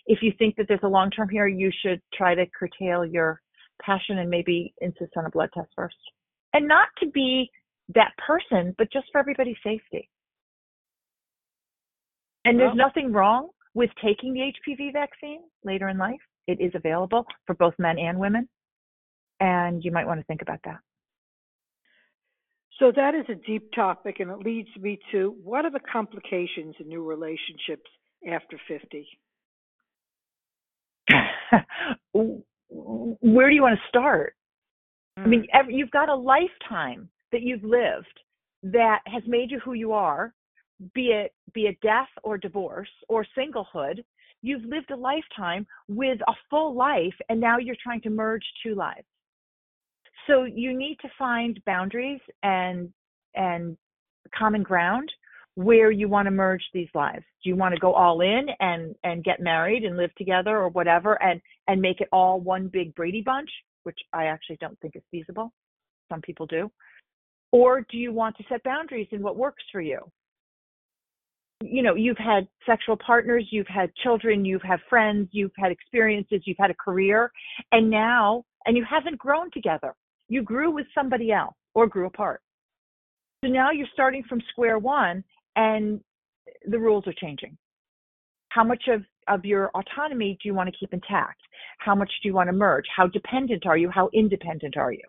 If 0.07 0.21
you 0.23 0.33
think 0.39 0.57
that 0.57 0.67
there's 0.69 0.81
a 0.83 0.89
long 0.89 1.11
term 1.11 1.29
here, 1.29 1.49
you 1.49 1.71
should 1.83 2.01
try 2.15 2.35
to 2.35 2.47
curtail 2.59 3.05
your 3.05 3.41
passion 3.83 4.19
and 4.19 4.31
maybe 4.31 4.73
insist 4.81 5.13
on 5.17 5.27
a 5.27 5.31
blood 5.31 5.51
test 5.55 5.69
first. 5.75 5.97
And 6.53 6.67
not 6.67 6.89
to 7.01 7.11
be 7.11 7.51
that 7.95 8.13
person, 8.27 8.75
but 8.79 8.93
just 8.93 9.07
for 9.13 9.19
everybody's 9.19 9.57
safety. 9.63 10.09
And 12.45 12.59
there's 12.59 12.77
nothing 12.77 13.13
wrong 13.13 13.51
with 13.79 13.91
taking 14.05 14.35
the 14.35 14.41
HPV 14.41 14.93
vaccine 14.93 15.43
later 15.63 15.89
in 15.89 15.99
life. 15.99 16.19
It 16.49 16.61
is 16.61 16.73
available 16.75 17.25
for 17.47 17.55
both 17.55 17.75
men 17.79 17.97
and 17.97 18.19
women. 18.19 18.49
and 19.41 19.85
you 19.85 19.93
might 19.93 20.05
want 20.05 20.19
to 20.19 20.25
think 20.25 20.43
about 20.43 20.59
that. 20.65 20.81
So 22.81 22.91
that 22.97 23.15
is 23.15 23.25
a 23.29 23.37
deep 23.47 23.71
topic, 23.73 24.17
and 24.19 24.33
it 24.33 24.39
leads 24.39 24.69
me 24.81 24.99
to 25.13 25.37
what 25.45 25.65
are 25.65 25.71
the 25.71 25.81
complications 25.93 26.75
in 26.81 26.89
new 26.89 27.05
relationships 27.05 27.89
after 28.29 28.59
50? 28.67 29.07
Where 32.13 33.49
do 33.49 33.55
you 33.55 33.63
want 33.63 33.79
to 33.79 33.89
start? 33.89 34.35
Mm. 35.19 35.23
I 35.23 35.27
mean, 35.27 35.47
hmm. 35.53 35.71
you've 35.71 35.93
got 35.93 36.09
a 36.09 36.17
lifetime 36.17 37.09
that 37.31 37.43
you've 37.43 37.63
lived 37.63 38.19
that 38.65 39.03
has 39.07 39.23
made 39.29 39.53
you 39.53 39.61
who 39.61 39.75
you 39.75 39.93
are, 39.93 40.35
be 40.95 41.09
it 41.09 41.33
be 41.53 41.63
it 41.63 41.81
death 41.81 42.09
or 42.23 42.39
divorce 42.39 42.89
or 43.09 43.27
singlehood. 43.37 44.05
You've 44.43 44.65
lived 44.65 44.91
a 44.91 44.97
lifetime 44.97 45.67
with 45.89 46.19
a 46.29 46.33
full 46.49 46.75
life, 46.75 47.15
and 47.29 47.41
now 47.41 47.59
you're 47.59 47.77
trying 47.83 48.01
to 48.03 48.11
merge 48.11 48.45
two 48.63 48.75
lives. 48.75 49.07
So 50.27 50.45
you 50.45 50.77
need 50.77 50.99
to 51.03 51.09
find 51.19 51.61
boundaries 51.65 52.21
and 52.43 52.93
and 53.35 53.77
common 54.37 54.63
ground 54.63 55.11
where 55.55 55.91
you 55.91 56.09
want 56.09 56.27
to 56.27 56.31
merge 56.31 56.63
these 56.73 56.89
lives. 56.95 57.25
Do 57.43 57.51
you 57.51 57.57
want 57.57 57.75
to 57.75 57.81
go 57.81 57.93
all 57.93 58.21
in 58.21 58.47
and 58.61 58.95
and 59.03 59.25
get 59.25 59.41
married 59.41 59.85
and 59.85 59.97
live 59.97 60.15
together 60.15 60.57
or 60.57 60.69
whatever 60.69 61.21
and 61.23 61.41
and 61.67 61.81
make 61.81 62.01
it 62.01 62.09
all 62.13 62.41
one 62.41 62.69
big 62.69 62.95
Brady 62.95 63.23
bunch, 63.23 63.51
which 63.83 63.99
I 64.13 64.27
actually 64.27 64.59
don't 64.61 64.79
think 64.81 64.95
is 64.95 65.03
feasible. 65.11 65.53
Some 66.09 66.21
people 66.21 66.47
do. 66.47 66.71
Or 67.51 67.81
do 67.91 67.97
you 67.97 68.13
want 68.13 68.37
to 68.37 68.45
set 68.49 68.63
boundaries 68.63 69.09
in 69.11 69.23
what 69.23 69.37
works 69.37 69.65
for 69.73 69.81
you? 69.81 69.99
You 71.63 71.83
know, 71.83 71.95
you've 71.95 72.19
had 72.19 72.47
sexual 72.67 72.97
partners, 72.97 73.47
you've 73.51 73.67
had 73.67 73.95
children, 73.97 74.45
you've 74.45 74.63
had 74.63 74.79
friends, 74.89 75.29
you've 75.33 75.53
had 75.57 75.73
experiences, 75.73 76.43
you've 76.45 76.59
had 76.59 76.71
a 76.71 76.75
career, 76.75 77.33
and 77.73 77.91
now 77.91 78.45
and 78.67 78.77
you 78.77 78.85
haven't 78.89 79.19
grown 79.19 79.51
together. 79.51 79.95
You 80.29 80.43
grew 80.43 80.71
with 80.71 80.87
somebody 80.95 81.33
else 81.33 81.55
or 81.75 81.87
grew 81.87 82.07
apart. 82.07 82.43
So 83.43 83.51
now 83.51 83.71
you're 83.71 83.87
starting 83.93 84.23
from 84.29 84.41
square 84.51 84.79
one 84.79 85.25
and 85.57 86.01
the 86.67 86.79
rules 86.79 87.07
are 87.07 87.15
changing. 87.21 87.57
How 88.51 88.65
much 88.65 88.85
of, 88.89 89.03
of 89.27 89.45
your 89.45 89.71
autonomy 89.71 90.39
do 90.43 90.49
you 90.49 90.55
want 90.55 90.69
to 90.69 90.77
keep 90.79 90.93
intact? 90.93 91.41
How 91.79 91.95
much 91.95 92.11
do 92.23 92.29
you 92.29 92.35
want 92.35 92.49
to 92.49 92.53
merge? 92.53 92.85
How 92.95 93.07
dependent 93.07 93.65
are 93.67 93.77
you? 93.77 93.91
How 93.91 94.11
independent 94.13 94.77
are 94.77 94.93
you? 94.93 95.05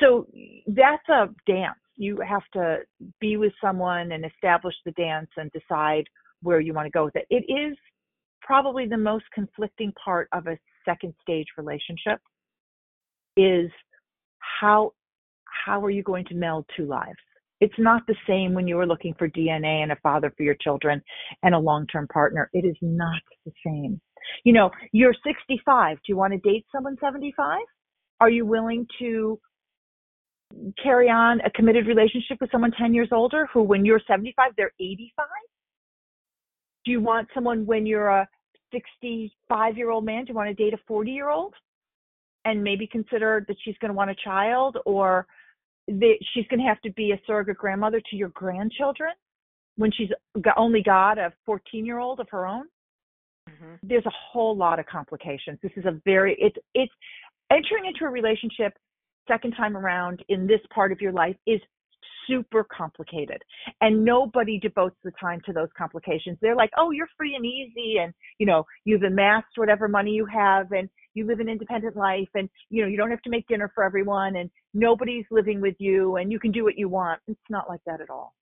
So 0.00 0.26
that's 0.66 1.08
a 1.08 1.26
dance. 1.46 1.78
You 2.02 2.18
have 2.28 2.42
to 2.54 2.78
be 3.20 3.36
with 3.36 3.52
someone 3.60 4.10
and 4.10 4.24
establish 4.24 4.74
the 4.84 4.90
dance 4.92 5.30
and 5.36 5.48
decide 5.52 6.02
where 6.42 6.58
you 6.58 6.74
want 6.74 6.86
to 6.86 6.90
go 6.90 7.04
with 7.04 7.14
it. 7.14 7.26
It 7.30 7.44
is 7.48 7.76
probably 8.40 8.86
the 8.88 8.96
most 8.96 9.24
conflicting 9.32 9.92
part 10.04 10.28
of 10.32 10.48
a 10.48 10.58
second 10.84 11.14
stage 11.22 11.46
relationship 11.56 12.18
is 13.36 13.70
how 14.60 14.92
how 15.64 15.80
are 15.84 15.90
you 15.90 16.02
going 16.02 16.24
to 16.24 16.34
meld 16.34 16.64
two 16.76 16.86
lives? 16.86 17.18
It's 17.60 17.78
not 17.78 18.02
the 18.08 18.16
same 18.26 18.52
when 18.52 18.66
you 18.66 18.76
are 18.80 18.86
looking 18.86 19.14
for 19.16 19.28
DNA 19.28 19.84
and 19.84 19.92
a 19.92 19.96
father 20.02 20.32
for 20.36 20.42
your 20.42 20.56
children 20.60 21.00
and 21.44 21.54
a 21.54 21.58
long-term 21.58 22.08
partner. 22.12 22.50
It 22.52 22.64
is 22.64 22.74
not 22.82 23.22
the 23.46 23.52
same. 23.64 24.00
You 24.42 24.54
know, 24.54 24.70
you're 24.90 25.14
65. 25.24 25.98
Do 25.98 26.02
you 26.08 26.16
want 26.16 26.32
to 26.32 26.38
date 26.40 26.66
someone 26.74 26.96
75? 27.00 27.60
Are 28.20 28.30
you 28.30 28.44
willing 28.44 28.88
to 28.98 29.38
carry 30.82 31.08
on 31.08 31.40
a 31.40 31.50
committed 31.50 31.86
relationship 31.86 32.38
with 32.40 32.50
someone 32.50 32.72
10 32.72 32.94
years 32.94 33.08
older 33.12 33.48
who 33.52 33.62
when 33.62 33.84
you're 33.84 34.00
75 34.06 34.52
they're 34.56 34.72
85 34.80 35.26
do 36.84 36.90
you 36.90 37.00
want 37.00 37.28
someone 37.34 37.66
when 37.66 37.86
you're 37.86 38.08
a 38.08 38.28
65 38.72 39.76
year 39.76 39.90
old 39.90 40.04
man 40.04 40.24
do 40.24 40.32
you 40.32 40.34
want 40.34 40.48
to 40.48 40.54
date 40.54 40.74
a 40.74 40.78
40 40.86 41.10
year 41.10 41.28
old 41.28 41.54
and 42.44 42.62
maybe 42.62 42.86
consider 42.86 43.44
that 43.46 43.56
she's 43.64 43.76
going 43.80 43.90
to 43.90 43.94
want 43.96 44.10
a 44.10 44.16
child 44.24 44.78
or 44.84 45.26
that 45.88 46.14
she's 46.32 46.46
going 46.48 46.60
to 46.60 46.66
have 46.66 46.80
to 46.82 46.92
be 46.92 47.12
a 47.12 47.20
surrogate 47.26 47.58
grandmother 47.58 48.00
to 48.10 48.16
your 48.16 48.28
grandchildren 48.30 49.12
when 49.76 49.90
she's 49.92 50.08
only 50.56 50.82
got 50.82 51.18
a 51.18 51.32
14 51.46 51.84
year 51.84 51.98
old 51.98 52.20
of 52.20 52.28
her 52.30 52.46
own? 52.46 52.66
Mm-hmm. 53.50 53.74
there's 53.82 54.06
a 54.06 54.12
whole 54.32 54.56
lot 54.56 54.78
of 54.78 54.86
complications. 54.86 55.58
This 55.62 55.72
is 55.76 55.84
a 55.84 56.00
very 56.04 56.36
it's 56.38 56.56
it's 56.74 56.92
entering 57.50 57.86
into 57.86 58.04
a 58.04 58.08
relationship 58.08 58.72
second 59.28 59.52
time 59.52 59.76
around 59.76 60.24
in 60.28 60.46
this 60.46 60.60
part 60.74 60.92
of 60.92 61.00
your 61.00 61.12
life 61.12 61.36
is 61.46 61.60
super 62.26 62.64
complicated. 62.64 63.42
And 63.80 64.04
nobody 64.04 64.58
devotes 64.58 64.96
the 65.04 65.12
time 65.20 65.40
to 65.46 65.52
those 65.52 65.68
complications. 65.76 66.38
They're 66.40 66.56
like 66.56 66.70
oh 66.76 66.90
you're 66.90 67.08
free 67.16 67.34
and 67.34 67.44
easy 67.44 67.98
and 68.00 68.12
you 68.38 68.46
know 68.46 68.64
you've 68.84 69.02
amassed 69.02 69.56
whatever 69.56 69.88
money 69.88 70.12
you 70.12 70.26
have 70.26 70.72
and 70.72 70.88
you 71.14 71.26
live 71.26 71.40
an 71.40 71.48
independent 71.48 71.96
life 71.96 72.28
and 72.34 72.48
you 72.70 72.82
know 72.82 72.88
you 72.88 72.96
don't 72.96 73.10
have 73.10 73.22
to 73.22 73.30
make 73.30 73.46
dinner 73.48 73.70
for 73.74 73.84
everyone 73.84 74.36
and 74.36 74.50
nobody's 74.74 75.24
living 75.30 75.60
with 75.60 75.74
you 75.78 76.16
and 76.16 76.30
you 76.32 76.38
can 76.38 76.52
do 76.52 76.64
what 76.64 76.78
you 76.78 76.88
want. 76.88 77.20
It's 77.28 77.40
not 77.50 77.68
like 77.68 77.80
that 77.86 78.00
at 78.00 78.10
all. 78.10 78.34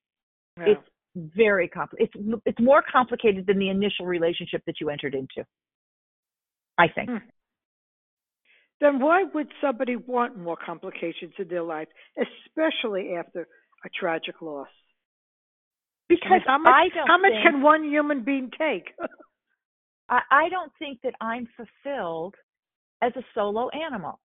Yeah. 0.58 0.72
it's 0.72 0.88
very 1.16 1.68
complicated 1.68 2.10
it's 2.14 2.42
it's 2.46 2.60
more 2.60 2.82
complicated 2.90 3.46
than 3.46 3.58
the 3.58 3.68
initial 3.68 4.06
relationship 4.06 4.62
that 4.66 4.76
you 4.80 4.90
entered 4.90 5.14
into. 5.14 5.46
I 6.78 6.88
think. 6.88 7.10
Hmm 7.10 7.16
then 8.80 8.98
why 9.00 9.24
would 9.34 9.48
somebody 9.60 9.96
want 9.96 10.38
more 10.38 10.56
complications 10.56 11.32
in 11.38 11.48
their 11.48 11.62
life, 11.62 11.88
especially 12.16 13.14
after 13.18 13.46
a 13.84 13.88
tragic 13.98 14.40
loss? 14.40 14.68
Because 16.08 16.40
how 16.46 16.58
much, 16.58 16.72
how 17.06 17.18
much 17.18 17.32
think, 17.32 17.44
can 17.44 17.62
one 17.62 17.84
human 17.84 18.24
being 18.24 18.50
take? 18.58 18.92
I, 20.08 20.20
I 20.30 20.48
don't 20.48 20.72
think 20.78 21.00
that 21.04 21.14
I'm 21.20 21.46
fulfilled 21.56 22.34
as 23.00 23.12
a 23.16 23.22
solo 23.34 23.68
animal. 23.68 24.18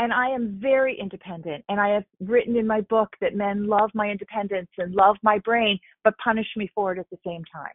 And 0.00 0.12
I 0.12 0.28
am 0.28 0.58
very 0.62 0.96
independent. 0.98 1.64
And 1.68 1.80
I 1.80 1.88
have 1.88 2.04
written 2.20 2.56
in 2.56 2.66
my 2.66 2.82
book 2.82 3.10
that 3.20 3.34
men 3.34 3.66
love 3.66 3.90
my 3.94 4.08
independence 4.08 4.70
and 4.78 4.94
love 4.94 5.16
my 5.22 5.38
brain, 5.40 5.78
but 6.04 6.14
punish 6.22 6.46
me 6.56 6.70
for 6.72 6.92
it 6.92 6.98
at 6.98 7.10
the 7.10 7.18
same 7.26 7.42
time. 7.52 7.74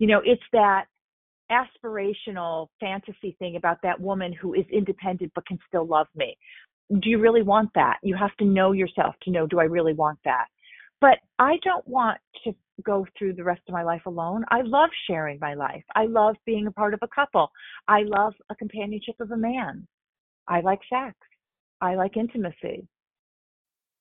You 0.00 0.08
know, 0.08 0.20
it's 0.24 0.42
that 0.52 0.86
aspirational 1.50 2.68
fantasy 2.80 3.36
thing 3.38 3.56
about 3.56 3.78
that 3.82 4.00
woman 4.00 4.32
who 4.32 4.54
is 4.54 4.64
independent 4.72 5.32
but 5.34 5.46
can 5.46 5.58
still 5.66 5.86
love 5.86 6.08
me. 6.14 6.36
Do 7.00 7.10
you 7.10 7.18
really 7.18 7.42
want 7.42 7.70
that? 7.74 7.98
You 8.02 8.16
have 8.16 8.34
to 8.36 8.44
know 8.44 8.72
yourself 8.72 9.14
to 9.22 9.30
know, 9.30 9.46
do 9.46 9.60
I 9.60 9.64
really 9.64 9.92
want 9.92 10.18
that? 10.24 10.46
But 11.00 11.18
I 11.38 11.58
don't 11.62 11.86
want 11.86 12.18
to 12.44 12.54
go 12.84 13.06
through 13.16 13.34
the 13.34 13.44
rest 13.44 13.62
of 13.68 13.74
my 13.74 13.82
life 13.82 14.06
alone. 14.06 14.44
I 14.50 14.62
love 14.62 14.90
sharing 15.06 15.38
my 15.40 15.54
life. 15.54 15.84
I 15.94 16.06
love 16.06 16.36
being 16.46 16.66
a 16.66 16.72
part 16.72 16.94
of 16.94 17.00
a 17.02 17.08
couple. 17.08 17.50
I 17.86 18.02
love 18.02 18.34
a 18.50 18.54
companionship 18.54 19.16
of 19.20 19.30
a 19.30 19.36
man. 19.36 19.86
I 20.46 20.60
like 20.60 20.80
sex. 20.90 21.14
I 21.80 21.94
like 21.94 22.16
intimacy. 22.16 22.88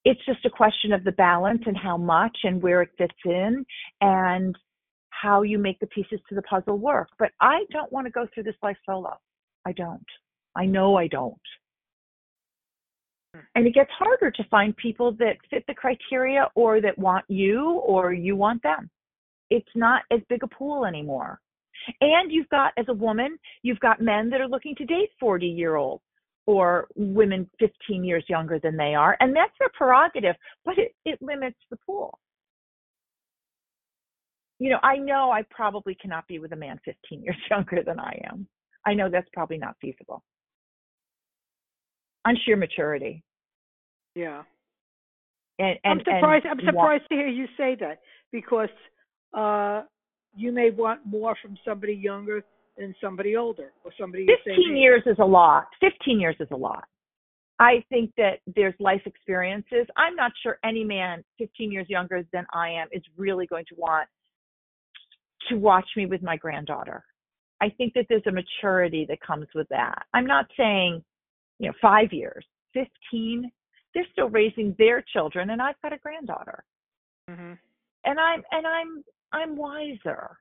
It's 0.06 0.24
just 0.26 0.46
a 0.46 0.50
question 0.50 0.94
of 0.94 1.04
the 1.04 1.12
balance 1.12 1.62
and 1.66 1.78
how 1.78 1.98
much 1.98 2.38
and 2.44 2.62
where 2.62 2.82
it 2.82 2.90
fits 2.98 3.14
in 3.26 3.66
and 4.02 4.56
how 5.10 5.42
you 5.42 5.58
make 5.58 5.80
the 5.80 5.88
pieces 5.88 6.20
to 6.30 6.36
the 6.36 6.42
puzzle 6.44 6.78
work. 6.78 7.10
But 7.20 7.32
I 7.42 7.66
don't 7.72 7.92
want 7.92 8.06
to 8.08 8.12
go 8.12 8.28
through 8.34 8.44
this 8.44 8.56
life 8.62 8.78
solo. 8.86 9.18
I 9.66 9.72
don't. 9.74 10.06
I 10.56 10.66
know 10.66 10.96
I 10.96 11.08
don't. 11.08 11.36
Hmm. 13.34 13.42
And 13.56 13.68
it 13.68 13.74
gets 13.74 13.92
harder 13.98 14.32
to 14.32 14.44
find 14.50 14.76
people 14.78 15.12
that 15.14 15.38
fit 15.50 15.64
the 15.68 15.74
criteria 15.74 16.48
or 16.56 16.82
that 16.82 16.98
want 16.98 17.26
you 17.28 17.82
or 17.86 18.14
you 18.14 18.36
want 18.36 18.64
them. 18.64 18.90
It's 19.50 19.70
not 19.76 20.04
as 20.12 20.20
big 20.30 20.44
a 20.44 20.48
pool 20.48 20.86
anymore. 20.86 21.40
And 22.02 22.32
you've 22.32 22.50
got, 22.50 22.74
as 22.78 22.86
a 22.90 22.94
woman, 22.94 23.38
you've 23.62 23.80
got 23.80 24.02
men 24.02 24.30
that 24.30 24.42
are 24.42 24.48
looking 24.48 24.76
to 24.76 24.86
date 24.86 25.10
40 25.20 25.48
year 25.48 25.76
olds 25.76 26.04
or 26.46 26.88
women 26.96 27.50
15 27.60 28.04
years 28.04 28.24
younger 28.28 28.60
than 28.60 28.78
they 28.78 28.96
are. 28.96 29.16
And 29.20 29.36
that's 29.36 29.54
their 29.60 29.70
prerogative, 29.74 30.36
but 30.66 30.78
it, 30.78 30.94
it 31.06 31.22
limits 31.22 31.58
the 31.70 31.78
pool 31.86 32.20
you 34.60 34.70
know, 34.70 34.80
I 34.84 34.98
know 34.98 35.32
I 35.32 35.44
probably 35.50 35.96
cannot 35.96 36.28
be 36.28 36.40
with 36.40 36.52
a 36.52 36.56
man 36.56 36.80
15 36.86 37.22
years 37.22 37.38
younger 37.50 37.84
than 37.86 38.00
I 38.00 38.20
am. 38.32 38.48
I 38.86 38.94
know 38.94 39.10
that's 39.10 39.28
probably 39.34 39.58
not 39.58 39.76
feasible 39.82 40.24
on 42.28 42.36
sheer 42.46 42.58
maturity. 42.58 43.24
Yeah. 44.16 44.44
And, 45.60 45.78
and 45.84 46.00
I'm 46.00 46.00
surprised. 46.00 46.46
And 46.46 46.60
I'm 46.60 46.66
surprised 46.66 47.04
want, 47.04 47.10
to 47.10 47.16
hear 47.16 47.28
you 47.28 47.46
say 47.58 47.76
that 47.80 48.00
because 48.32 48.70
uh, 49.34 49.84
you 50.36 50.52
may 50.52 50.70
want 50.70 51.02
more 51.06 51.36
from 51.42 51.58
somebody 51.66 51.94
younger 51.94 52.44
than 52.78 52.94
somebody 53.02 53.36
older 53.36 53.72
or 53.84 53.92
somebody. 54.00 54.28
15 54.46 54.76
years 54.76 55.04
is 55.06 55.18
a 55.20 55.26
lot. 55.26 55.66
15 55.82 56.20
years 56.20 56.36
is 56.40 56.50
a 56.52 56.56
lot. 56.56 56.84
I 57.60 57.84
think 57.90 58.12
that 58.18 58.40
there's 58.56 58.76
life 58.80 59.02
experiences. 59.06 59.88
I'm 59.98 60.16
not 60.16 60.32
sure 60.44 60.60
any 60.64 60.84
man 60.84 61.24
15 61.40 61.72
years 61.72 61.88
younger 61.90 62.24
than 62.32 62.46
I 62.54 62.70
am 62.70 62.88
is 62.92 63.02
really 63.18 63.48
going 63.48 63.66
to 63.70 63.76
want 63.76 64.08
to 65.50 65.56
watch 65.56 65.88
me 65.96 66.06
with 66.06 66.22
my 66.22 66.38
granddaughter. 66.38 67.04
I 67.62 67.70
think 67.70 67.94
that 67.94 68.06
there's 68.10 68.26
a 68.28 68.32
maturity 68.32 69.06
that 69.10 69.20
comes 69.22 69.48
with 69.56 69.68
that. 69.70 70.06
I'm 70.14 70.28
not 70.28 70.46
saying, 70.56 71.04
you 71.60 71.68
know, 71.68 71.74
five 71.82 72.14
years, 72.14 72.46
15, 72.74 73.52
they're 73.94 74.06
still 74.12 74.30
raising 74.30 74.76
their 74.78 75.04
children 75.14 75.50
and 75.50 75.62
I've 75.62 75.82
got 75.82 75.94
a 75.94 75.98
granddaughter. 75.98 76.64
Mm-hmm. 77.30 77.54
And 78.06 78.20
I'm, 78.20 78.44
and 78.52 78.68
I'm, 78.68 79.04
I'm 79.34 79.58
wiser. 79.58 80.38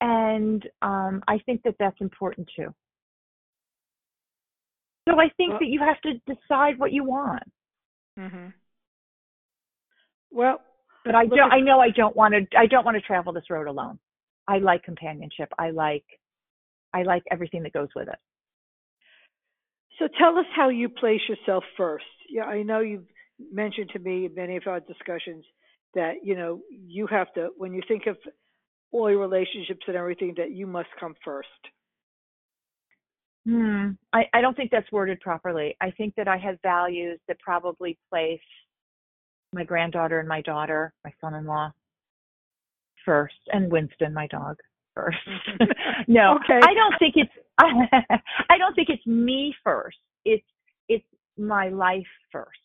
And 0.00 0.66
um, 0.82 1.22
I 1.28 1.38
think 1.46 1.62
that 1.64 1.74
that's 1.78 2.00
important 2.00 2.48
too. 2.56 2.74
So 5.08 5.20
I 5.20 5.28
think 5.36 5.50
Well- 5.50 5.58
that 5.60 5.66
you 5.66 5.80
have 5.80 6.00
to 6.02 6.14
decide 6.26 6.78
what 6.78 6.92
you 6.92 7.04
want. 7.04 7.42
hmm 8.18 8.48
Well, 10.30 10.60
But 11.06 11.14
I 11.14 11.26
don't. 11.26 11.52
I 11.52 11.60
know 11.60 11.80
I 11.80 11.90
don't 11.90 12.16
want 12.16 12.34
to. 12.34 12.58
I 12.58 12.66
don't 12.66 12.84
want 12.84 12.96
to 12.96 13.00
travel 13.02 13.32
this 13.32 13.50
road 13.50 13.68
alone. 13.68 14.00
I 14.48 14.58
like 14.58 14.84
companionship. 14.84 15.50
I 15.58 15.70
like. 15.70 16.04
I 16.94 17.04
like 17.04 17.24
everything 17.32 17.62
that 17.64 17.72
goes 17.74 17.88
with 17.96 18.08
it. 18.08 18.18
so 20.00 20.08
tell 20.18 20.38
us 20.38 20.46
how 20.54 20.68
you 20.70 20.88
place 20.90 21.22
yourself 21.28 21.64
first. 21.76 22.04
Yeah, 22.30 22.44
I 22.44 22.62
know 22.64 22.80
you've 22.80 23.06
mentioned 23.52 23.90
to 23.94 24.00
me 24.00 24.26
in 24.26 24.34
many 24.34 24.56
of 24.56 24.64
our 24.66 24.80
discussions 24.80 25.44
that 25.94 26.14
you 26.24 26.36
know 26.36 26.60
you 26.70 27.06
have 27.08 27.32
to 27.34 27.50
when 27.58 27.72
you 27.74 27.82
think 27.88 28.06
of 28.08 28.18
all 28.92 29.10
your 29.10 29.20
relationships 29.20 29.82
and 29.86 29.96
everything 29.96 30.34
that 30.38 30.52
you 30.52 30.66
must 30.66 30.88
come 31.00 31.14
first. 31.24 31.48
Hmm. 33.46 33.90
I, 34.12 34.24
I 34.34 34.40
don't 34.40 34.56
think 34.56 34.72
that's 34.72 34.90
worded 34.90 35.20
properly. 35.20 35.76
I 35.80 35.92
think 35.92 36.14
that 36.16 36.28
I 36.28 36.38
have 36.38 36.56
values 36.62 37.20
that 37.28 37.38
probably 37.40 37.98
place 38.10 38.40
my 39.56 39.64
granddaughter 39.64 40.20
and 40.20 40.28
my 40.28 40.42
daughter, 40.42 40.92
my 41.04 41.12
son-in-law, 41.20 41.72
first, 43.04 43.34
and 43.52 43.70
Winston, 43.72 44.14
my 44.14 44.26
dog, 44.28 44.56
first. 44.94 45.16
no, 46.08 46.36
Okay. 46.36 46.60
I 46.62 46.74
don't 46.74 46.94
think 46.98 47.14
it's. 47.16 47.32
I 47.58 48.58
don't 48.58 48.74
think 48.74 48.88
it's 48.90 49.06
me 49.06 49.54
first. 49.64 49.96
It's 50.24 50.44
it's 50.88 51.04
my 51.38 51.68
life 51.70 52.06
first. 52.30 52.58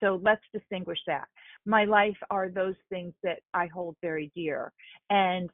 So 0.00 0.20
let's 0.22 0.42
distinguish 0.52 0.98
that. 1.06 1.28
My 1.64 1.84
life 1.84 2.16
are 2.28 2.48
those 2.48 2.74
things 2.90 3.14
that 3.22 3.38
I 3.54 3.68
hold 3.68 3.96
very 4.02 4.32
dear, 4.34 4.72
and 5.10 5.48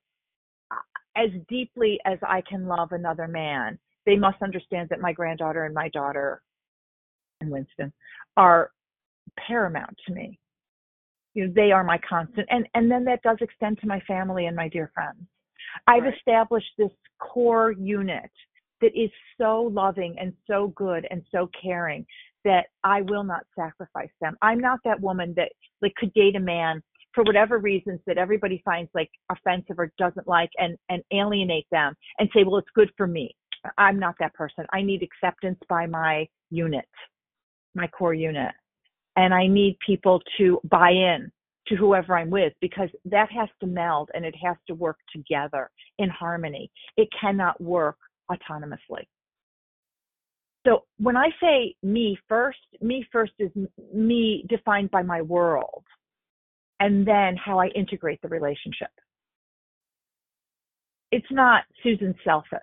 as 1.17 1.31
deeply 1.49 1.99
as 2.07 2.19
I 2.23 2.43
can 2.49 2.67
love 2.67 2.93
another 2.93 3.29
man, 3.29 3.79
they 4.07 4.17
must 4.17 4.41
understand 4.43 4.89
that 4.89 5.01
my 5.01 5.13
granddaughter 5.13 5.65
and 5.65 5.75
my 5.75 5.89
daughter 5.91 6.41
and 7.41 7.51
Winston 7.51 7.93
are 8.37 8.71
paramount 9.47 9.97
to 10.07 10.15
me. 10.15 10.39
You 11.35 11.47
know, 11.47 11.53
they 11.55 11.73
are 11.73 11.85
my 11.85 11.99
constant 12.09 12.49
and 12.51 12.69
and 12.75 12.91
then 12.91 13.05
that 13.05 13.23
does 13.23 13.39
extend 13.41 13.79
to 13.81 13.87
my 13.87 14.01
family 14.01 14.47
and 14.47 14.57
my 14.57 14.69
dear 14.69 14.91
friends. 14.95 15.21
I've 15.87 16.05
Right. 16.05 16.15
established 16.15 16.73
this 16.79 16.93
core 17.19 17.73
unit 17.73 18.31
that 18.81 18.97
is 18.97 19.11
so 19.41 19.63
loving 19.63 20.17
and 20.19 20.33
so 20.47 20.69
good 20.69 21.07
and 21.11 21.23
so 21.31 21.51
caring 21.61 22.07
that 22.45 22.67
I 22.85 23.03
will 23.03 23.25
not 23.25 23.45
sacrifice 23.57 24.11
them. 24.21 24.37
I'm 24.43 24.61
not 24.61 24.81
that 24.85 25.01
woman 25.01 25.35
that 25.37 25.53
like 25.83 25.95
could 25.97 26.13
date 26.15 26.37
a 26.37 26.41
man 26.41 26.83
for 27.15 27.25
whatever 27.25 27.59
reasons 27.59 28.01
that 28.07 28.19
everybody 28.19 28.63
finds 28.65 28.91
like 28.95 29.11
offensive 29.31 29.79
or 29.79 29.93
doesn't 29.99 30.29
like 30.29 30.51
and 30.59 30.77
and 30.89 31.03
alienate 31.13 31.67
them 31.71 31.95
and 32.19 32.29
say, 32.35 32.45
well, 32.45 32.59
it's 32.59 32.69
good 32.75 32.91
for 32.97 33.07
me. 33.07 33.35
I'm 33.77 33.99
not 33.99 34.15
that 34.21 34.35
person. 34.35 34.65
I 34.73 34.83
need 34.83 35.03
acceptance 35.03 35.59
by 35.69 35.87
my 35.87 36.29
unit, 36.51 36.89
my 37.75 37.89
core 37.89 38.15
unit. 38.15 38.53
And 39.19 39.35
I 39.35 39.49
need 39.49 39.77
people 39.85 40.23
to 40.39 40.61
buy 40.71 40.91
in 40.91 41.33
to 41.67 41.75
whoever 41.75 42.17
I'm 42.17 42.31
with 42.31 42.53
because 42.61 42.89
that 43.07 43.29
has 43.33 43.49
to 43.61 43.67
meld 43.67 44.11
and 44.15 44.25
it 44.25 44.35
has 44.41 44.57
to 44.69 44.75
work 44.75 44.99
together 45.13 45.71
in 45.99 46.09
harmony. 46.09 46.71
It 46.97 47.09
cannot 47.21 47.61
work 47.61 47.97
autonomously. 48.31 49.09
So 50.65 50.85
when 50.99 51.17
I 51.17 51.31
say 51.43 51.75
me 51.83 52.17
first, 52.29 52.61
me 52.81 53.05
first 53.11 53.33
is 53.41 53.51
me 53.93 54.45
defined 54.49 54.93
by 54.93 55.03
my 55.03 55.21
world 55.21 55.83
and 56.79 57.05
then 57.05 57.37
how 57.37 57.59
I 57.59 57.67
integrate 57.75 58.23
the 58.23 58.29
relationship. 58.29 58.91
It's 61.11 61.27
not 61.33 61.65
Susan 61.83 62.15
selfish 62.23 62.61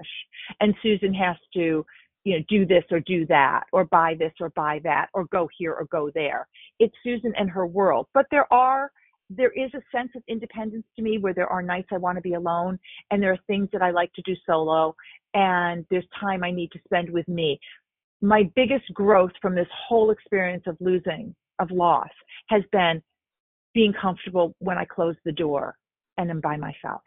and 0.62 0.74
Susan 0.82 1.14
has 1.16 1.36
to, 1.56 1.86
you 2.26 2.38
know, 2.38 2.44
do 2.50 2.66
this 2.66 2.84
or 2.92 3.00
do 3.00 3.26
that 3.28 3.64
or 3.72 3.86
buy 3.86 4.16
this 4.20 4.34
or 4.42 4.50
buy 4.50 4.82
that 4.84 5.08
or 5.14 5.26
go 5.26 5.48
here 5.58 5.74
or 5.74 5.86
go 5.86 6.12
there. 6.14 6.48
It's 6.80 6.94
Susan 7.04 7.32
and 7.38 7.50
her 7.50 7.66
world. 7.66 8.08
But 8.14 8.26
there 8.32 8.52
are 8.52 8.92
there 9.32 9.52
is 9.52 9.72
a 9.74 9.82
sense 9.96 10.12
of 10.16 10.22
independence 10.28 10.86
to 10.96 11.02
me 11.02 11.18
where 11.18 11.34
there 11.34 11.48
are 11.48 11.64
nights 11.64 11.88
I 11.92 11.98
want 11.98 12.18
to 12.18 12.22
be 12.22 12.36
alone 12.36 12.78
and 13.10 13.24
there 13.24 13.32
are 13.32 13.40
things 13.48 13.70
that 13.74 13.82
I 13.82 13.90
like 13.90 14.14
to 14.14 14.22
do 14.22 14.36
solo 14.46 14.96
and 15.34 15.84
there's 15.90 16.06
time 16.20 16.44
I 16.44 16.52
need 16.52 16.72
to 16.74 16.80
spend 16.86 17.10
with 17.10 17.28
me. 17.28 17.60
My 18.22 18.44
biggest 18.56 18.86
growth 18.94 19.32
from 19.42 19.56
this 19.56 19.68
whole 19.88 20.12
experience 20.12 20.64
of 20.68 20.78
losing, 20.80 21.34
of 21.58 21.72
loss, 21.72 22.10
has 22.50 22.62
been 22.72 23.02
being 23.74 23.94
comfortable 24.00 24.56
when 24.60 24.78
I 24.78 24.86
close 24.86 25.16
the 25.26 25.32
door 25.32 25.76
and 26.20 26.30
am 26.30 26.40
by 26.40 26.56
myself. 26.56 27.02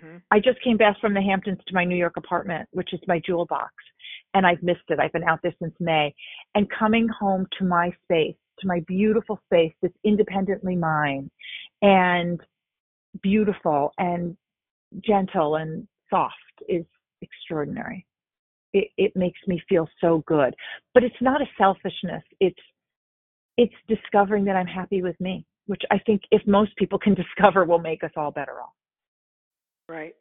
Hmm 0.00 0.16
I 0.30 0.38
just 0.38 0.62
came 0.62 0.76
back 0.76 0.96
from 1.00 1.14
the 1.14 1.20
Hamptons 1.20 1.58
to 1.66 1.74
my 1.74 1.84
New 1.84 1.96
York 1.96 2.16
apartment, 2.16 2.68
which 2.72 2.92
is 2.92 3.00
my 3.06 3.20
jewel 3.24 3.46
box, 3.46 3.72
and 4.34 4.46
I've 4.46 4.62
missed 4.62 4.88
it. 4.88 4.98
I've 4.98 5.12
been 5.12 5.28
out 5.28 5.40
there 5.42 5.54
since 5.60 5.74
May. 5.80 6.14
And 6.54 6.66
coming 6.70 7.08
home 7.08 7.46
to 7.58 7.64
my 7.64 7.92
space, 8.04 8.36
to 8.60 8.66
my 8.66 8.80
beautiful 8.86 9.40
space 9.46 9.72
that's 9.82 9.94
independently 10.04 10.76
mine 10.76 11.30
and 11.82 12.40
beautiful 13.22 13.92
and 13.98 14.36
gentle 15.04 15.56
and 15.56 15.86
soft 16.08 16.34
is 16.68 16.84
extraordinary. 17.20 18.06
It, 18.72 18.88
it 18.96 19.12
makes 19.14 19.40
me 19.46 19.62
feel 19.68 19.88
so 20.00 20.22
good. 20.26 20.54
But 20.94 21.04
it's 21.04 21.20
not 21.20 21.42
a 21.42 21.46
selfishness. 21.58 22.22
It's 22.40 22.58
it's 23.58 23.74
discovering 23.86 24.44
that 24.46 24.56
I'm 24.56 24.66
happy 24.66 25.02
with 25.02 25.20
me, 25.20 25.44
which 25.66 25.82
I 25.90 25.98
think 25.98 26.22
if 26.30 26.40
most 26.46 26.74
people 26.76 26.98
can 26.98 27.14
discover 27.22 27.64
will 27.64 27.78
make 27.78 28.02
us 28.02 28.12
all 28.16 28.30
better 28.30 28.60
off. 28.60 28.72
Right. 29.92 30.14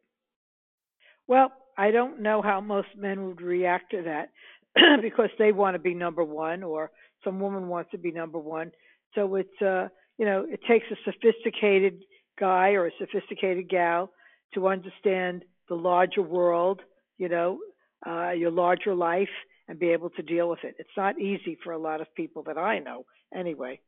Well, 1.28 1.52
I 1.78 1.92
don't 1.92 2.22
know 2.22 2.42
how 2.42 2.62
most 2.62 2.90
men 2.98 3.26
would 3.28 3.42
react 3.42 3.92
to 3.92 4.02
that 4.04 4.30
because 5.02 5.30
they 5.40 5.52
want 5.52 5.76
to 5.76 5.80
be 5.80 5.94
number 5.94 6.24
one 6.24 6.64
or 6.64 6.92
some 7.24 7.40
woman 7.40 7.68
wants 7.68 7.92
to 7.92 7.98
be 7.98 8.12
number 8.12 8.40
one. 8.40 8.72
So 9.16 9.36
it's 9.36 9.62
uh 9.62 9.90
you 10.18 10.26
know, 10.26 10.46
it 10.48 10.60
takes 10.68 10.86
a 10.92 10.96
sophisticated 11.06 12.04
guy 12.40 12.72
or 12.72 12.88
a 12.88 12.92
sophisticated 13.00 13.70
gal 13.70 14.12
to 14.54 14.68
understand 14.68 15.44
the 15.70 15.76
larger 15.76 16.22
world, 16.22 16.82
you 17.18 17.30
know, 17.30 17.60
uh 18.08 18.32
your 18.32 18.52
larger 18.52 18.94
life 18.96 19.36
and 19.68 19.80
be 19.80 19.90
able 19.90 20.10
to 20.12 20.22
deal 20.24 20.50
with 20.50 20.64
it. 20.64 20.76
It's 20.80 20.98
not 20.98 21.20
easy 21.20 21.58
for 21.64 21.72
a 21.74 21.78
lot 21.78 22.02
of 22.02 22.14
people 22.16 22.44
that 22.44 22.58
I 22.58 22.80
know 22.80 23.06
anyway. 23.34 23.80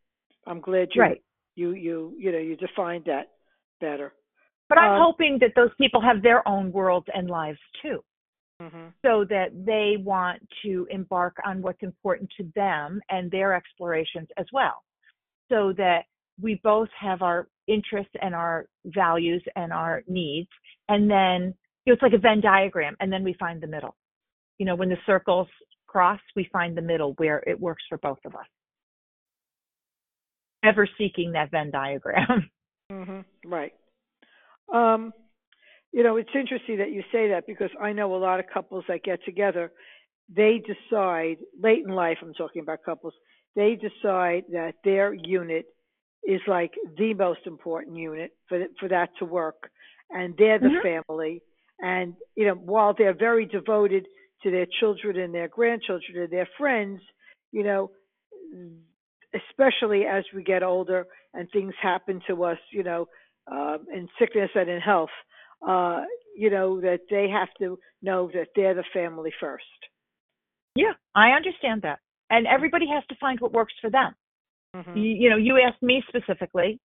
I'm 0.47 0.61
glad 0.61 0.89
you 0.95 1.01
Right. 1.01 1.21
you 1.55 1.71
you 1.73 2.15
you 2.17 2.31
know, 2.31 2.39
you 2.39 2.55
defined 2.57 3.05
that 3.05 3.27
better. 3.81 4.13
But 4.69 4.77
I'm 4.77 4.93
Um, 4.93 5.01
hoping 5.01 5.37
that 5.39 5.53
those 5.55 5.73
people 5.75 6.01
have 6.01 6.21
their 6.21 6.47
own 6.47 6.71
worlds 6.71 7.07
and 7.13 7.29
lives 7.29 7.59
too, 7.81 8.03
Mhm. 8.61 8.93
so 9.05 9.23
that 9.25 9.51
they 9.65 9.97
want 9.97 10.47
to 10.63 10.87
embark 10.89 11.37
on 11.45 11.61
what's 11.61 11.83
important 11.83 12.31
to 12.37 12.43
them 12.55 13.01
and 13.09 13.29
their 13.29 13.53
explorations 13.53 14.29
as 14.37 14.51
well, 14.51 14.83
so 15.49 15.73
that 15.73 16.05
we 16.41 16.55
both 16.55 16.89
have 16.93 17.21
our 17.21 17.47
interests 17.67 18.15
and 18.21 18.33
our 18.33 18.67
values 18.85 19.43
and 19.55 19.71
our 19.71 20.03
needs, 20.07 20.49
and 20.89 21.09
then 21.09 21.53
you 21.85 21.91
know, 21.91 21.93
it's 21.93 22.01
like 22.01 22.13
a 22.13 22.17
Venn 22.17 22.39
diagram, 22.39 22.95
and 23.01 23.11
then 23.11 23.23
we 23.25 23.33
find 23.33 23.59
the 23.59 23.67
middle. 23.67 23.95
You 24.57 24.65
know, 24.65 24.75
when 24.75 24.87
the 24.89 24.97
circles 25.05 25.49
cross, 25.85 26.21
we 26.35 26.45
find 26.45 26.77
the 26.77 26.81
middle 26.81 27.13
where 27.15 27.43
it 27.45 27.59
works 27.59 27.83
for 27.89 27.97
both 27.97 28.23
of 28.25 28.35
us. 28.35 28.47
Ever 30.63 30.87
seeking 30.97 31.33
that 31.33 31.51
Venn 31.51 31.71
diagram. 31.71 32.49
hmm 32.89 33.21
Right. 33.45 33.73
Um, 34.71 35.13
you 35.91 36.03
know, 36.03 36.17
it's 36.17 36.29
interesting 36.35 36.77
that 36.77 36.91
you 36.91 37.03
say 37.11 37.29
that 37.29 37.45
because 37.45 37.69
I 37.81 37.93
know 37.93 38.15
a 38.15 38.17
lot 38.17 38.39
of 38.39 38.45
couples 38.51 38.83
that 38.87 39.03
get 39.03 39.23
together, 39.23 39.71
they 40.33 40.59
decide 40.59 41.37
late 41.59 41.83
in 41.85 41.93
life, 41.93 42.17
I'm 42.21 42.33
talking 42.33 42.61
about 42.61 42.79
couples, 42.83 43.13
they 43.55 43.75
decide 43.75 44.45
that 44.51 44.75
their 44.83 45.13
unit 45.13 45.65
is 46.23 46.41
like 46.47 46.71
the 46.97 47.13
most 47.13 47.41
important 47.45 47.97
unit 47.97 48.31
for 48.47 48.65
for 48.79 48.89
that 48.89 49.09
to 49.19 49.25
work, 49.25 49.69
and 50.09 50.35
they're 50.37 50.59
the 50.59 50.69
Mhm. 50.69 50.81
family. 50.81 51.41
And 51.79 52.15
you 52.35 52.45
know, 52.47 52.55
while 52.55 52.93
they're 52.97 53.13
very 53.13 53.45
devoted 53.45 54.07
to 54.41 54.51
their 54.51 54.67
children 54.79 55.17
and 55.19 55.33
their 55.33 55.47
grandchildren 55.47 56.17
and 56.17 56.31
their 56.31 56.47
friends, 56.57 57.01
you 57.51 57.63
know, 57.63 57.91
especially 59.33 60.05
as 60.05 60.23
we 60.33 60.43
get 60.43 60.63
older 60.63 61.05
and 61.33 61.49
things 61.51 61.73
happen 61.81 62.21
to 62.27 62.43
us, 62.43 62.57
you 62.71 62.83
know, 62.83 63.07
um, 63.51 63.85
in 63.93 64.07
sickness 64.19 64.49
and 64.55 64.69
in 64.69 64.79
health, 64.79 65.09
uh, 65.67 66.01
you 66.35 66.49
know, 66.49 66.81
that 66.81 67.01
they 67.09 67.27
have 67.29 67.49
to 67.59 67.79
know 68.01 68.29
that 68.33 68.47
they're 68.55 68.73
the 68.73 68.83
family 68.93 69.31
first. 69.39 69.63
Yeah, 70.75 70.93
I 71.15 71.29
understand 71.31 71.81
that. 71.83 71.99
And 72.29 72.47
everybody 72.47 72.87
has 72.87 73.03
to 73.09 73.15
find 73.19 73.39
what 73.39 73.51
works 73.53 73.73
for 73.79 73.89
them. 73.89 74.15
Mhm. 74.75 74.95
You, 74.95 75.03
you 75.03 75.29
know, 75.29 75.37
you 75.37 75.59
asked 75.59 75.83
me 75.83 76.03
specifically, 76.07 76.79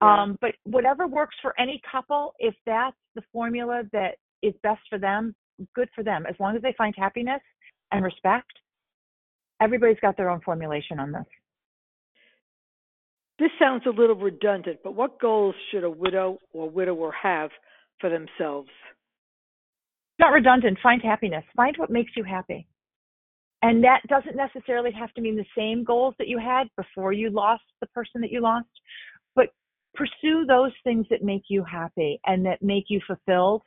Yeah. 0.00 0.22
um, 0.22 0.38
but 0.40 0.54
whatever 0.64 1.06
works 1.06 1.36
for 1.42 1.58
any 1.58 1.80
couple, 1.90 2.34
if 2.38 2.54
that's 2.64 2.96
the 3.14 3.22
formula 3.32 3.82
that 3.92 4.16
is 4.42 4.54
best 4.62 4.80
for 4.88 4.98
them, 4.98 5.34
good 5.74 5.88
for 5.94 6.02
them. 6.04 6.24
As 6.26 6.38
long 6.38 6.54
as 6.56 6.62
they 6.62 6.72
find 6.74 6.94
happiness 6.96 7.42
and 7.90 8.04
respect, 8.04 8.52
everybody's 9.60 10.00
got 10.00 10.16
their 10.16 10.30
own 10.30 10.40
formulation 10.40 11.00
on 11.00 11.12
this. 11.12 11.26
This 13.42 13.50
sounds 13.58 13.82
a 13.86 13.90
little 13.90 14.14
redundant, 14.14 14.78
but 14.84 14.94
what 14.94 15.18
goals 15.20 15.56
should 15.72 15.82
a 15.82 15.90
widow 15.90 16.38
or 16.52 16.70
widower 16.70 17.10
have 17.10 17.50
for 18.00 18.08
themselves? 18.08 18.68
Not 20.20 20.28
redundant. 20.28 20.78
Find 20.80 21.02
happiness. 21.02 21.42
Find 21.56 21.74
what 21.76 21.90
makes 21.90 22.12
you 22.16 22.22
happy. 22.22 22.68
And 23.60 23.82
that 23.82 24.02
doesn't 24.06 24.36
necessarily 24.36 24.92
have 24.92 25.12
to 25.14 25.20
mean 25.20 25.34
the 25.34 25.44
same 25.58 25.82
goals 25.82 26.14
that 26.20 26.28
you 26.28 26.38
had 26.38 26.68
before 26.76 27.12
you 27.12 27.30
lost 27.30 27.64
the 27.80 27.88
person 27.88 28.20
that 28.20 28.30
you 28.30 28.40
lost, 28.40 28.68
but 29.34 29.48
pursue 29.92 30.44
those 30.46 30.70
things 30.84 31.06
that 31.10 31.24
make 31.24 31.42
you 31.48 31.64
happy 31.64 32.20
and 32.24 32.46
that 32.46 32.62
make 32.62 32.84
you 32.90 33.00
fulfilled 33.04 33.62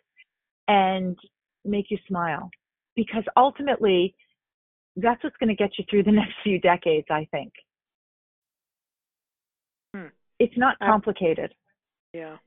and 0.69 1.19
make 1.65 1.87
you 1.89 1.97
smile. 2.07 2.49
Because 2.95 3.25
ultimately, 3.35 4.15
that's 4.95 5.21
what's 5.21 5.35
going 5.35 5.49
to 5.49 5.55
get 5.61 5.71
you 5.77 5.83
through 5.89 6.03
the 6.03 6.11
next 6.13 6.35
few 6.45 6.61
decades, 6.61 7.07
I 7.11 7.27
think. 7.29 7.51
It's 10.39 10.57
not 10.57 10.77
complicated. 10.79 11.53
Yeah, 12.13 12.37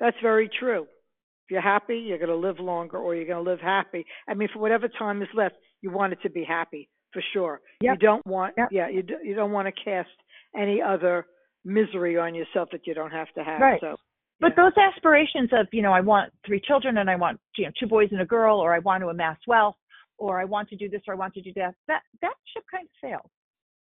that's 0.00 0.16
very 0.22 0.50
true. 0.58 0.82
If 0.82 1.50
you're 1.50 1.60
happy, 1.60 1.98
you're 1.98 2.18
going 2.18 2.30
to 2.30 2.36
live 2.36 2.60
longer 2.60 2.98
or 2.98 3.14
you're 3.14 3.26
going 3.26 3.44
to 3.44 3.50
live 3.50 3.60
happy. 3.60 4.04
I 4.28 4.34
mean, 4.34 4.48
for 4.52 4.60
whatever 4.60 4.88
time 4.88 5.22
is 5.22 5.28
left, 5.34 5.56
you 5.80 5.90
want 5.90 6.12
it 6.12 6.20
to 6.22 6.30
be 6.30 6.44
happy 6.44 6.88
for 7.12 7.22
sure. 7.32 7.60
Yep. 7.80 7.94
You 7.94 8.06
don't 8.06 8.26
want, 8.26 8.54
yep. 8.56 8.68
yeah, 8.70 8.88
you, 8.88 9.02
do, 9.02 9.14
you 9.22 9.34
don't 9.34 9.52
want 9.52 9.66
to 9.66 9.84
cast 9.84 10.08
any 10.56 10.80
other 10.80 11.26
misery 11.64 12.16
on 12.16 12.34
yourself 12.34 12.68
that 12.72 12.86
you 12.86 12.94
don't 12.94 13.10
have 13.10 13.28
to 13.36 13.44
have. 13.44 13.60
Right. 13.60 13.80
So, 13.80 13.96
but 14.40 14.52
those 14.56 14.72
aspirations 14.76 15.50
of, 15.52 15.66
you 15.72 15.82
know, 15.82 15.92
I 15.92 16.00
want 16.00 16.32
three 16.46 16.60
children 16.60 16.98
and 16.98 17.10
I 17.10 17.16
want, 17.16 17.38
you 17.56 17.66
know, 17.66 17.72
two 17.78 17.86
boys 17.86 18.08
and 18.12 18.20
a 18.20 18.26
girl, 18.26 18.58
or 18.58 18.74
I 18.74 18.78
want 18.78 19.02
to 19.02 19.08
amass 19.08 19.38
wealth, 19.46 19.76
or 20.18 20.40
I 20.40 20.44
want 20.44 20.68
to 20.70 20.76
do 20.76 20.88
this, 20.88 21.02
or 21.06 21.14
I 21.14 21.16
want 21.16 21.34
to 21.34 21.42
do 21.42 21.52
that, 21.56 21.74
that, 21.88 22.02
that 22.22 22.34
ship 22.52 22.64
kind 22.70 22.84
of 22.84 22.90
sailed. 23.00 23.30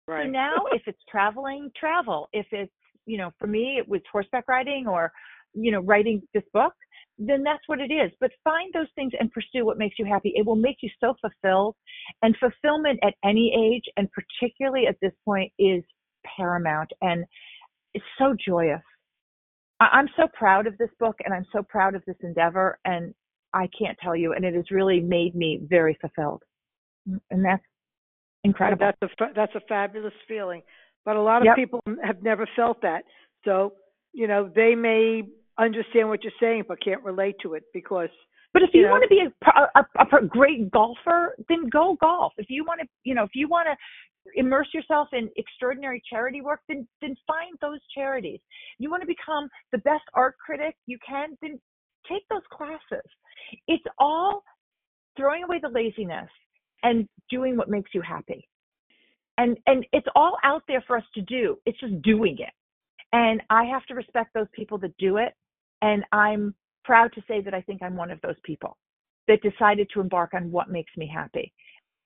Right. 0.08 0.26
So 0.26 0.30
now, 0.32 0.54
if 0.72 0.84
it's 0.88 1.00
traveling, 1.10 1.72
travel. 1.80 2.28
If 2.34 2.48
it's, 2.52 2.72
you 3.06 3.18
know, 3.18 3.32
for 3.40 3.48
me, 3.48 3.78
it 3.78 3.88
was 3.88 4.02
horseback 4.12 4.48
riding 4.48 4.88
or, 4.88 5.12
you 5.54 5.72
know, 5.72 5.82
writing 5.82 6.22
this 6.34 6.44
book, 6.54 6.74
then 7.18 7.44
that's 7.44 7.64
what 7.68 7.80
it 7.80 7.92
is. 7.92 8.12
But 8.20 8.32
find 8.44 8.72
those 8.74 8.88
things 8.96 9.14
and 9.20 9.32
pursue 9.32 9.66
what 9.66 9.78
makes 9.78 9.98
you 9.98 10.06
happy. 10.06 10.34
It 10.36 10.46
will 10.46 10.56
make 10.56 10.78
you 10.82 10.90
so 11.00 11.16
fulfilled. 11.22 11.76
And 12.22 12.36
fulfillment 12.38 13.00
at 13.04 13.14
any 13.24 13.54
age, 13.56 13.84
and 13.98 14.10
particularly 14.12 14.88
at 14.88 14.98
this 15.02 15.14
point, 15.24 15.52
is 15.58 15.84
paramount. 16.38 16.92
And 17.02 17.26
it's 17.94 18.06
so 18.18 18.36
joyous. 18.46 18.82
I'm 19.80 20.08
so 20.16 20.28
proud 20.34 20.68
of 20.68 20.78
this 20.78 20.90
book 21.00 21.16
and 21.26 21.34
I'm 21.34 21.46
so 21.52 21.62
proud 21.62 21.96
of 21.96 22.04
this 22.06 22.16
endeavor 22.24 22.80
and 22.86 23.14
I 23.54 23.68
can't 23.78 23.98
tell 24.02 24.16
you 24.16 24.34
and 24.34 24.46
it 24.46 24.54
has 24.54 24.72
really 24.72 25.02
made 25.02 25.36
me 25.36 25.60
very 25.64 25.98
fulfilled. 26.00 26.44
And 27.30 27.44
that's 27.44 27.64
incredible. 28.44 28.90
That's 29.02 29.14
a 29.20 29.26
that's 29.36 29.56
a 29.56 29.60
fabulous 29.68 30.14
feeling. 30.28 30.62
But 31.06 31.16
a 31.16 31.22
lot 31.22 31.42
of 31.42 31.46
yep. 31.46 31.56
people 31.56 31.82
have 32.04 32.24
never 32.24 32.50
felt 32.56 32.82
that. 32.82 33.04
So, 33.46 33.74
you 34.12 34.28
know, 34.28 34.50
they 34.54 34.76
may 34.76 35.24
understand 35.58 36.10
what 36.10 36.24
you're 36.24 36.34
saying 36.40 36.64
but 36.68 36.84
can't 36.84 37.04
relate 37.04 37.36
to 37.44 37.54
it 37.54 37.64
because 37.74 38.10
but 38.54 38.64
if 38.64 38.70
you, 38.74 38.82
you 38.82 38.86
know, 38.86 38.94
want 38.94 39.04
to 39.04 39.10
be 39.10 39.22
a, 39.22 39.80
a, 39.80 40.18
a, 40.18 40.28
great 40.28 40.72
golfer, 40.72 41.36
then 41.50 41.68
go 41.70 41.98
golf. 42.00 42.32
If 42.38 42.46
you 42.50 42.64
want 42.64 42.80
to, 42.80 42.88
you 43.04 43.14
know, 43.14 43.24
if 43.24 43.32
you 43.36 43.50
want 43.50 43.68
to 43.68 43.76
immerse 44.36 44.70
yourself 44.74 45.10
in 45.12 45.30
extraordinary 45.36 46.02
charity 46.10 46.40
work, 46.40 46.62
then 46.70 46.88
then 47.02 47.16
find 47.28 47.58
those 47.62 47.80
charities. 47.94 48.40
You 48.80 48.90
want 48.90 49.02
to 49.02 49.08
become 49.08 49.50
the 49.74 49.80
best 49.80 50.04
art 50.14 50.36
critic 50.44 50.74
you 50.86 50.98
can, 51.06 51.38
then 51.42 51.60
take 52.10 52.24
those 52.30 52.44
classes. 52.50 53.06
It's 53.68 53.84
all 54.00 54.42
throwing 55.18 55.44
away 55.44 55.60
the 55.62 55.70
laziness 55.70 56.30
and 56.84 57.10
doing 57.30 57.58
what 57.58 57.70
makes 57.70 57.92
you 57.94 58.02
happy. 58.02 58.48
And 59.38 59.58
and 59.68 59.86
it's 59.92 60.08
all 60.16 60.38
out 60.44 60.64
there 60.68 60.84
for 60.88 60.98
us 60.98 61.04
to 61.16 61.22
do. 61.22 61.58
It's 61.66 61.80
just 61.80 62.02
doing 62.02 62.38
it. 62.40 62.54
And 63.14 63.42
I 63.50 63.66
have 63.66 63.86
to 63.86 63.96
respect 63.96 64.34
those 64.34 64.48
people 64.54 64.78
that 64.80 64.96
do 64.98 65.18
it. 65.18 65.34
And 65.82 66.04
I'm 66.12 66.56
proud 66.84 67.14
to 67.14 67.24
say 67.28 67.42
that 67.42 67.54
I 67.54 67.62
think 67.62 67.82
I'm 67.82 67.96
one 67.96 68.12
of 68.12 68.22
those 68.22 68.36
people 68.44 68.78
that 69.28 69.42
decided 69.42 69.90
to 69.94 70.02
embark 70.02 70.34
on 70.34 70.52
what 70.52 70.70
makes 70.70 70.92
me 70.98 71.10
happy. 71.12 71.52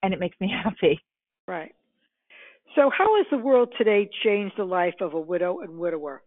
And 0.04 0.14
it 0.14 0.20
makes 0.20 0.40
me 0.40 0.52
happy. 0.64 1.00
Right. 1.48 1.74
So, 2.76 2.92
how 2.96 3.18
has 3.18 3.26
the 3.32 3.38
world 3.38 3.74
today 3.78 4.10
changed 4.24 4.56
the 4.58 4.64
life 4.64 4.96
of 5.02 5.14
a 5.14 5.20
widow 5.20 5.60
and 5.60 5.78
widower? 5.78 6.22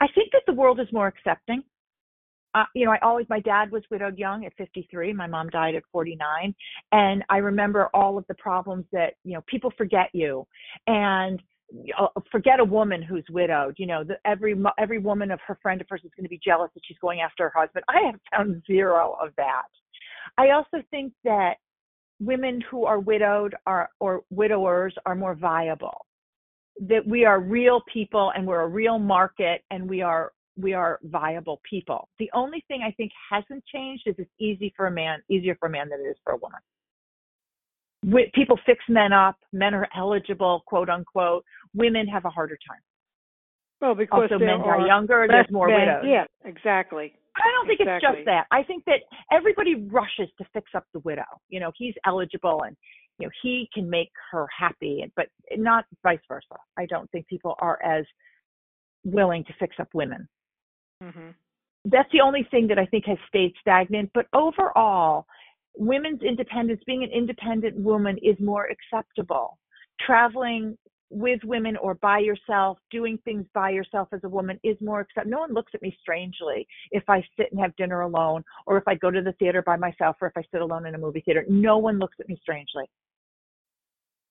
I 0.00 0.06
think 0.14 0.30
that 0.32 0.42
the 0.46 0.52
world 0.52 0.80
is 0.80 0.86
more 0.92 1.06
accepting. 1.06 1.62
Uh, 2.54 2.64
you 2.74 2.84
know, 2.84 2.92
I 2.92 2.98
always, 3.02 3.26
my 3.28 3.40
dad 3.40 3.70
was 3.70 3.82
widowed 3.90 4.18
young 4.18 4.44
at 4.44 4.54
53. 4.56 5.12
My 5.12 5.26
mom 5.26 5.48
died 5.50 5.74
at 5.74 5.82
49. 5.92 6.54
And 6.92 7.24
I 7.28 7.38
remember 7.38 7.88
all 7.94 8.18
of 8.18 8.24
the 8.28 8.34
problems 8.34 8.86
that, 8.92 9.14
you 9.24 9.34
know, 9.34 9.42
people 9.46 9.72
forget 9.76 10.08
you 10.12 10.46
and 10.86 11.42
uh, 11.98 12.06
forget 12.32 12.60
a 12.60 12.64
woman 12.64 13.02
who's 13.02 13.24
widowed. 13.30 13.74
You 13.78 13.86
know, 13.86 14.04
the, 14.04 14.16
every, 14.24 14.54
every 14.78 14.98
woman 14.98 15.30
of 15.30 15.40
her 15.46 15.58
friend 15.62 15.80
of 15.80 15.86
hers 15.90 16.00
is 16.04 16.10
going 16.16 16.24
to 16.24 16.30
be 16.30 16.40
jealous 16.42 16.70
that 16.74 16.80
she's 16.86 16.98
going 17.00 17.20
after 17.20 17.44
her 17.44 17.60
husband. 17.60 17.84
I 17.88 18.06
have 18.06 18.20
found 18.32 18.62
zero 18.66 19.16
of 19.22 19.30
that. 19.36 19.68
I 20.38 20.50
also 20.50 20.82
think 20.90 21.12
that 21.24 21.56
women 22.20 22.62
who 22.70 22.84
are 22.84 22.98
widowed 22.98 23.54
are 23.66 23.90
or 24.00 24.22
widowers 24.30 24.94
are 25.06 25.14
more 25.14 25.34
viable 25.34 26.06
that 26.80 27.06
we 27.06 27.24
are 27.24 27.40
real 27.40 27.80
people 27.92 28.32
and 28.36 28.46
we're 28.46 28.60
a 28.60 28.68
real 28.68 28.98
market 28.98 29.62
and 29.70 29.88
we 29.88 30.02
are 30.02 30.32
we 30.58 30.72
are 30.72 30.98
viable 31.04 31.60
people 31.68 32.08
the 32.18 32.30
only 32.34 32.64
thing 32.68 32.82
i 32.86 32.90
think 32.92 33.10
hasn't 33.30 33.64
changed 33.66 34.02
is 34.06 34.14
it's 34.18 34.30
easy 34.38 34.72
for 34.76 34.86
a 34.86 34.90
man 34.90 35.20
easier 35.30 35.56
for 35.58 35.68
a 35.68 35.70
man 35.70 35.88
than 35.88 36.00
it 36.00 36.08
is 36.08 36.16
for 36.24 36.32
a 36.32 36.36
woman 36.36 36.60
people 38.34 38.58
fix 38.66 38.80
men 38.88 39.12
up 39.12 39.36
men 39.52 39.74
are 39.74 39.88
eligible 39.96 40.62
quote 40.66 40.88
unquote 40.88 41.44
women 41.74 42.06
have 42.06 42.24
a 42.24 42.30
harder 42.30 42.58
time 42.68 42.80
well 43.80 43.94
because 43.94 44.28
also 44.30 44.38
men 44.38 44.60
are 44.60 44.86
younger 44.86 45.26
there's 45.28 45.50
more 45.50 45.68
men. 45.68 45.80
widows 45.80 46.04
yeah 46.04 46.24
exactly 46.44 47.14
I 47.36 47.50
don't 47.52 47.66
think 47.66 47.80
exactly. 47.80 48.08
it's 48.08 48.16
just 48.16 48.26
that. 48.26 48.46
I 48.50 48.62
think 48.64 48.84
that 48.86 49.00
everybody 49.30 49.76
rushes 49.76 50.28
to 50.38 50.44
fix 50.52 50.70
up 50.74 50.84
the 50.92 50.98
widow. 51.00 51.22
You 51.48 51.60
know, 51.60 51.70
he's 51.76 51.94
eligible 52.04 52.62
and 52.62 52.76
you 53.18 53.26
know 53.26 53.30
he 53.42 53.68
can 53.72 53.88
make 53.88 54.10
her 54.32 54.46
happy, 54.56 55.04
but 55.16 55.26
not 55.56 55.84
vice 56.02 56.18
versa. 56.28 56.56
I 56.76 56.86
don't 56.86 57.10
think 57.10 57.26
people 57.28 57.54
are 57.60 57.78
as 57.82 58.04
willing 59.04 59.44
to 59.44 59.52
fix 59.58 59.76
up 59.78 59.88
women. 59.94 60.28
Mm-hmm. 61.02 61.30
That's 61.84 62.10
the 62.12 62.20
only 62.20 62.46
thing 62.50 62.66
that 62.68 62.78
I 62.78 62.86
think 62.86 63.04
has 63.06 63.18
stayed 63.28 63.52
stagnant. 63.60 64.10
But 64.14 64.26
overall, 64.32 65.26
women's 65.76 66.22
independence, 66.22 66.80
being 66.86 67.04
an 67.04 67.10
independent 67.10 67.76
woman, 67.76 68.18
is 68.22 68.36
more 68.40 68.68
acceptable. 68.68 69.58
Traveling 70.00 70.76
with 71.10 71.40
women 71.44 71.76
or 71.78 71.94
by 71.94 72.18
yourself, 72.18 72.78
doing 72.90 73.18
things 73.24 73.46
by 73.54 73.70
yourself 73.70 74.08
as 74.12 74.20
a 74.24 74.28
woman 74.28 74.60
is 74.62 74.76
more 74.80 75.00
accept. 75.00 75.26
No 75.26 75.38
one 75.38 75.54
looks 75.54 75.72
at 75.74 75.80
me 75.80 75.96
strangely 76.00 76.66
if 76.90 77.02
I 77.08 77.22
sit 77.36 77.50
and 77.50 77.60
have 77.60 77.74
dinner 77.76 78.02
alone, 78.02 78.44
or 78.66 78.76
if 78.76 78.86
I 78.86 78.94
go 78.94 79.10
to 79.10 79.22
the 79.22 79.32
theater 79.32 79.62
by 79.62 79.76
myself, 79.76 80.16
or 80.20 80.28
if 80.28 80.36
I 80.36 80.42
sit 80.50 80.60
alone 80.60 80.84
in 80.86 80.94
a 80.94 80.98
movie 80.98 81.22
theater. 81.24 81.44
No 81.48 81.78
one 81.78 81.98
looks 81.98 82.16
at 82.20 82.28
me 82.28 82.38
strangely. 82.42 82.84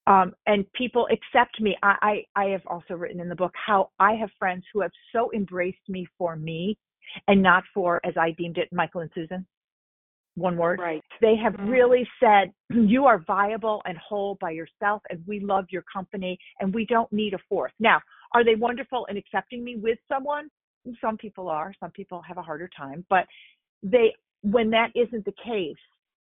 Um, 0.07 0.33
and 0.45 0.65
people 0.73 1.07
accept 1.11 1.59
me. 1.59 1.75
I, 1.83 2.23
I, 2.35 2.41
I 2.43 2.45
have 2.51 2.65
also 2.65 2.93
written 2.93 3.19
in 3.19 3.29
the 3.29 3.35
book 3.35 3.53
how 3.53 3.89
I 3.99 4.13
have 4.13 4.29
friends 4.39 4.63
who 4.73 4.81
have 4.81 4.91
so 5.13 5.29
embraced 5.33 5.89
me 5.89 6.07
for 6.17 6.35
me 6.35 6.77
and 7.27 7.43
not 7.43 7.63
for, 7.73 7.99
as 8.05 8.13
I 8.17 8.31
deemed 8.31 8.57
it, 8.57 8.69
Michael 8.71 9.01
and 9.01 9.11
Susan 9.13 9.45
one 10.37 10.55
word. 10.55 10.79
Right. 10.79 11.03
They 11.19 11.35
have 11.35 11.53
mm-hmm. 11.53 11.69
really 11.69 12.07
said, 12.19 12.53
you 12.69 13.05
are 13.05 13.23
viable 13.25 13.81
and 13.85 13.97
whole 13.97 14.37
by 14.39 14.51
yourself, 14.51 15.01
and 15.09 15.21
we 15.27 15.39
love 15.39 15.65
your 15.69 15.83
company, 15.91 16.37
and 16.59 16.73
we 16.73 16.85
don't 16.85 17.11
need 17.11 17.33
a 17.33 17.39
fourth. 17.49 17.73
Now, 17.79 17.99
are 18.33 18.43
they 18.43 18.55
wonderful 18.55 19.05
in 19.09 19.17
accepting 19.17 19.63
me 19.63 19.75
with 19.75 19.97
someone? 20.07 20.49
Some 21.01 21.17
people 21.17 21.49
are. 21.49 21.73
Some 21.79 21.91
people 21.91 22.21
have 22.21 22.37
a 22.37 22.41
harder 22.41 22.69
time. 22.77 23.05
But 23.09 23.25
they, 23.83 24.13
when 24.41 24.69
that 24.69 24.91
isn't 24.95 25.25
the 25.25 25.33
case, 25.43 25.75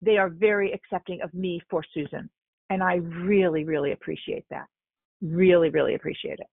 they 0.01 0.17
are 0.17 0.29
very 0.29 0.73
accepting 0.73 1.21
of 1.23 1.33
me 1.35 1.61
for 1.71 1.85
Susan. 1.93 2.31
And 2.71 2.83
I 2.83 2.97
really, 2.97 3.65
really 3.65 3.93
appreciate 3.93 4.45
that. 4.51 4.67
Really, 5.23 5.71
really 5.71 5.95
appreciate 5.95 6.39
it. 6.39 6.47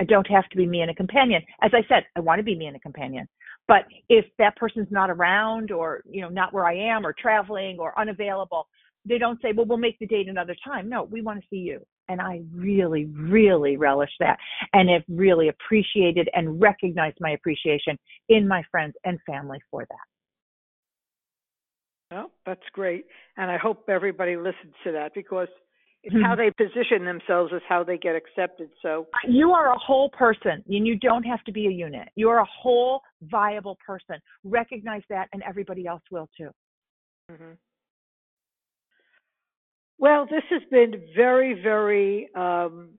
I 0.00 0.04
don't 0.04 0.28
have 0.28 0.48
to 0.48 0.56
be 0.56 0.66
me 0.66 0.80
and 0.80 0.90
a 0.90 0.94
companion. 0.94 1.42
As 1.62 1.70
I 1.72 1.86
said, 1.88 2.04
I 2.16 2.20
want 2.20 2.38
to 2.40 2.42
be 2.42 2.56
me 2.56 2.66
and 2.66 2.76
a 2.76 2.80
companion. 2.80 3.28
But 3.68 3.84
if 4.08 4.24
that 4.38 4.56
person's 4.56 4.88
not 4.90 5.10
around 5.10 5.70
or, 5.70 6.02
you 6.10 6.20
know, 6.20 6.28
not 6.28 6.52
where 6.52 6.66
I 6.66 6.74
am 6.74 7.06
or 7.06 7.14
traveling 7.18 7.78
or 7.78 7.98
unavailable, 7.98 8.66
they 9.06 9.18
don't 9.18 9.40
say, 9.40 9.52
well, 9.52 9.66
we'll 9.66 9.78
make 9.78 9.98
the 9.98 10.06
date 10.06 10.28
another 10.28 10.56
time. 10.64 10.88
No, 10.88 11.04
we 11.04 11.22
want 11.22 11.40
to 11.40 11.46
see 11.48 11.58
you. 11.58 11.80
And 12.08 12.20
I 12.20 12.42
really, 12.52 13.06
really 13.06 13.76
relish 13.76 14.10
that 14.20 14.38
and 14.72 14.90
have 14.90 15.04
really 15.08 15.48
appreciated 15.48 16.28
and 16.34 16.60
recognized 16.60 17.16
my 17.20 17.30
appreciation 17.30 17.98
in 18.28 18.46
my 18.48 18.62
friends 18.70 18.94
and 19.04 19.18
family 19.26 19.58
for 19.70 19.86
that. 19.88 19.96
Well, 22.10 22.30
that's 22.44 22.68
great. 22.72 23.06
And 23.36 23.50
I 23.50 23.58
hope 23.58 23.88
everybody 23.88 24.36
listens 24.36 24.74
to 24.84 24.92
that 24.92 25.12
because 25.14 25.48
it's 26.04 26.14
how 26.22 26.34
they 26.34 26.50
position 26.50 27.06
themselves 27.06 27.52
is 27.52 27.62
how 27.66 27.82
they 27.82 27.96
get 27.96 28.14
accepted. 28.14 28.68
So 28.82 29.06
you 29.26 29.52
are 29.52 29.72
a 29.72 29.78
whole 29.78 30.10
person 30.10 30.62
and 30.68 30.86
you 30.86 30.98
don't 30.98 31.22
have 31.24 31.42
to 31.44 31.52
be 31.52 31.66
a 31.66 31.70
unit. 31.70 32.08
You're 32.14 32.38
a 32.38 32.46
whole 32.62 33.00
viable 33.22 33.78
person. 33.84 34.16
Recognize 34.44 35.02
that 35.08 35.28
and 35.32 35.42
everybody 35.42 35.86
else 35.86 36.02
will 36.10 36.28
too. 36.36 36.50
Mm-hmm. 37.32 37.52
Well, 39.98 40.26
this 40.26 40.42
has 40.50 40.60
been 40.70 41.02
very, 41.16 41.54
very 41.62 42.28
um, 42.34 42.90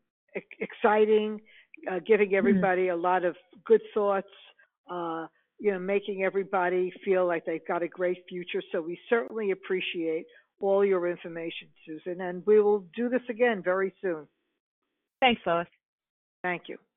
exciting, 0.59 1.41
uh, 1.89 1.99
giving 2.05 2.29
mm-hmm. 2.29 2.38
everybody 2.38 2.88
mm-hmm. 2.88 2.99
a 2.99 3.01
lot 3.01 3.23
of 3.23 3.36
good 3.65 3.81
thoughts, 3.93 4.27
uh, 4.89 5.27
you 5.59 5.71
know, 5.71 5.79
making 5.79 6.23
everybody 6.23 6.91
feel 7.03 7.25
like 7.27 7.45
they've 7.45 7.67
got 7.67 7.83
a 7.83 7.87
great 7.87 8.17
future. 8.27 8.61
So 8.71 8.81
we 8.81 8.99
certainly 9.09 9.51
appreciate 9.51 10.25
all 10.59 10.85
your 10.85 11.09
information, 11.09 11.67
Susan, 11.85 12.21
and 12.21 12.43
we 12.45 12.61
will 12.61 12.85
do 12.95 13.09
this 13.09 13.21
again 13.29 13.61
very 13.63 13.93
soon. 14.01 14.27
Thanks, 15.19 15.41
Lois. 15.45 15.67
Thank 16.43 16.63
you. 16.67 16.77